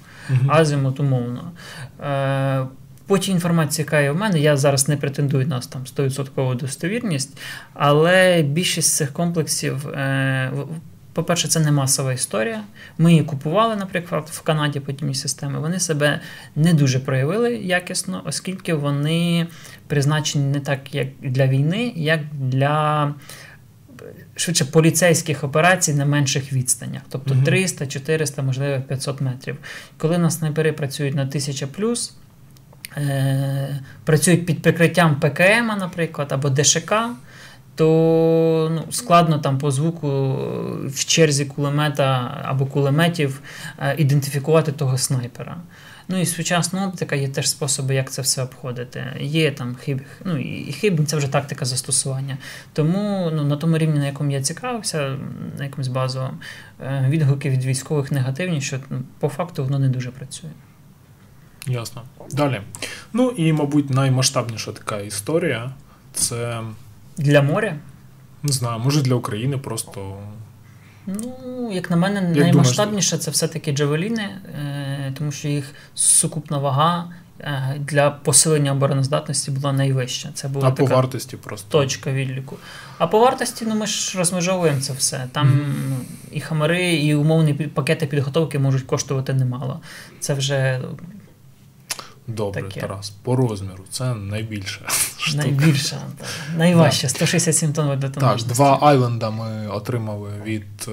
азимут 0.48 1.00
умовно. 1.00 1.52
По 3.06 3.18
тій 3.18 3.30
інформації, 3.30 3.84
яка 3.84 4.00
є 4.00 4.10
в 4.10 4.16
мене, 4.16 4.40
я 4.40 4.56
зараз 4.56 4.88
не 4.88 4.96
претендую 4.96 5.46
на 5.46 5.60
там 5.60 5.82
100% 5.84 6.56
достовірність, 6.56 7.38
але 7.74 8.42
більшість 8.42 8.94
цих 8.94 9.12
комплексів, 9.12 9.88
е, 9.88 10.52
по-перше, 11.12 11.48
це 11.48 11.60
не 11.60 11.72
масова 11.72 12.12
історія. 12.12 12.62
Ми 12.98 13.10
її 13.10 13.24
купували, 13.24 13.76
наприклад, 13.76 14.28
в 14.32 14.40
Канаді 14.42 14.80
подібні 14.80 15.14
системи. 15.14 15.60
Вони 15.60 15.80
себе 15.80 16.20
не 16.56 16.74
дуже 16.74 17.00
проявили 17.00 17.56
якісно, 17.56 18.22
оскільки 18.24 18.74
вони 18.74 19.46
призначені 19.86 20.44
не 20.44 20.60
так, 20.60 20.94
як 20.94 21.08
для 21.22 21.46
війни, 21.46 21.92
як 21.96 22.20
для. 22.32 23.14
Швидше 24.36 24.64
поліцейських 24.64 25.44
операцій 25.44 25.94
на 25.94 26.06
менших 26.06 26.52
відстанях, 26.52 27.02
тобто 27.08 27.36
300, 27.44 27.86
400, 27.86 28.42
можливо, 28.42 28.82
500 28.88 29.20
метрів. 29.20 29.56
Коли 29.98 30.18
на 30.18 30.30
снайпери 30.30 30.72
працюють 30.72 31.14
на 31.14 31.22
1000 31.22 31.66
плюс, 31.66 32.14
Е, 32.96 33.80
працюють 34.04 34.46
під 34.46 34.62
прикриттям 34.62 35.20
ПКМ, 35.20 35.66
наприклад, 35.78 36.32
або 36.32 36.50
ДШК, 36.50 36.94
то 37.74 38.68
ну, 38.72 38.92
складно 38.92 39.38
там 39.38 39.58
по 39.58 39.70
звуку 39.70 40.36
в 40.84 41.04
черзі 41.04 41.44
кулемета 41.44 42.40
або 42.44 42.66
кулеметів 42.66 43.40
е, 43.78 43.94
ідентифікувати 43.98 44.72
того 44.72 44.98
снайпера. 44.98 45.56
Ну 46.08 46.20
і 46.20 46.26
сучасна 46.26 46.86
оптика 46.86 47.16
є 47.16 47.28
теж 47.28 47.50
способи, 47.50 47.94
як 47.94 48.10
це 48.10 48.22
все 48.22 48.42
обходити. 48.42 49.04
Є 49.20 49.50
там 49.50 49.74
хиб, 49.74 50.00
ну 50.24 50.38
і 50.38 50.72
хибні 50.72 51.06
це 51.06 51.16
вже 51.16 51.28
тактика 51.28 51.64
застосування. 51.64 52.38
Тому 52.72 53.30
ну, 53.34 53.44
на 53.44 53.56
тому 53.56 53.78
рівні, 53.78 53.98
на 53.98 54.06
якому 54.06 54.30
я 54.30 54.42
цікавився, 54.42 55.16
на 55.58 55.64
якомусь 55.64 55.88
базовому, 55.88 56.34
е, 56.80 57.06
відгуки 57.08 57.50
від 57.50 57.64
військових 57.64 58.12
негативні, 58.12 58.60
що 58.60 58.78
ну, 58.90 59.02
по 59.18 59.28
факту 59.28 59.64
воно 59.64 59.78
не 59.78 59.88
дуже 59.88 60.10
працює. 60.10 60.50
Ясно. 61.66 62.02
Далі. 62.32 62.60
Ну 63.12 63.30
і, 63.30 63.52
мабуть, 63.52 63.90
наймасштабніша 63.90 64.72
така 64.72 64.98
історія 64.98 65.70
це. 66.12 66.62
Для 67.16 67.42
моря? 67.42 67.76
Не 68.42 68.52
знаю, 68.52 68.78
може 68.78 69.02
для 69.02 69.14
України 69.14 69.58
просто. 69.58 70.18
Ну, 71.06 71.70
як 71.72 71.90
на 71.90 71.96
мене, 71.96 72.28
як 72.28 72.36
наймасштабніше 72.38 73.10
думаєш? 73.10 73.24
це 73.24 73.30
все-таки 73.30 73.72
джавеліни, 73.72 74.22
е, 74.22 75.12
тому 75.18 75.32
що 75.32 75.48
їх 75.48 75.74
сукупна 75.94 76.58
вага 76.58 77.10
е, 77.40 77.76
для 77.80 78.10
посилення 78.10 78.72
обороноздатності 78.72 79.50
була 79.50 79.72
найвища. 79.72 80.30
Це 80.34 80.48
була 80.48 80.68
а 80.68 80.70
така 80.70 80.88
по 80.88 80.94
вартості 80.94 81.36
просто 81.36 81.78
точка 81.78 82.12
відліку. 82.12 82.56
А 82.98 83.06
по 83.06 83.18
вартості, 83.18 83.64
ну 83.68 83.74
ми 83.74 83.86
ж 83.86 84.18
розмежовуємо 84.18 84.80
це 84.80 84.92
все. 84.92 85.26
Там 85.32 85.48
mm-hmm. 85.48 86.36
і 86.36 86.40
хамери, 86.40 86.94
і 86.94 87.14
умовні 87.14 87.54
пакети 87.54 88.06
підготовки 88.06 88.58
можуть 88.58 88.82
коштувати 88.82 89.34
немало. 89.34 89.80
Це 90.20 90.34
вже. 90.34 90.80
Добре, 92.26 92.62
таке. 92.62 92.80
Тарас, 92.80 93.10
по 93.10 93.36
розміру 93.36 93.84
це 93.90 94.14
найбільше. 94.14 94.80
Найбільша, 95.34 95.96
найважче, 96.56 97.08
167 97.08 97.72
тонн 97.72 97.88
водотонажності. 97.88 98.48
Так, 98.48 98.56
два 98.56 98.78
айленда 98.80 99.30
ми 99.30 99.68
отримали 99.68 100.30
від 100.44 100.88
е, 100.88 100.90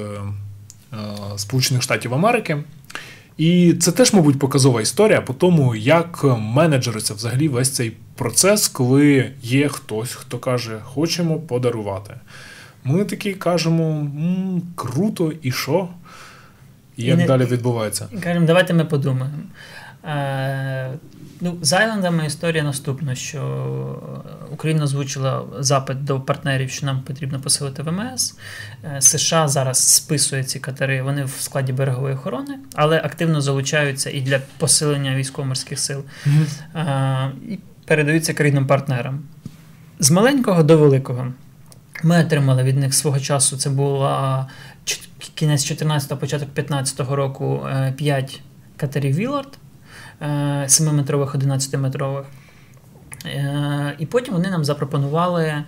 е, 0.94 0.98
Сполучених 1.38 1.84
Штатів 1.84 2.14
Америки. 2.14 2.64
І 3.38 3.74
це 3.74 3.92
теж, 3.92 4.14
мабуть, 4.14 4.40
показова 4.40 4.82
історія 4.82 5.22
по 5.22 5.34
тому, 5.34 5.76
як 5.76 6.24
менеджериться 6.40 7.14
взагалі 7.14 7.48
весь 7.48 7.70
цей 7.70 7.94
процес, 8.16 8.68
коли 8.68 9.32
є 9.42 9.68
хтось, 9.70 10.14
хто 10.14 10.40
каже, 10.40 10.80
хочемо 10.84 11.40
подарувати. 11.40 12.14
Ми 12.84 13.06
такі 13.06 13.34
кажемо: 13.34 13.84
М, 13.84 14.62
круто, 14.76 15.34
і 15.42 15.52
що? 15.52 15.88
І 16.98 17.04
як 17.04 17.18
і 17.18 17.22
не... 17.22 17.28
далі 17.28 17.46
відбувається? 17.46 18.08
Кажемо, 18.24 18.46
давайте 18.46 18.74
ми 18.74 18.86
подумаємо. 18.86 19.38
Е, 20.06 20.92
ну, 21.42 21.58
З 21.62 21.74
Айлендами 21.74 22.26
історія 22.26 22.64
наступна, 22.64 23.16
що 23.16 23.42
Україна 24.52 24.84
озвучила 24.84 25.44
запит 25.60 26.04
до 26.04 26.20
партнерів, 26.20 26.70
що 26.70 26.86
нам 26.86 27.02
потрібно 27.02 27.40
посилити 27.40 27.84
ВМС. 27.84 28.36
Е, 28.84 29.02
США 29.02 29.48
зараз 29.48 29.88
списує 29.88 30.44
ці 30.44 30.60
катери, 30.60 31.02
вони 31.02 31.26
в 31.26 31.32
складі 31.40 31.74
берегової 31.74 32.16
охорони, 32.16 32.60
але 32.76 32.98
активно 32.98 33.42
залучаються 33.42 34.10
і 34.10 34.22
для 34.22 34.40
посилення 34.58 35.16
військово-морських 35.16 35.80
сил 35.80 36.04
mm-hmm. 36.28 37.32
і 37.50 37.60
передаються 37.86 38.34
країнам-партнерам. 38.34 39.24
З 40.00 40.12
маленького 40.12 40.64
до 40.64 40.78
великого. 40.78 41.34
Ми 42.04 42.20
отримали 42.20 42.64
від 42.64 42.78
них 42.78 42.94
свого 42.94 43.20
часу. 43.20 43.58
Це 43.58 43.70
була 43.70 44.48
кінець 45.36 45.72
14-го, 45.72 46.18
початок 46.18 46.50
15-го 46.56 47.16
року 47.16 47.68
5 47.96 48.40
е, 48.40 48.44
катерів 48.78 49.16
Вілард. 49.16 49.58
7-метрових, 50.24 51.36
11-метрових. 51.36 52.24
Е, 53.26 53.96
і 54.00 54.06
потім 54.06 54.34
вони 54.34 54.50
нам 54.50 54.66
запропонували. 54.66 55.44
Е, 55.44 55.64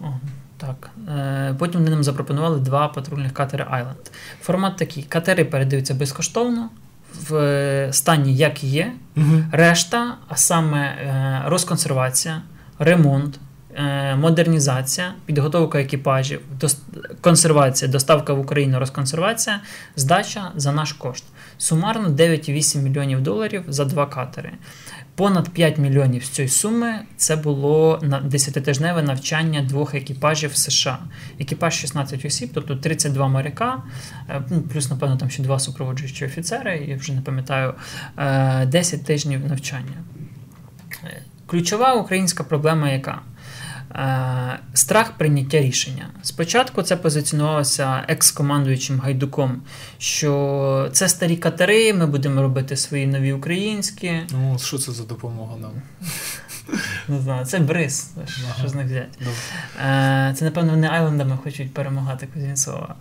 о, 0.00 0.12
так, 0.56 0.90
е, 1.08 1.54
Потім 1.58 1.80
вони 1.80 1.90
нам 1.90 2.04
запропонували 2.04 2.60
два 2.60 2.88
патрульних 2.88 3.32
катери 3.32 3.66
Айленд. 3.70 4.10
Формат 4.42 4.76
такий: 4.76 5.02
катери 5.02 5.44
передаються 5.44 5.94
безкоштовно, 5.94 6.68
в 7.28 7.88
стані, 7.92 8.36
як 8.36 8.64
є. 8.64 8.92
Угу. 9.16 9.44
Решта, 9.52 10.14
а 10.28 10.36
саме 10.36 10.94
розконсервація, 11.46 12.42
ремонт, 12.78 13.38
модернізація, 14.16 15.14
підготовка 15.26 15.80
екіпажів, 15.80 16.40
консервація, 17.20 17.90
доставка 17.90 18.32
в 18.32 18.40
Україну, 18.40 18.78
розконсервація, 18.78 19.60
здача 19.96 20.52
за 20.56 20.72
наш 20.72 20.92
кошт. 20.92 21.24
Сумарно 21.58 22.08
9,8 22.08 22.82
мільйонів 22.82 23.20
доларів 23.20 23.64
за 23.68 23.84
два 23.84 24.06
катери. 24.06 24.52
Понад 25.16 25.48
5 25.48 25.78
мільйонів 25.78 26.24
з 26.24 26.28
цієї 26.28 26.48
суми 26.48 26.98
це 27.16 27.36
було 27.36 28.00
на 28.02 28.22
10-тижневе 28.22 29.02
навчання 29.02 29.62
двох 29.62 29.94
екіпажів 29.94 30.56
США. 30.56 30.98
Екіпаж 31.40 31.74
16 31.74 32.24
осіб, 32.24 32.50
тобто 32.54 32.76
32 32.76 33.28
моряка, 33.28 33.82
е, 34.28 34.42
ну, 34.50 34.62
плюс, 34.62 34.90
напевно, 34.90 35.16
там 35.16 35.30
ще 35.30 35.42
два 35.42 35.58
супроводжуючі 35.58 36.26
офіцери, 36.26 36.84
я 36.88 36.96
вже 36.96 37.12
не 37.12 37.20
пам'ятаю, 37.20 37.74
10 38.66 39.00
е, 39.00 39.04
тижнів 39.04 39.46
навчання. 39.48 40.04
Е, 41.04 41.22
ключова 41.46 41.94
українська 41.94 42.44
проблема 42.44 42.90
яка? 42.90 43.20
Е, 43.94 44.58
страх 44.74 45.12
прийняття 45.12 45.60
рішення. 45.60 46.08
Спочатку 46.22 46.82
це 46.82 46.96
позиціонувалося 46.96 48.04
екс-командуючим 48.08 49.00
гайдуком, 49.00 49.62
що 49.98 50.88
це 50.92 51.08
старі 51.08 51.36
катери, 51.36 51.94
ми 51.94 52.06
будемо 52.06 52.42
робити 52.42 52.76
свої 52.76 53.06
нові 53.06 53.32
українські. 53.32 54.20
Ну, 54.32 54.58
що 54.58 54.78
це 54.78 54.92
за 54.92 55.04
допомога 55.04 55.56
нам? 55.56 55.72
Не 57.08 57.20
знаю, 57.20 57.46
це 57.46 57.58
бриз, 57.58 58.10
що 58.58 58.68
з 58.68 58.74
них 58.74 58.86
взяти. 58.86 59.08
Е, 59.80 60.34
це, 60.36 60.44
напевно, 60.44 60.70
вони 60.70 60.88
айлендами 60.88 61.38
хочуть 61.44 61.74
перемагати 61.74 62.26
Кузнєцова. 62.34 62.94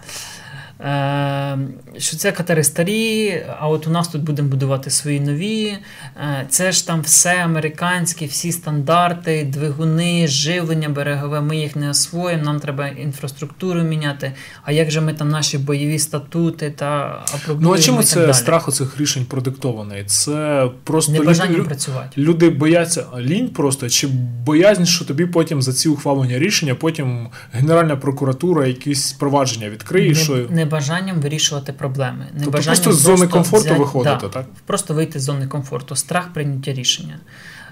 Е, 0.79 1.57
що 1.97 2.17
це 2.17 2.31
катери 2.31 2.63
старі, 2.63 3.41
а 3.59 3.67
от 3.67 3.87
у 3.87 3.89
нас 3.89 4.07
тут 4.07 4.23
будемо 4.23 4.49
будувати 4.49 4.89
свої 4.89 5.19
нові. 5.19 5.77
Е, 6.17 6.45
це 6.49 6.71
ж 6.71 6.87
там 6.87 7.01
все 7.01 7.43
американське, 7.43 8.25
всі 8.25 8.51
стандарти, 8.51 9.47
двигуни, 9.49 10.27
живлення 10.27 10.89
берегове, 10.89 11.41
ми 11.41 11.57
їх 11.57 11.75
не 11.75 11.89
освоїмо, 11.89 12.43
нам 12.43 12.59
треба 12.59 12.87
інфраструктуру 12.87 13.81
міняти. 13.81 14.31
А 14.63 14.71
як 14.71 14.91
же 14.91 15.01
ми 15.01 15.13
там 15.13 15.29
наші 15.29 15.57
бойові 15.57 15.99
статути 15.99 16.71
та 16.71 17.21
Ну 17.59 17.73
а 17.73 17.79
чому 17.79 18.03
це 18.03 18.19
далі? 18.21 18.33
страх 18.33 18.67
оцих 18.67 18.99
рішень 18.99 19.25
продиктований? 19.25 20.03
Це 20.05 20.69
просто 20.83 21.11
Небажання 21.11 21.51
люди, 21.51 21.63
працювати. 21.63 22.09
Люди 22.17 22.49
бояться 22.49 23.05
лінь 23.19 23.49
просто, 23.49 23.89
чи 23.89 24.07
боязнь, 24.45 24.85
що 24.85 25.05
тобі 25.05 25.25
потім 25.25 25.61
за 25.61 25.73
ці 25.73 25.89
ухвалення 25.89 26.39
рішення, 26.39 26.75
потім 26.75 27.27
Генеральна 27.51 27.95
прокуратура 27.95 28.67
якісь 28.67 29.11
провадження 29.11 29.69
відкриє. 29.69 30.09
Не, 30.09 30.15
що... 30.15 30.47
не 30.49 30.62
небажанням 30.63 31.21
вирішувати 31.21 31.73
проблеми. 31.73 32.25
Тобто 32.43 32.61
просто 32.61 32.91
з 32.91 32.99
зони 32.99 33.27
комфорту 33.27 33.65
взяти, 33.65 33.79
виходити, 33.79 34.17
да, 34.21 34.27
так? 34.27 34.45
Просто 34.65 34.93
вийти 34.93 35.19
з 35.19 35.23
зони 35.23 35.47
комфорту, 35.47 35.95
страх 35.95 36.33
прийняття 36.33 36.73
рішення. 36.73 37.19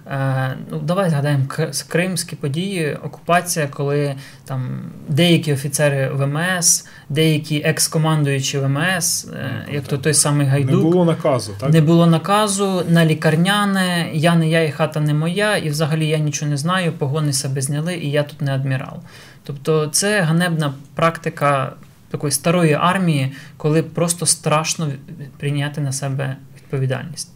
Е, 0.07 0.57
ну, 0.71 0.79
Давай 0.79 1.09
згадаємо 1.09 1.43
кримські 1.87 2.35
події, 2.35 2.97
окупація, 3.03 3.67
коли 3.67 4.15
там 4.45 4.79
деякі 5.07 5.53
офіцери 5.53 6.09
ВМС, 6.13 6.87
деякі 7.09 7.61
екс-командуючі 7.65 8.59
ВМС, 8.59 9.25
е, 9.25 9.65
ну, 9.67 9.73
як 9.73 9.87
то 9.87 9.97
той 9.97 10.13
самий 10.13 10.47
Гайдук. 10.47 10.71
Не 10.71 10.81
було 10.81 11.05
наказу, 11.05 11.51
так? 11.59 11.69
Не 11.69 11.81
було 11.81 12.07
наказу, 12.07 12.83
на 12.89 13.05
лікарняне, 13.05 14.09
я 14.13 14.35
не 14.35 14.49
я 14.49 14.63
і 14.63 14.71
хата 14.71 14.99
не 14.99 15.13
моя, 15.13 15.57
і 15.57 15.69
взагалі 15.69 16.07
я 16.07 16.17
нічого 16.17 16.51
не 16.51 16.57
знаю, 16.57 16.91
погони 16.91 17.33
себе 17.33 17.61
зняли, 17.61 17.95
і 17.95 18.11
я 18.11 18.23
тут 18.23 18.41
не 18.41 18.55
адмірал. 18.55 18.99
Тобто 19.43 19.87
це 19.87 20.21
ганебна 20.21 20.73
практика 20.95 21.73
такої 22.11 22.31
старої 22.31 22.73
армії, 22.73 23.31
коли 23.57 23.83
просто 23.83 24.25
страшно 24.25 24.91
прийняти 25.37 25.81
на 25.81 25.91
себе 25.91 26.37
відповідальність. 26.55 27.29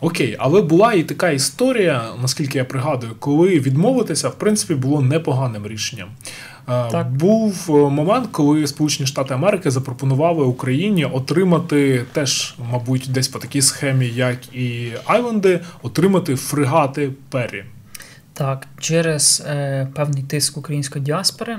Окей, 0.00 0.36
але 0.38 0.62
була 0.62 0.92
і 0.92 1.02
така 1.02 1.30
історія, 1.30 2.02
наскільки 2.22 2.58
я 2.58 2.64
пригадую, 2.64 3.12
коли 3.18 3.48
відмовитися, 3.48 4.28
в 4.28 4.34
принципі, 4.34 4.74
було 4.74 5.00
непоганим 5.00 5.66
рішенням. 5.66 6.08
Е, 6.68 6.90
так. 6.90 7.12
Був 7.12 7.66
е, 7.68 7.72
момент, 7.72 8.28
коли 8.32 8.66
Сполучені 8.66 9.06
Штати 9.06 9.34
Америки 9.34 9.70
запропонували 9.70 10.44
Україні 10.44 11.04
отримати 11.04 12.04
теж, 12.12 12.54
мабуть, 12.70 13.06
десь 13.08 13.28
по 13.28 13.38
такій 13.38 13.62
схемі, 13.62 14.06
як 14.06 14.54
і 14.54 14.92
Айленди, 15.04 15.60
отримати 15.82 16.36
фрегати 16.36 17.12
Перрі. 17.30 17.64
Так, 18.32 18.66
через 18.78 19.42
е, 19.46 19.88
певний 19.94 20.22
тиск 20.22 20.56
української 20.56 21.04
діаспори. 21.04 21.58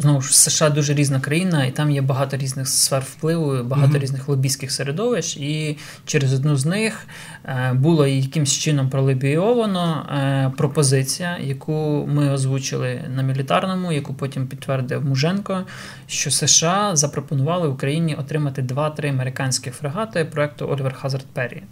Знову 0.00 0.20
ж 0.20 0.38
США 0.38 0.70
дуже 0.70 0.94
різна 0.94 1.20
країна, 1.20 1.64
і 1.64 1.70
там 1.70 1.90
є 1.90 2.02
багато 2.02 2.36
різних 2.36 2.68
сфер 2.68 3.02
впливу, 3.02 3.62
багато 3.62 3.92
mm-hmm. 3.92 4.02
різних 4.02 4.28
лобійських 4.28 4.72
середовищ. 4.72 5.36
І 5.36 5.78
через 6.06 6.34
одну 6.34 6.56
з 6.56 6.66
них 6.66 7.06
е, 7.44 7.72
було 7.72 8.06
якимсь 8.06 8.52
чином 8.52 8.90
пролобійовано 8.90 10.06
е, 10.10 10.52
пропозиція, 10.56 11.38
яку 11.40 12.06
ми 12.12 12.30
озвучили 12.30 13.00
на 13.14 13.22
мілітарному, 13.22 13.92
яку 13.92 14.14
потім 14.14 14.46
підтвердив 14.46 15.04
Муженко, 15.04 15.64
що 16.06 16.30
США 16.30 16.96
запропонували 16.96 17.68
Україні 17.68 18.14
отримати 18.14 18.62
два-три 18.62 19.08
американські 19.08 19.70
фрегати 19.70 20.24
проекту 20.24 20.66
Олівер 20.66 20.94
Хазард 20.94 21.26
Перрі, 21.26 21.62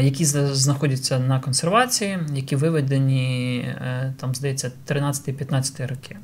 які 0.00 0.24
знаходяться 0.24 1.18
на 1.18 1.40
консервації, 1.40 2.18
які 2.34 2.56
виведені 2.56 3.58
е, 3.58 4.14
там, 4.20 4.34
здається, 4.34 4.72
13-15 4.88 5.86
роки. 5.86 6.16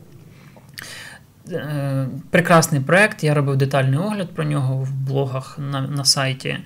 Е, 1.53 2.07
прекрасний 2.31 2.81
проект, 2.81 3.25
я 3.25 3.35
робив 3.35 3.57
детальний 3.57 3.99
огляд 3.99 4.31
про 4.31 4.45
нього 4.45 4.77
в 4.77 4.93
блогах 4.93 5.59
на, 5.59 5.81
на 5.81 6.05
сайті. 6.05 6.59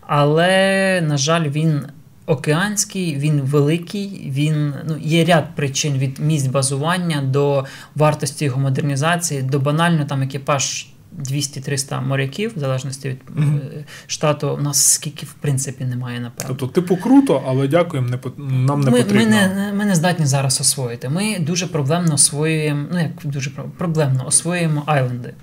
Але, 0.00 1.00
на 1.00 1.16
жаль, 1.16 1.48
він 1.48 1.82
океанський, 2.26 3.16
він 3.16 3.40
великий, 3.40 4.30
він 4.30 4.74
ну, 4.88 4.96
є 5.00 5.24
ряд 5.24 5.44
причин 5.56 5.98
від 5.98 6.18
місць 6.18 6.46
базування 6.46 7.22
до 7.22 7.64
вартості 7.94 8.44
його 8.44 8.60
модернізації, 8.60 9.42
до 9.42 9.58
банально 9.58 10.04
там 10.04 10.22
екіпаж 10.22 10.86
200-300 11.18 12.06
моряків, 12.06 12.52
в 12.56 12.58
залежності 12.58 13.08
від 13.08 13.20
mm-hmm. 13.36 13.84
штату, 14.06 14.56
у 14.60 14.62
нас 14.62 14.92
скільки 14.92 15.26
в 15.26 15.32
принципі 15.32 15.84
немає, 15.84 16.20
напевно. 16.20 16.54
Тобто, 16.58 16.80
типу, 16.80 16.96
круто, 16.96 17.44
але 17.46 17.68
дякуємо, 17.68 18.08
не 18.08 18.18
нам 18.46 18.80
не 18.80 18.90
ми, 18.90 19.02
потрібно. 19.02 19.24
Ми 19.24 19.30
не, 19.30 19.72
ми 19.72 19.84
не 19.84 19.94
здатні 19.94 20.26
зараз 20.26 20.60
освоїти. 20.60 21.08
Ми 21.08 21.38
дуже 21.38 21.66
проблемно 21.66 22.14
освоюємо, 22.14 22.86
ну 22.92 22.98
як 22.98 23.10
дуже 23.24 23.50
проблемно 23.50 24.26
освоюємо 24.26 24.82
айленди. 24.86 25.34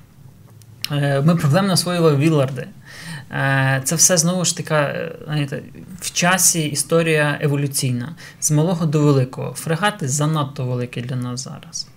Е, 0.92 1.22
ми 1.22 1.36
проблемно 1.36 1.74
освоювали 1.74 2.16
Вілларди. 2.16 2.68
Е, 3.32 3.82
це 3.84 3.96
все 3.96 4.18
знову 4.18 4.46
ж 4.46 4.58
така 4.58 5.10
знаєте, 5.26 5.64
в 6.00 6.12
часі 6.12 6.68
історія 6.68 7.38
еволюційна 7.42 8.16
з 8.40 8.52
малого 8.52 8.86
до 8.86 9.02
великого. 9.02 9.54
Фрегати 9.54 10.08
занадто 10.08 10.66
великі 10.66 11.02
для 11.02 11.16
нас 11.16 11.44
зараз. 11.44 11.88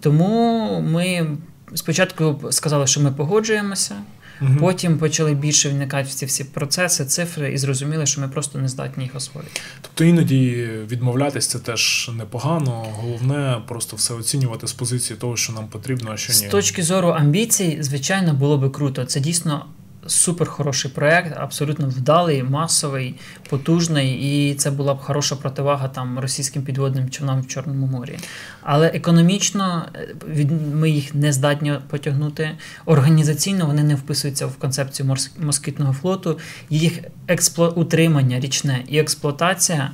Тому 0.00 0.80
ми 0.80 1.36
спочатку 1.74 2.40
сказали, 2.50 2.86
що 2.86 3.00
ми 3.00 3.12
погоджуємося. 3.12 3.94
Угу. 4.42 4.50
Потім 4.60 4.98
почали 4.98 5.34
більше 5.34 5.68
вникати 5.68 6.08
в 6.08 6.12
ці 6.12 6.26
всі 6.26 6.44
процеси, 6.44 7.04
цифри 7.04 7.52
і 7.52 7.58
зрозуміли, 7.58 8.06
що 8.06 8.20
ми 8.20 8.28
просто 8.28 8.58
не 8.58 8.68
здатні 8.68 9.04
їх 9.04 9.14
освоїти. 9.14 9.60
Тобто 9.80 10.04
іноді 10.04 10.68
відмовлятись 10.90 11.46
це 11.46 11.58
теж 11.58 12.10
непогано. 12.18 12.86
Головне 12.92 13.62
просто 13.68 13.96
все 13.96 14.14
оцінювати 14.14 14.66
з 14.66 14.72
позиції 14.72 15.18
того, 15.18 15.36
що 15.36 15.52
нам 15.52 15.66
потрібно, 15.66 16.10
а 16.12 16.16
що 16.16 16.32
ні. 16.32 16.38
З 16.38 16.42
точки 16.42 16.82
зору 16.82 17.08
амбіцій, 17.08 17.78
звичайно, 17.80 18.34
було 18.34 18.58
би 18.58 18.70
круто. 18.70 19.04
Це 19.04 19.20
дійсно 19.20 19.66
супер 20.10 20.48
хороший 20.48 20.90
проект, 20.90 21.36
абсолютно 21.36 21.88
вдалий, 21.88 22.42
масовий, 22.42 23.14
потужний, 23.48 24.20
і 24.50 24.54
це 24.54 24.70
була 24.70 24.94
б 24.94 24.98
хороша 24.98 25.36
противага 25.36 25.88
там 25.88 26.18
російським 26.18 26.62
підводним 26.62 27.10
човнам 27.10 27.40
в 27.40 27.46
Чорному 27.46 27.86
морі. 27.86 28.18
Але 28.62 28.86
економічно 28.86 29.86
е, 29.94 30.46
ми 30.74 30.90
їх 30.90 31.14
не 31.14 31.32
здатні 31.32 31.74
потягнути. 31.88 32.50
Організаційно 32.86 33.66
вони 33.66 33.82
не 33.82 33.94
вписуються 33.94 34.46
в 34.46 34.56
концепцію 34.56 35.16
москітного 35.38 35.92
флоту. 35.92 36.38
Їх 36.70 36.98
експло... 37.28 37.72
утримання 37.76 38.40
річне 38.40 38.84
і 38.88 38.98
експлуатація. 38.98 39.90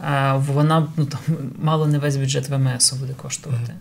Е, 0.00 0.32
вона 0.46 0.88
ну 0.96 1.06
там 1.06 1.20
мало 1.62 1.86
не 1.86 1.98
весь 1.98 2.16
бюджет 2.16 2.48
ВМС 2.48 2.92
буде 2.92 3.12
коштувати. 3.22 3.74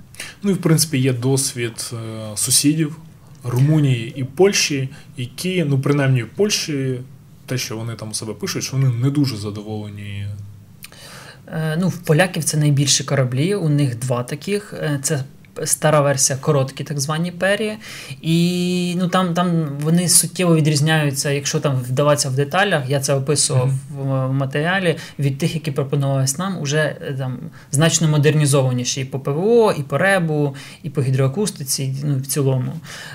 Ну 0.43 0.51
і 0.51 0.53
в 0.53 0.61
принципі 0.61 0.97
є 0.97 1.13
досвід 1.13 1.91
е, 1.93 1.97
сусідів 2.35 2.95
Румунії 3.43 4.13
і 4.15 4.23
Польщі, 4.23 4.89
які, 5.17 5.63
ну 5.63 5.79
принаймні 5.79 6.23
в 6.23 6.29
Польщі, 6.29 6.99
те, 7.45 7.57
що 7.57 7.77
вони 7.77 7.95
там 7.95 8.09
у 8.09 8.13
себе 8.13 8.33
пишуть, 8.33 8.63
що 8.63 8.77
вони 8.77 8.89
не 8.89 9.09
дуже 9.09 9.37
задоволені. 9.37 10.27
Е, 11.47 11.77
ну, 11.79 11.87
В 11.87 11.97
поляків 11.97 12.43
це 12.43 12.57
найбільші 12.57 13.03
кораблі, 13.03 13.55
у 13.55 13.69
них 13.69 13.99
два 13.99 14.23
таких. 14.23 14.73
Е, 14.73 14.99
це 15.03 15.23
стара 15.65 16.01
версія 16.01 16.39
короткі, 16.41 16.83
так 16.83 16.99
звані 16.99 17.31
пері. 17.31 17.73
І 18.21 18.95
ну, 18.97 19.07
там 19.07 19.33
там 19.33 19.67
вони 19.81 20.09
суттєво 20.09 20.55
відрізняються, 20.55 21.31
якщо 21.31 21.59
там 21.59 21.75
вдаватися 21.75 22.29
в 22.29 22.35
деталях, 22.35 22.89
я 22.89 22.99
це 22.99 23.13
описував 23.13 23.69
mm-hmm. 23.69 24.27
в 24.27 24.33
матеріалі 24.33 24.95
від 25.19 25.37
тих, 25.37 25.55
які 25.55 25.71
пропонувалися 25.71 26.35
нам, 26.39 26.57
уже 26.57 26.77
е, 26.77 27.15
там 27.17 27.37
значно 27.71 28.07
модернізованіші 28.07 29.01
і 29.01 29.05
по 29.05 29.19
ПВО, 29.19 29.73
і 29.77 29.83
по 29.83 29.97
ребу, 29.97 30.55
і 30.83 30.89
по 30.89 31.01
гідроакустиці, 31.01 31.95
ну 32.03 32.17
в 32.17 32.25
цілому. 32.25 32.73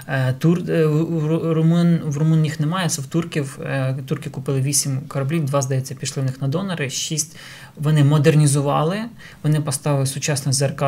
Е, 0.08 0.32
тур, 0.32 0.70
е, 0.70 0.86
в 0.86 1.52
Румун, 1.52 1.98
в 2.04 2.16
Румун 2.16 2.44
їх 2.44 2.60
немає, 2.60 2.88
це 2.88 3.02
в 3.02 3.06
турків. 3.06 3.58
Турки 4.06 4.30
купили 4.30 4.60
вісім 4.60 5.00
кораблів, 5.08 5.44
два, 5.44 5.62
здається, 5.62 5.94
пішли 5.94 6.22
в 6.22 6.26
них 6.26 6.42
на 6.42 6.48
донори, 6.48 6.90
шість 6.90 7.36
вони 7.76 8.04
модернізували, 8.04 8.98
вони 9.42 9.60
поставили 9.60 10.06
сучасне 10.06 10.52
ЗРК 10.52 10.84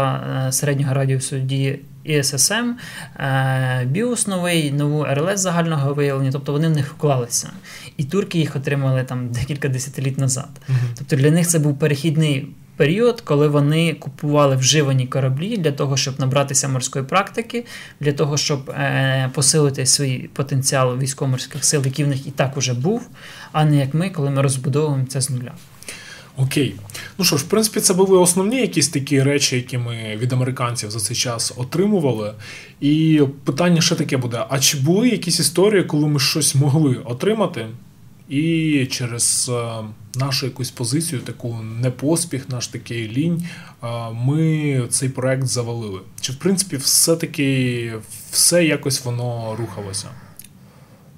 середнього 0.50 0.94
радіусу 0.94 1.38
дії 1.46 1.80
ІССМ, 2.06 2.72
е, 3.16 3.86
біос 3.90 4.26
новий, 4.26 4.72
нову 4.72 5.04
РЛС 5.04 5.40
загального 5.40 5.94
виявлення, 5.94 6.32
тобто 6.32 6.52
вони 6.52 6.68
в 6.68 6.70
них 6.70 6.92
вклалися. 6.92 7.50
І 7.96 8.04
турки 8.04 8.38
їх 8.38 8.56
отримали 8.56 9.04
там 9.04 9.28
декілька 9.28 9.68
десятиліть 9.68 10.18
назад. 10.18 10.48
uh 10.68 10.74
Тобто 10.98 11.16
для 11.16 11.30
них 11.30 11.46
це 11.46 11.58
був 11.58 11.78
перехідний. 11.78 12.48
Період, 12.76 13.20
коли 13.20 13.48
вони 13.48 13.94
купували 13.94 14.56
вживані 14.56 15.06
кораблі 15.06 15.56
для 15.56 15.72
того, 15.72 15.96
щоб 15.96 16.20
набратися 16.20 16.68
морської 16.68 17.04
практики, 17.04 17.64
для 18.00 18.12
того, 18.12 18.36
щоб 18.36 18.70
е, 18.70 19.30
посилити 19.34 19.86
свій 19.86 20.30
потенціал 20.32 20.98
військово-морських 20.98 21.64
сил, 21.64 21.82
який 21.84 22.04
в 22.04 22.08
них 22.08 22.26
і 22.26 22.30
так 22.30 22.56
уже 22.56 22.74
був, 22.74 23.08
а 23.52 23.64
не 23.64 23.76
як 23.76 23.94
ми, 23.94 24.10
коли 24.10 24.30
ми 24.30 24.42
розбудовуємо 24.42 25.06
це 25.08 25.20
з 25.20 25.30
нуля. 25.30 25.52
Окей. 26.36 26.74
Ну 27.18 27.24
що 27.24 27.36
ж, 27.36 27.44
в 27.44 27.48
принципі, 27.48 27.80
це 27.80 27.94
були 27.94 28.18
основні 28.18 28.60
якісь 28.60 28.88
такі 28.88 29.22
речі, 29.22 29.56
які 29.56 29.78
ми 29.78 30.16
від 30.16 30.32
американців 30.32 30.90
за 30.90 31.00
цей 31.00 31.16
час 31.16 31.52
отримували. 31.56 32.34
І 32.80 33.22
питання 33.44 33.80
ще 33.80 33.94
таке 33.94 34.16
буде: 34.16 34.46
а 34.48 34.58
чи 34.58 34.76
були 34.76 35.08
якісь 35.08 35.40
історії, 35.40 35.84
коли 35.84 36.06
ми 36.06 36.20
щось 36.20 36.54
могли 36.54 36.94
отримати? 36.94 37.66
І 38.28 38.86
через 38.90 39.50
е, 39.54 39.84
нашу 40.14 40.46
якусь 40.46 40.70
позицію, 40.70 41.20
таку 41.20 41.58
непоспіх, 41.80 42.48
наш 42.48 42.68
такий 42.68 43.08
лінь, 43.08 43.44
е, 43.82 43.86
ми 44.12 44.82
цей 44.90 45.08
проект 45.08 45.46
завалили. 45.46 46.00
Чи 46.20 46.32
в 46.32 46.36
принципі 46.36 46.76
все-таки 46.76 47.94
все 48.30 48.64
якось 48.64 49.04
воно 49.04 49.56
рухалося? 49.58 50.06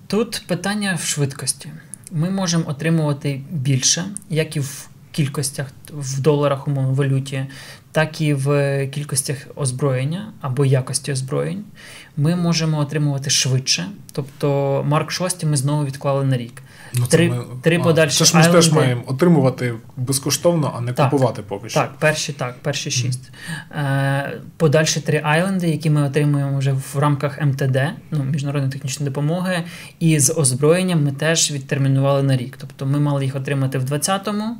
Тут 0.06 0.42
питання 0.46 0.98
в 1.02 1.06
швидкості. 1.06 1.68
Ми 2.10 2.30
можемо 2.30 2.64
отримувати 2.68 3.40
більше, 3.50 4.04
як 4.30 4.56
і 4.56 4.60
в 4.60 4.87
кількостях 5.18 5.66
в 5.92 6.20
доларах 6.20 6.68
умовно 6.68 6.92
валюті, 6.94 7.46
так 7.92 8.20
і 8.20 8.34
в 8.34 8.86
кількостях 8.86 9.36
озброєння 9.56 10.32
або 10.40 10.64
якості 10.64 11.12
озброєнь, 11.12 11.64
ми 12.16 12.36
можемо 12.36 12.78
отримувати 12.78 13.30
швидше. 13.30 13.86
Тобто 14.12 14.82
Марк 14.86 15.10
6 15.10 15.44
ми 15.44 15.56
знову 15.56 15.84
відклали 15.84 16.24
на 16.24 16.36
рік. 16.36 16.62
Ну, 16.94 17.06
три 17.06 17.30
ми, 17.30 17.44
три 17.62 17.78
подальші 17.78 18.18
Це 18.18 18.24
ж 18.24 18.36
ми 18.36 18.40
айленди. 18.40 18.58
теж 18.58 18.72
маємо 18.72 19.02
отримувати 19.06 19.74
безкоштовно, 19.96 20.74
а 20.76 20.80
не 20.80 20.92
так, 20.92 21.10
купувати 21.10 21.42
поки 21.42 21.68
що. 21.68 21.80
Так, 21.80 21.98
перші 21.98 22.32
так, 22.32 22.58
перші 22.62 22.90
шість. 22.90 23.30
Mm-hmm. 23.30 24.30
Подальші 24.56 25.00
три 25.00 25.20
айленди, 25.24 25.68
які 25.68 25.90
ми 25.90 26.02
отримуємо 26.02 26.58
вже 26.58 26.72
в 26.72 26.98
рамках 26.98 27.42
МТД, 27.42 27.78
ну, 28.10 28.24
міжнародної 28.24 28.72
технічної 28.72 29.10
допомоги, 29.10 29.64
і 30.00 30.20
з 30.20 30.34
озброєнням 30.36 31.04
ми 31.04 31.12
теж 31.12 31.52
відтермінували 31.52 32.22
на 32.22 32.36
рік. 32.36 32.56
Тобто 32.60 32.86
ми 32.86 33.00
мали 33.00 33.24
їх 33.24 33.36
отримати 33.36 33.78
в 33.78 33.84
20-му. 33.84 34.56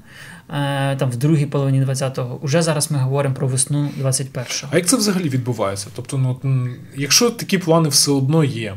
Е, 0.51 0.96
там 0.96 1.11
в 1.11 1.16
другій 1.16 1.46
половині 1.46 1.84
20-го. 1.84 2.38
Уже 2.42 2.62
зараз 2.62 2.90
ми 2.90 2.99
говоримо 2.99 3.34
про 3.34 3.49
весну 3.49 3.90
21-го. 4.03 4.68
А 4.72 4.76
як 4.76 4.86
це 4.86 4.96
взагалі 4.96 5.28
відбувається? 5.28 5.88
Тобто, 5.96 6.18
ну 6.18 6.68
якщо 6.96 7.30
такі 7.30 7.59
плани 7.59 7.88
все 7.88 8.11
одно 8.11 8.44
є. 8.44 8.74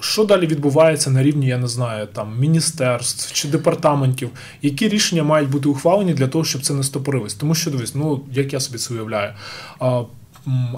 Що 0.00 0.24
далі 0.24 0.46
відбувається 0.46 1.10
на 1.10 1.22
рівні, 1.22 1.46
я 1.46 1.58
не 1.58 1.68
знаю, 1.68 2.06
там 2.06 2.38
міністерств 2.38 3.32
чи 3.32 3.48
департаментів, 3.48 4.30
які 4.62 4.88
рішення 4.88 5.22
мають 5.22 5.50
бути 5.50 5.68
ухвалені 5.68 6.14
для 6.14 6.28
того, 6.28 6.44
щоб 6.44 6.62
це 6.62 6.74
не 6.74 6.82
стопорилось? 6.82 7.34
Тому 7.34 7.54
що 7.54 7.70
дивись, 7.70 7.94
ну 7.94 8.24
як 8.32 8.52
я 8.52 8.60
собі 8.60 8.78
це 8.78 8.94
уявляю, 8.94 9.32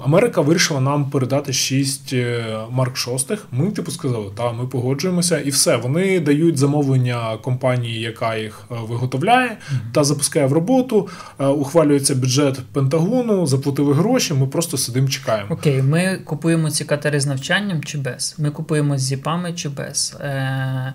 Америка 0.03 0.41
вирішила 0.41 0.81
нам 0.81 1.09
передати 1.09 1.53
6 1.53 2.13
е, 2.13 2.57
марк 2.71 2.97
6 2.97 3.31
Ми, 3.51 3.71
типу, 3.71 3.91
сказали, 3.91 4.25
та 4.37 4.51
ми 4.51 4.67
погоджуємося, 4.67 5.39
і 5.39 5.49
все. 5.49 5.75
Вони 5.75 6.19
дають 6.19 6.57
замовлення 6.57 7.37
компанії, 7.37 7.99
яка 7.99 8.35
їх 8.35 8.65
е, 8.71 8.75
виготовляє, 8.89 9.49
mm-hmm. 9.49 9.91
та 9.93 10.03
запускає 10.03 10.45
в 10.45 10.53
роботу. 10.53 11.09
Е, 11.39 11.45
ухвалюється 11.45 12.15
бюджет 12.15 12.59
Пентагону, 12.73 13.45
заплатили 13.45 13.93
гроші. 13.93 14.33
Ми 14.33 14.47
просто 14.47 14.77
сидимо, 14.77 15.07
чекаємо. 15.07 15.47
Окей, 15.49 15.81
ми 15.81 16.17
купуємо 16.25 16.71
ці 16.71 16.85
катери 16.85 17.19
з 17.19 17.25
навчанням 17.25 17.83
чи 17.83 17.97
без? 17.97 18.35
Ми 18.37 18.51
купуємо 18.51 18.97
з 18.97 19.01
зіпами 19.01 19.53
чи 19.53 19.69
без? 19.69 20.17
Е- 20.21 20.93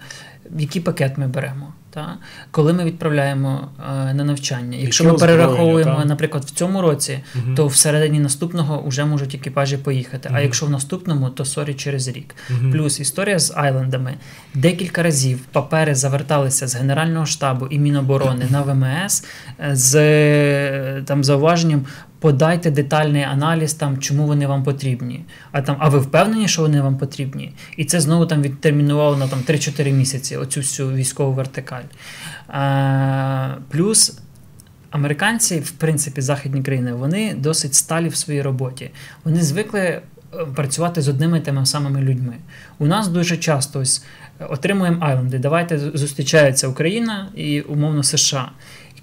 Який 0.58 0.82
пакет 0.82 1.18
ми 1.18 1.28
беремо? 1.28 1.72
Та? 1.94 2.16
Коли 2.50 2.72
ми 2.72 2.84
відправляємо 2.84 3.68
е, 4.10 4.14
на 4.14 4.24
навчання, 4.24 4.78
якщо 4.80 5.04
ми 5.04 5.14
перераховуємо, 5.14 5.98
та? 6.00 6.04
наприклад, 6.04 6.44
в 6.44 6.50
цьому 6.50 6.80
році, 6.82 7.18
угу. 7.34 7.54
то 7.54 7.66
всередині 7.66 8.20
наступного 8.20 8.82
вже 8.86 9.04
можуть 9.04 9.34
екіпажі 9.34 9.76
поїхати. 9.76 10.28
Угу. 10.28 10.38
А 10.38 10.42
якщо 10.42 10.66
в 10.66 10.70
наступному, 10.70 11.30
то 11.30 11.44
sorry 11.44 11.74
через 11.74 12.08
рік. 12.08 12.34
Угу. 12.50 12.72
Плюс 12.72 13.00
історія 13.00 13.38
з 13.38 13.52
Айлендами. 13.56 14.14
Декілька 14.54 15.02
разів 15.02 15.38
папери 15.38 15.94
заверталися 15.94 16.68
з 16.68 16.76
Генерального 16.76 17.26
штабу 17.26 17.66
і 17.66 17.78
Міноборони 17.78 18.46
на 18.50 18.62
ВМС 18.62 19.24
е, 19.60 19.76
з 19.76 19.94
е, 19.94 21.02
там 21.06 21.24
зауваженням 21.24 21.86
подайте 22.22 22.70
детальний 22.70 23.22
аналіз, 23.22 23.74
там, 23.74 23.98
чому 23.98 24.26
вони 24.26 24.46
вам 24.46 24.62
потрібні. 24.62 25.24
А 25.52 25.62
там, 25.62 25.76
а 25.78 25.88
ви 25.88 25.98
впевнені, 25.98 26.48
що 26.48 26.62
вони 26.62 26.80
вам 26.80 26.98
потрібні? 26.98 27.52
І 27.76 27.84
це 27.84 28.00
знову 28.00 28.26
там 28.26 28.42
відтермінувало 28.42 29.16
на 29.16 29.28
там 29.28 29.38
3-4 29.38 29.92
місяці 29.92 30.36
оцю 30.36 30.60
всю 30.60 30.92
військову 30.92 31.32
вертикаль. 31.32 31.82
А, 32.48 33.54
Плюс. 33.70 34.18
Американці, 34.90 35.60
в 35.60 35.70
принципі, 35.70 36.20
західні 36.20 36.62
країни, 36.62 36.92
вони 36.92 37.34
досить 37.34 37.74
сталі 37.74 38.08
в 38.08 38.16
своїй 38.16 38.42
роботі. 38.42 38.90
Вони 39.24 39.42
звикли 39.42 39.80
е, 39.80 40.02
працювати 40.54 41.02
з 41.02 41.08
одними 41.08 41.40
тими 41.40 41.66
самими 41.66 42.00
людьми. 42.00 42.34
У 42.78 42.86
нас 42.86 43.08
дуже 43.08 43.36
часто 43.36 43.80
ось 43.80 44.04
отримуємо 44.48 44.96
айленди. 45.00 45.38
Давайте 45.38 45.78
зустрічається 45.78 46.68
Україна 46.68 47.28
і 47.34 47.60
умовно 47.60 48.02
США. 48.02 48.50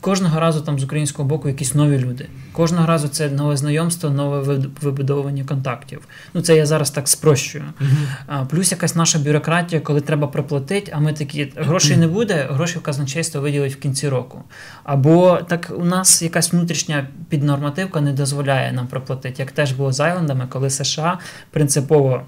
Кожного 0.02 0.40
разу 0.40 0.62
там 0.62 0.80
з 0.80 0.84
українського 0.84 1.28
боку 1.28 1.48
якісь 1.48 1.76
нові 1.76 1.98
люди. 1.98 2.28
Кожного 2.52 2.88
разу 2.88 3.08
це 3.08 3.30
нове 3.30 3.58
знайомство, 3.58 4.10
нове 4.10 4.60
вибудовування 4.82 5.44
контактів. 5.44 6.08
Ну 6.34 6.42
це 6.42 6.56
я 6.56 6.66
зараз 6.66 6.92
так 6.92 7.08
спрощую. 7.08 7.64
Uh-huh. 7.82 8.46
Плюс 8.48 8.72
якась 8.72 8.96
наша 8.96 9.20
бюрократія, 9.20 9.82
коли 9.82 10.02
треба 10.02 10.28
проплатити, 10.28 10.92
а 10.96 11.00
ми 11.00 11.14
такі 11.14 11.54
грошей 11.56 11.98
не 11.98 12.08
буде, 12.08 12.48
гроші 12.52 12.80
в 12.80 12.82
казначейство 12.82 13.42
виділить 13.42 13.74
в 13.74 13.80
кінці 13.80 14.10
року. 14.10 14.44
Або 14.84 15.40
так 15.48 15.72
у 15.78 15.86
нас 15.86 16.22
якась 16.22 16.54
внутрішня 16.54 17.08
піднормативка 17.30 18.02
не 18.02 18.14
дозволяє 18.14 18.72
нам 18.72 18.88
проплатити, 18.88 19.36
як 19.38 19.52
теж 19.52 19.72
було 19.72 19.92
з 19.92 20.00
Айлендами, 20.00 20.48
коли 20.50 20.70
США 20.70 21.20
принципово. 21.52 22.22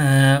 Е- 0.00 0.40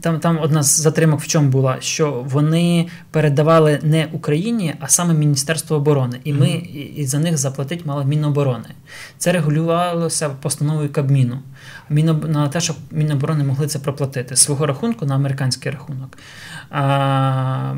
там 0.00 0.20
там 0.20 0.38
одна 0.38 0.62
з 0.62 0.80
затримок 0.80 1.20
в 1.20 1.26
чому 1.26 1.48
була, 1.48 1.76
що 1.80 2.24
вони 2.26 2.88
передавали 3.10 3.78
не 3.82 4.08
Україні, 4.12 4.74
а 4.80 4.88
саме 4.88 5.14
Міністерство 5.14 5.76
оборони. 5.76 6.20
І 6.24 6.32
ми 6.32 6.46
mm-hmm. 6.46 6.94
і 6.96 7.06
за 7.06 7.18
них 7.18 7.38
заплатити 7.38 7.82
мали 7.84 8.04
Міноборони. 8.04 8.68
Це 9.18 9.32
регулювалося 9.32 10.28
постановою 10.28 10.92
Кабміну. 10.92 11.38
Міноб... 11.90 12.28
на 12.28 12.48
те, 12.48 12.60
щоб 12.60 12.76
Міноборони 12.90 13.44
могли 13.44 13.66
це 13.66 13.78
проплатити 13.78 14.36
свого 14.36 14.66
рахунку 14.66 15.06
на 15.06 15.14
американський 15.14 15.72
рахунок. 15.72 16.18
А, 16.70 17.74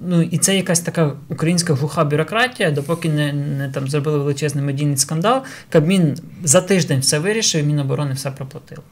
ну, 0.00 0.22
І 0.22 0.38
це 0.38 0.56
якась 0.56 0.80
така 0.80 1.12
українська 1.28 1.74
глуха 1.74 2.04
бюрократія, 2.04 2.70
допоки 2.70 3.08
не 3.08 3.32
не 3.32 3.68
там 3.68 3.88
зробили 3.88 4.18
величезний 4.18 4.64
медійний 4.64 4.96
скандал. 4.96 5.42
Кабмін 5.70 6.18
за 6.44 6.60
тиждень 6.60 7.00
все 7.00 7.18
вирішив, 7.18 7.66
Міноборони 7.66 8.12
все 8.12 8.30
проплатило. 8.30 8.82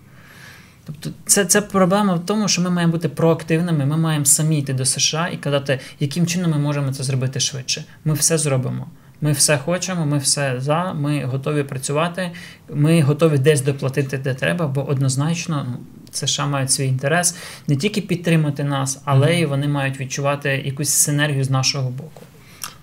Тобто 0.84 1.10
це 1.26 1.44
це 1.44 1.60
проблема 1.60 2.14
в 2.14 2.26
тому, 2.26 2.48
що 2.48 2.62
ми 2.62 2.70
маємо 2.70 2.92
бути 2.92 3.08
проактивними, 3.08 3.86
ми 3.86 3.96
маємо 3.96 4.24
самі 4.24 4.58
йти 4.58 4.72
до 4.72 4.84
США 4.84 5.28
і 5.28 5.36
казати, 5.36 5.80
яким 6.00 6.26
чином 6.26 6.50
ми 6.50 6.58
можемо 6.58 6.92
це 6.92 7.02
зробити 7.02 7.40
швидше. 7.40 7.84
Ми 8.04 8.14
все 8.14 8.38
зробимо. 8.38 8.86
Ми 9.20 9.32
все 9.32 9.58
хочемо, 9.58 10.06
ми 10.06 10.18
все 10.18 10.54
за, 10.60 10.92
ми 10.92 11.24
готові 11.24 11.62
працювати, 11.62 12.30
ми 12.74 13.02
готові 13.02 13.38
десь 13.38 13.60
доплатити, 13.60 14.18
де 14.18 14.34
треба, 14.34 14.66
бо 14.66 14.84
однозначно 14.84 15.66
ну, 15.70 15.78
США 16.12 16.46
мають 16.46 16.70
свій 16.70 16.86
інтерес 16.86 17.36
не 17.68 17.76
тільки 17.76 18.00
підтримати 18.00 18.64
нас, 18.64 19.00
але 19.04 19.34
й 19.34 19.46
вони 19.46 19.68
мають 19.68 20.00
відчувати 20.00 20.62
якусь 20.64 20.88
синергію 20.88 21.44
з 21.44 21.50
нашого 21.50 21.90
боку. 21.90 22.22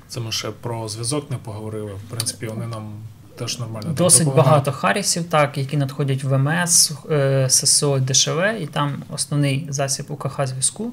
Це 0.07 0.19
ми 0.19 0.31
ще 0.31 0.47
про 0.61 0.87
зв'язок 0.87 1.31
не 1.31 1.37
поговорили. 1.37 1.91
В 1.93 2.09
принципі, 2.09 2.47
вони 2.47 2.67
нам 2.67 2.91
теж 3.39 3.59
нормально. 3.59 3.93
Досить 3.93 4.27
багато 4.27 4.71
Харрісів, 4.71 5.23
так, 5.23 5.57
які 5.57 5.77
надходять 5.77 6.23
в 6.23 6.37
МС, 6.37 6.91
е, 7.11 7.49
ССО, 7.49 7.99
ДШВ, 7.99 8.39
і 8.61 8.65
там 8.65 9.03
основний 9.09 9.67
засіб 9.69 10.05
УКХ 10.09 10.47
зв'язку 10.47 10.91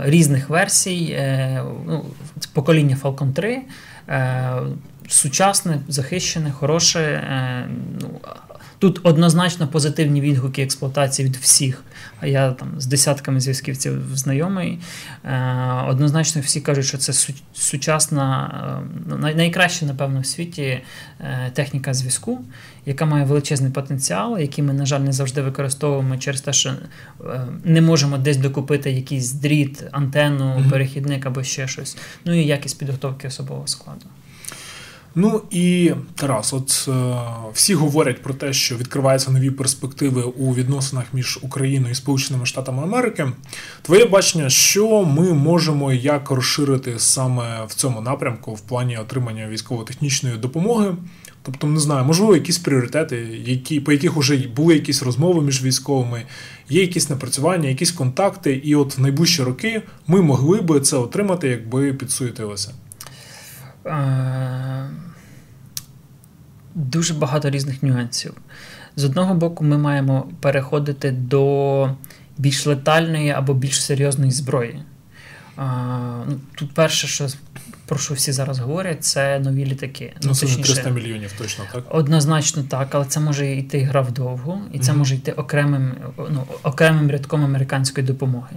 різних 0.00 0.48
версій, 0.48 1.04
е, 1.04 1.64
ну, 1.86 2.04
покоління 2.52 2.96
Falcon 3.02 3.32
3. 3.32 3.62
Е, 4.08 4.52
сучасне, 5.08 5.78
захищене, 5.88 6.52
хороше. 6.52 7.22
Ну, 8.00 8.08
Тут 8.82 9.00
однозначно 9.02 9.68
позитивні 9.68 10.20
відгуки 10.20 10.62
експлуатації 10.62 11.28
від 11.28 11.36
всіх. 11.36 11.82
А 12.20 12.26
я 12.26 12.50
там 12.50 12.68
з 12.78 12.86
десятками 12.86 13.40
зв'язківців 13.40 13.92
знайомий. 14.14 14.78
Е, 15.24 15.84
Однозначно 15.88 16.42
всі 16.42 16.60
кажуть, 16.60 16.86
що 16.86 16.98
це 16.98 17.32
сучасна, 17.52 18.50
е, 19.24 19.34
найкраща, 19.34 19.86
напевно, 19.86 20.20
в 20.20 20.26
світі 20.26 20.62
е, 20.62 21.50
техніка 21.54 21.94
зв'язку, 21.94 22.40
яка 22.86 23.04
має 23.04 23.24
величезний 23.24 23.70
потенціал, 23.70 24.38
який 24.38 24.64
ми, 24.64 24.72
на 24.72 24.86
жаль, 24.86 25.00
не 25.00 25.12
завжди 25.12 25.42
використовуємо 25.42 26.16
через 26.16 26.40
те, 26.40 26.52
що 26.52 26.72
не 27.64 27.80
можемо 27.80 28.18
десь 28.18 28.36
докупити 28.36 28.90
якийсь 28.90 29.32
дріт, 29.32 29.84
антенну, 29.92 30.64
перехідник 30.70 31.26
або 31.26 31.42
ще 31.42 31.68
щось. 31.68 31.96
Ну 32.24 32.40
і 32.40 32.46
якість 32.46 32.78
підготовки 32.78 33.28
особового 33.28 33.66
складу. 33.66 34.06
Ну 35.14 35.42
і 35.50 35.92
Тарас, 36.14 36.52
от 36.52 36.88
е, 36.88 37.14
всі 37.52 37.74
говорять 37.74 38.22
про 38.22 38.34
те, 38.34 38.52
що 38.52 38.76
відкриваються 38.76 39.30
нові 39.30 39.50
перспективи 39.50 40.22
у 40.22 40.54
відносинах 40.54 41.04
між 41.12 41.38
Україною 41.42 41.92
і 41.92 41.94
Сполученими 41.94 42.46
Штатами 42.46 42.82
Америки. 42.82 43.28
Твоє 43.82 44.04
бачення, 44.04 44.50
що 44.50 45.04
ми 45.04 45.32
можемо 45.32 45.92
як 45.92 46.30
розширити 46.30 46.94
саме 46.96 47.64
в 47.68 47.74
цьому 47.74 48.00
напрямку 48.00 48.54
в 48.54 48.60
плані 48.60 48.98
отримання 48.98 49.48
військово-технічної 49.48 50.36
допомоги? 50.36 50.96
Тобто, 51.42 51.66
не 51.66 51.80
знаю, 51.80 52.04
можливо, 52.04 52.34
якісь 52.34 52.58
пріоритети, 52.58 53.16
які 53.44 53.80
по 53.80 53.92
яких 53.92 54.16
вже 54.16 54.48
були 54.56 54.74
якісь 54.74 55.02
розмови 55.02 55.42
між 55.42 55.62
військовими, 55.62 56.22
є 56.68 56.80
якісь 56.80 57.10
напрацювання, 57.10 57.68
якісь 57.68 57.92
контакти, 57.92 58.60
і 58.64 58.74
от 58.74 58.98
в 58.98 59.00
найближчі 59.00 59.42
роки 59.42 59.82
ми 60.06 60.22
могли 60.22 60.60
би 60.60 60.80
це 60.80 60.96
отримати, 60.96 61.48
якби 61.48 61.92
підсуетилося. 61.92 62.72
Е, 63.86 64.88
дуже 66.74 67.14
багато 67.14 67.50
різних 67.50 67.82
нюансів. 67.82 68.34
З 68.96 69.04
одного 69.04 69.34
боку, 69.34 69.64
ми 69.64 69.78
маємо 69.78 70.28
переходити 70.40 71.10
до 71.10 71.96
більш 72.38 72.66
летальної 72.66 73.30
або 73.30 73.54
більш 73.54 73.84
серйозної 73.84 74.30
зброї. 74.30 74.82
Ну, 76.28 76.40
тут 76.54 76.74
перше, 76.74 77.06
що 77.06 77.28
про 77.92 78.00
що 78.00 78.14
всі 78.14 78.32
зараз 78.32 78.58
говорять, 78.58 79.04
це 79.04 79.38
нові 79.38 79.66
літаки. 79.66 80.12
Ну, 80.22 80.34
це 80.34 80.46
точніше, 80.46 80.72
300 80.72 80.90
мільйонів 80.90 81.32
точно, 81.38 81.64
так? 81.72 81.84
Однозначно 81.90 82.62
так, 82.62 82.88
але 82.94 83.04
це 83.04 83.20
може 83.20 83.52
йти 83.52 83.78
гра 83.78 84.00
вдовго, 84.00 84.60
і 84.72 84.78
це 84.78 84.92
mm-hmm. 84.92 84.96
може 84.96 85.14
йти 85.14 85.32
окремим 85.32 85.92
ну, 86.18 86.44
окремим 86.62 87.10
рядком 87.10 87.44
американської 87.44 88.06
допомоги. 88.06 88.56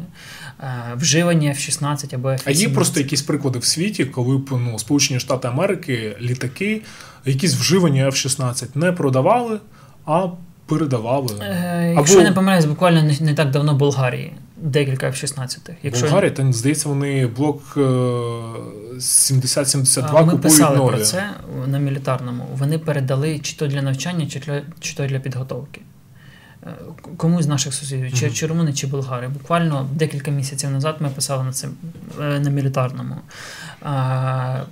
Вживання 0.97 1.49
F-16 1.49 2.15
або 2.15 2.29
F-17. 2.29 2.41
А 2.45 2.51
є 2.51 2.69
просто 2.69 2.99
якісь 2.99 3.21
приклади 3.21 3.59
в 3.59 3.65
світі, 3.65 4.05
коли 4.05 4.37
б 4.37 4.49
ну, 4.51 4.79
Сполучені 4.79 5.19
Штати 5.19 5.47
Америки 5.47 6.17
літаки, 6.21 6.81
якісь 7.25 7.53
вживання 7.53 8.05
F-16 8.05 8.65
не 8.75 8.91
продавали, 8.91 9.59
а 10.05 10.27
передавали. 10.65 11.35
Е, 11.41 11.93
Якщо 11.95 12.15
Або... 12.15 12.23
я 12.23 12.29
не 12.29 12.35
помиляюсь, 12.35 12.65
буквально 12.65 13.03
не, 13.03 13.17
не 13.19 13.33
так 13.33 13.51
давно 13.51 13.73
Болгарії. 13.73 14.33
Декілька 14.57 15.07
F-16. 15.07 15.69
Якщо... 15.83 16.05
Болгарі, 16.05 16.31
то 16.31 16.53
здається, 16.53 16.89
вони 16.89 17.27
блок 17.27 17.77
70-72 17.77 20.25
Ми 20.25 20.37
писали 20.37 20.77
нові. 20.77 20.87
про 20.87 20.99
це 20.99 21.29
на 21.67 21.79
мілітарному. 21.79 22.45
Вони 22.53 22.79
передали 22.79 23.39
чи 23.39 23.57
то 23.57 23.67
для 23.67 23.81
навчання, 23.81 24.27
чи, 24.27 24.39
для, 24.39 24.61
чи 24.79 24.95
то 24.95 25.07
для 25.07 25.19
підготовки. 25.19 25.81
Е, 26.65 26.71
комусь 27.17 27.45
з 27.45 27.47
наших 27.47 27.73
сусідів, 27.73 28.13
чи, 28.13 28.31
чи 28.31 28.47
румуни, 28.47 28.73
чи 28.73 28.87
болгари. 28.87 29.27
Буквально 29.27 29.89
декілька 29.93 30.31
місяців 30.31 30.71
назад 30.71 30.95
ми 30.99 31.09
писали 31.09 31.43
на 31.43 31.51
це 31.51 31.67
е, 32.21 32.39
на 32.39 32.49
мілітарному. 32.49 33.15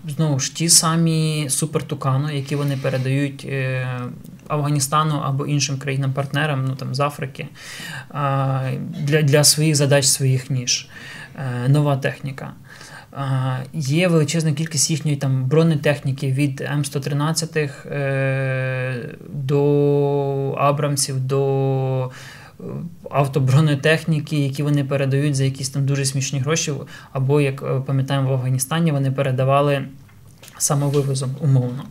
Знову 0.07 0.39
ж 0.39 0.55
ті 0.55 0.69
самі 0.69 1.45
супертукано, 1.49 2.31
які 2.31 2.55
вони 2.55 2.77
передають 2.77 3.45
е, 3.49 3.87
Афганістану 4.47 5.21
або 5.25 5.45
іншим 5.45 5.77
країнам-партнерам, 5.77 6.65
ну 6.65 6.75
там 6.75 6.95
з 6.95 6.99
Африки, 6.99 7.47
для, 8.99 9.21
для 9.21 9.43
своїх 9.43 9.75
задач, 9.75 10.05
своїх 10.05 10.49
ніж. 10.49 10.89
Нова 11.67 11.97
техніка. 11.97 12.53
Є 13.73 14.07
величезна 14.07 14.53
кількість 14.53 14.89
їхньої 14.89 15.17
там 15.17 15.45
бронетехніки 15.45 16.31
від 16.31 16.61
М113 16.61 17.69
е, 17.85 19.09
до 19.29 20.51
Абрамсів, 20.51 21.19
до 21.19 22.11
е, 22.59 22.63
автобронетехніки, 23.11 24.39
які 24.39 24.63
вони 24.63 24.83
передають 24.83 25.35
за 25.35 25.43
якісь 25.43 25.69
там 25.69 25.85
дуже 25.85 26.05
смішні 26.05 26.39
гроші. 26.39 26.73
Або, 27.11 27.41
як 27.41 27.63
е, 27.63 27.81
пам'ятаємо, 27.85 28.29
в 28.29 28.33
Афганістані 28.33 28.91
вони 28.91 29.11
передавали 29.11 29.85
самовивозом 30.57 31.35
умовно. 31.41 31.83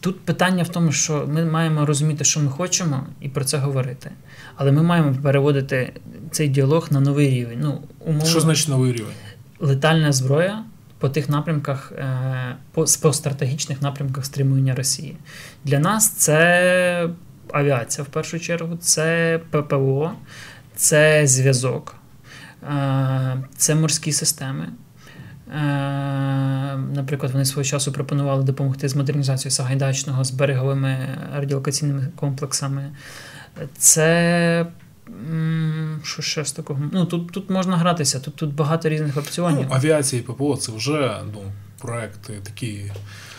Тут 0.00 0.20
питання 0.20 0.62
в 0.62 0.68
тому, 0.68 0.92
що 0.92 1.28
ми 1.32 1.44
маємо 1.44 1.86
розуміти, 1.86 2.24
що 2.24 2.40
ми 2.40 2.50
хочемо, 2.50 3.06
і 3.20 3.28
про 3.28 3.44
це 3.44 3.58
говорити. 3.58 4.10
Але 4.56 4.72
ми 4.72 4.82
маємо 4.82 5.14
переводити 5.22 5.92
цей 6.30 6.48
діалог 6.48 6.88
на 6.90 7.00
новий 7.00 7.30
рівень. 7.30 7.58
Ну, 7.62 7.80
умовно... 8.00 8.26
Що 8.26 8.40
значить 8.40 8.68
новий 8.68 8.92
рівень? 8.92 9.14
Летальна 9.60 10.12
зброя 10.12 10.64
по 10.98 11.08
тих 11.08 11.28
напрямках, 11.28 11.92
е, 11.92 12.56
по, 12.72 12.86
стратегічних 12.86 13.82
напрямках 13.82 14.24
стримування 14.24 14.74
Росії. 14.74 15.16
Для 15.64 15.78
нас 15.78 16.10
це 16.10 17.08
авіація 17.52 18.04
в 18.04 18.08
першу 18.08 18.40
чергу, 18.40 18.76
це 18.76 19.40
ППО, 19.50 20.12
це 20.76 21.26
зв'язок, 21.26 21.94
е, 22.62 23.42
це 23.56 23.74
морські 23.74 24.12
системи. 24.12 24.68
Е, 25.54 25.56
наприклад, 26.94 27.32
вони 27.32 27.44
свого 27.44 27.64
часу 27.64 27.92
пропонували 27.92 28.44
допомогти 28.44 28.88
з 28.88 28.96
модернізацією 28.96 29.50
Сагайдачного 29.50 30.24
з 30.24 30.30
береговими 30.30 31.18
радіолокаційними 31.34 32.06
комплексами. 32.16 32.90
Це 33.78 34.66
що 36.02 36.22
ще 36.22 36.44
з 36.44 36.52
такого? 36.52 36.80
Ну 36.92 37.04
тут 37.04 37.32
тут 37.32 37.50
можна 37.50 37.76
гратися, 37.76 38.20
тут 38.20 38.36
тут 38.36 38.54
багато 38.54 38.88
різних 38.88 39.16
опціонів. 39.16 39.66
Ну, 39.70 39.76
Авіація 39.76 40.22
і 40.22 40.24
ППО 40.24 40.56
це 40.56 40.72
вже 40.72 41.20
ну, 41.34 41.40
проекти 41.80 42.32
такі. 42.42 42.92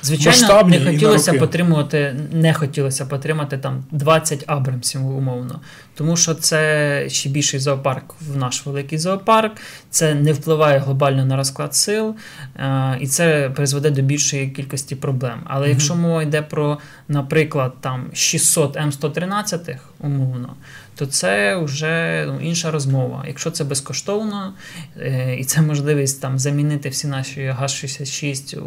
Звичайно, 0.03 0.63
не 0.63 0.85
хотілося 0.85 1.33
потримувати, 1.33 2.15
не 2.31 2.53
хотілося 2.53 3.05
потримати 3.05 3.57
там 3.57 3.83
20 3.91 4.43
Абрамсів 4.47 5.05
умовно, 5.05 5.59
тому 5.95 6.17
що 6.17 6.35
це 6.35 7.05
ще 7.09 7.29
більший 7.29 7.59
зоопарк 7.59 8.15
в 8.21 8.37
наш 8.37 8.65
великий 8.65 8.97
зоопарк, 8.97 9.57
це 9.89 10.15
не 10.15 10.33
впливає 10.33 10.79
глобально 10.79 11.25
на 11.25 11.37
розклад 11.37 11.75
сил, 11.75 12.15
е, 12.55 12.97
і 13.01 13.07
це 13.07 13.51
призведе 13.55 13.89
до 13.89 14.01
більшої 14.01 14.49
кількості 14.49 14.95
проблем. 14.95 15.39
Але 15.45 15.65
mm-hmm. 15.65 15.69
якщо 15.69 15.95
мова 15.95 16.23
йде 16.23 16.41
про, 16.41 16.77
наприклад, 17.07 17.73
там 17.81 18.09
600 18.13 18.77
М113, 18.77 19.77
умовно, 19.99 20.53
то 21.01 21.07
це 21.07 21.57
вже 21.57 22.25
ну, 22.27 22.39
інша 22.39 22.71
розмова. 22.71 23.23
Якщо 23.27 23.51
це 23.51 23.63
безкоштовно 23.63 24.53
е, 24.97 25.35
і 25.39 25.43
це 25.43 25.61
можливість 25.61 26.21
там 26.21 26.39
замінити 26.39 26.89
всі 26.89 27.07
наші 27.07 27.55
ГАЗ-66, 27.59 28.61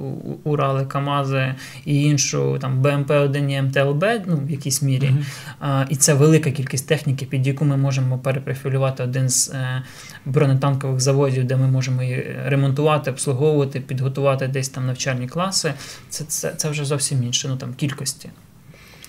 Урали, 0.44 0.86
Камази 0.86 1.54
і 1.84 2.02
іншу 2.02 2.58
там 2.60 2.82
БМП-1 2.82 3.50
і 3.50 3.62
МТЛБ, 3.62 4.04
ну 4.26 4.36
в 4.36 4.50
якійсь 4.50 4.82
мірі, 4.82 5.10
mm-hmm. 5.10 5.86
і 5.88 5.96
це 5.96 6.14
велика 6.14 6.50
кількість 6.50 6.88
техніки, 6.88 7.26
під 7.26 7.46
яку 7.46 7.64
ми 7.64 7.76
можемо 7.76 8.18
перепрофілювати 8.18 9.02
один 9.02 9.28
з 9.28 9.48
е, 9.48 9.82
бронетанкових 10.24 11.00
заводів, 11.00 11.44
де 11.44 11.56
ми 11.56 11.66
можемо 11.66 12.02
її 12.02 12.36
ремонтувати, 12.44 13.10
обслуговувати, 13.10 13.80
підготувати 13.80 14.48
десь 14.48 14.68
там 14.68 14.86
навчальні 14.86 15.28
класи. 15.28 15.74
Це 16.08 16.24
це, 16.24 16.52
це 16.56 16.70
вже 16.70 16.84
зовсім 16.84 17.24
інше, 17.24 17.48
ну 17.48 17.56
там 17.56 17.74
кількості. 17.74 18.30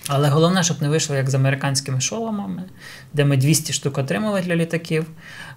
Але 0.08 0.28
головне, 0.28 0.62
щоб 0.62 0.82
не 0.82 0.88
вийшло 0.88 1.16
як 1.16 1.30
з 1.30 1.34
американськими 1.34 2.00
шоломами, 2.00 2.62
де 3.12 3.24
ми 3.24 3.36
200 3.36 3.72
штук 3.72 3.98
отримали 3.98 4.40
для 4.40 4.56
літаків, 4.56 5.06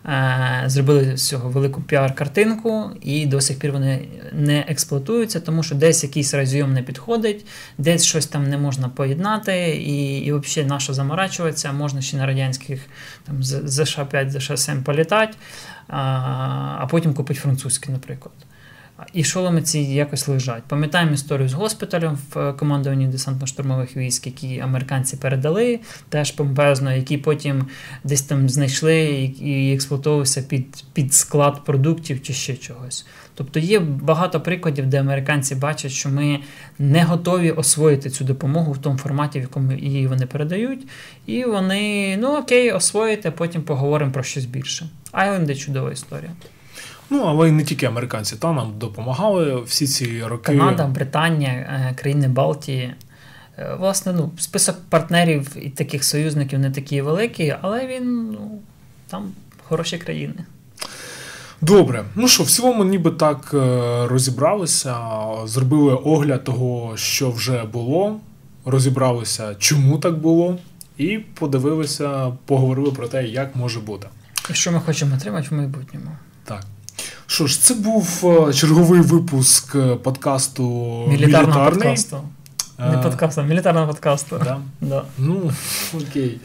е, 0.06 0.64
зробили 0.66 1.18
з 1.18 1.28
цього 1.28 1.50
велику 1.50 1.82
піар-картинку, 1.82 2.89
і 3.02 3.26
до 3.26 3.41
сих 3.41 3.60
пір 3.60 3.72
вони 3.72 4.08
не 4.34 4.60
експлуатуються, 4.60 5.39
тому 5.39 5.64
що 5.64 5.76
десь 5.76 6.04
якийсь 6.04 6.34
розйом 6.34 6.74
не 6.74 6.82
підходить, 6.82 7.45
десь 7.78 8.06
щось 8.06 8.26
там 8.26 8.50
не 8.50 8.58
можна 8.58 8.89
поєднати, 8.89 9.70
і 9.70 10.20
і 10.20 10.34
взагалі 10.34 10.70
на 10.70 10.80
що 10.80 10.93
заморачуватися, 10.93 11.72
можна 11.72 12.02
ще 12.02 12.18
на 12.18 12.26
радянських 12.26 12.82
там, 13.26 13.41
ЗШ-5, 13.41 14.30
ЗШ-7 14.30 14.84
політати, 14.84 15.34
а 15.88 16.88
потім 16.89 17.14
купити 17.14 17.39
французький, 17.39 17.93
наприклад. 17.93 18.34
І 19.14 19.24
шоломи 19.24 19.62
ці 19.62 19.80
якось 19.80 20.28
лежать. 20.28 20.64
Пам'ятаємо 20.68 21.12
історію 21.12 21.50
з 21.50 21.54
госпіталем 21.54 22.18
в 22.34 22.54
командуванні 22.54 23.08
десантно-штурмових 23.08 23.97
військ, 23.97 24.26
які 24.26 24.60
американці 24.60 25.18
передали, 25.18 25.80
теж 26.10 26.32
помпезно, 26.32 26.93
які 26.93 27.18
потім 27.18 27.66
десь 28.04 28.22
там 28.22 28.50
знайшли 28.50 29.06
і 29.41 29.74
експлуатовувався 29.74 30.41
під 30.41 30.84
під 30.93 31.14
склад 31.14 31.66
продуктів 31.66 32.22
чи 32.22 32.34
ще 32.34 32.56
чогось. 32.56 33.06
Тобто 33.39 33.60
є 33.60 33.80
багато 33.80 34.41
прикладів, 34.41 34.86
де 34.86 35.00
американці 35.00 35.56
бачать, 35.56 35.91
що 35.91 36.10
ми 36.10 36.39
не 36.80 37.04
готові 37.04 37.52
освоїти 37.52 38.10
цю 38.10 38.24
допомогу 38.24 38.72
в 38.72 38.78
тому 38.78 38.97
форматі, 38.97 39.39
в 39.39 39.41
якому 39.41 39.72
її 39.72 40.08
вони 40.08 40.26
передають. 40.26 40.88
І 41.26 41.43
вони, 41.43 42.18
ну 42.18 42.38
окей, 42.38 42.72
освоїте, 42.72 43.32
потім 43.32 43.62
поговоримо 43.62 44.12
про 44.12 44.24
щось 44.24 44.45
більше. 44.45 44.89
Айленди 45.12 45.56
чудова 45.56 45.91
історія. 45.91 46.32
Ну, 47.10 47.24
але 47.24 47.49
й 47.49 47.51
не 47.51 47.64
тільки 47.64 47.86
американці, 47.86 48.36
та 48.36 48.53
нам 48.53 48.74
допомагали 48.78 49.62
всі 49.62 49.88
ці 49.88 50.24
роки. 50.24 50.57
Канада, 50.57 50.88
Британія, 50.88 51.51
е, 51.51 51.95
країни 51.95 52.28
Балтії. 52.28 52.93
Е, 53.57 53.76
власне, 53.80 54.14
ну, 54.14 54.32
список 54.38 54.76
партнерів 54.89 55.55
і 55.55 55.70
таких 55.70 56.03
союзників 56.03 56.60
не 56.60 56.72
такий 56.72 57.01
великий, 57.01 57.55
але 57.62 57.88
він 57.88 58.32
ну, 58.32 58.60
там 59.07 59.32
хороші 59.68 59.97
країни. 59.97 60.45
Добре, 61.62 62.05
ну 62.16 62.28
що, 62.28 62.43
в 62.43 62.47
цілому 62.47 62.84
ніби 62.84 63.12
так 63.12 63.51
е, 63.53 63.57
розібралися, 64.07 64.97
зробили 65.45 65.93
огляд 65.93 66.43
того, 66.43 66.97
що 66.97 67.32
вже 67.32 67.64
було, 67.64 68.20
розібралися, 68.66 69.55
чому 69.55 69.97
так 69.97 70.18
було, 70.18 70.57
і 70.97 71.18
подивилися, 71.18 72.32
поговорили 72.45 72.91
про 72.91 73.07
те, 73.07 73.24
як 73.24 73.55
може 73.55 73.80
бути. 73.80 74.07
І 74.49 74.53
що 74.53 74.72
ми 74.72 74.80
хочемо 74.80 75.16
отримати 75.16 75.47
в 75.49 75.53
майбутньому. 75.53 76.12
Так. 76.43 76.66
Що 77.28 77.47
ж, 77.47 77.62
це 77.62 77.74
був 77.74 78.24
е, 78.50 78.54
черговий 78.54 79.02
випуск 79.02 79.76
е, 79.76 79.95
подкасту 79.95 80.64
Мілітарного 81.10 81.60
Мілітарний. 81.60 81.84
подкасту. 81.84 82.18
Не 82.80 82.95
е, 82.95 83.04
подкасту, 83.04 83.41
а 83.41 83.43
мілітарного 83.43 83.88
подкасту. 83.88 84.41
Да? 84.43 84.60
Да. 84.82 85.04
Ну, 85.18 85.52
окей. 85.93 86.39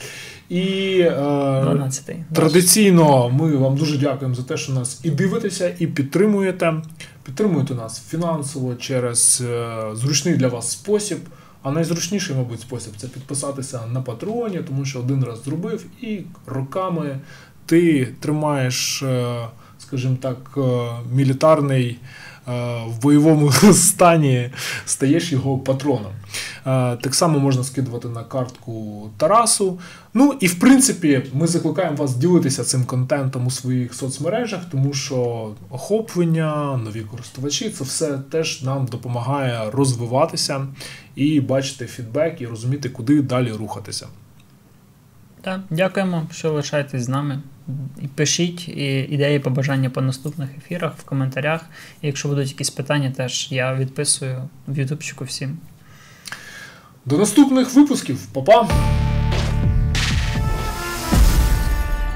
І 0.48 0.98
е, 1.00 1.90
традиційно 2.32 3.30
ми 3.30 3.56
вам 3.56 3.76
дуже 3.76 3.98
дякуємо 3.98 4.34
за 4.34 4.42
те, 4.42 4.56
що 4.56 4.72
нас 4.72 5.00
і 5.02 5.10
дивитеся, 5.10 5.74
і 5.78 5.86
підтримуєте. 5.86 6.74
Підтримуєте 7.22 7.74
нас 7.74 8.02
фінансово 8.08 8.74
через 8.74 9.42
е, 9.50 9.76
зручний 9.94 10.34
для 10.34 10.48
вас 10.48 10.70
спосіб. 10.70 11.18
А 11.62 11.70
найзручніший, 11.70 12.36
мабуть, 12.36 12.60
спосіб 12.60 12.92
це 12.96 13.06
підписатися 13.06 13.80
на 13.92 14.02
патреоні, 14.02 14.58
тому 14.68 14.84
що 14.84 14.98
один 14.98 15.24
раз 15.24 15.44
зробив, 15.44 15.84
і 16.02 16.20
роками 16.46 17.18
ти 17.66 18.08
тримаєш. 18.20 19.02
Е, 19.02 19.36
скажімо 19.86 20.16
так, 20.20 20.36
е, 20.56 20.60
мілітарний 21.12 21.98
е, 22.48 22.50
в 22.86 23.02
бойовому 23.02 23.52
стані 23.72 24.50
стаєш 24.86 25.32
його 25.32 25.58
патроном. 25.58 26.12
Е, 26.66 26.96
так 26.96 27.14
само 27.14 27.38
можна 27.38 27.64
скидувати 27.64 28.08
на 28.08 28.24
картку 28.24 29.10
Тарасу. 29.16 29.78
Ну 30.14 30.34
і 30.40 30.46
в 30.46 30.58
принципі, 30.58 31.22
ми 31.32 31.46
закликаємо 31.46 31.96
вас 31.96 32.16
ділитися 32.16 32.64
цим 32.64 32.84
контентом 32.84 33.46
у 33.46 33.50
своїх 33.50 33.94
соцмережах, 33.94 34.60
тому 34.70 34.92
що 34.92 35.50
охоплення, 35.70 36.80
нові 36.84 37.00
користувачі 37.00 37.70
це 37.70 37.84
все 37.84 38.18
теж 38.30 38.62
нам 38.62 38.86
допомагає 38.86 39.70
розвиватися 39.70 40.66
і 41.14 41.40
бачити 41.40 41.86
фідбек, 41.86 42.40
і 42.40 42.46
розуміти, 42.46 42.88
куди 42.88 43.22
далі 43.22 43.52
рухатися. 43.52 44.06
Так, 45.40 45.60
дякуємо, 45.70 46.26
що 46.32 46.52
лишаєтесь 46.52 47.02
з 47.02 47.08
нами. 47.08 47.42
Пишіть 48.14 48.68
ідеї, 49.08 49.38
побажання 49.38 49.90
по 49.90 50.00
наступних 50.00 50.48
ефірах 50.58 50.94
в 50.98 51.02
коментарях. 51.02 51.60
І 52.02 52.06
якщо 52.06 52.28
будуть 52.28 52.48
якісь 52.48 52.70
питання, 52.70 53.10
теж 53.10 53.48
я 53.50 53.74
відписую 53.74 54.48
в 54.68 54.78
Ютубчику 54.78 55.24
всім. 55.24 55.58
До 57.04 57.18
наступних 57.18 57.74
випусків, 57.74 58.26
Па-па! 58.32 58.68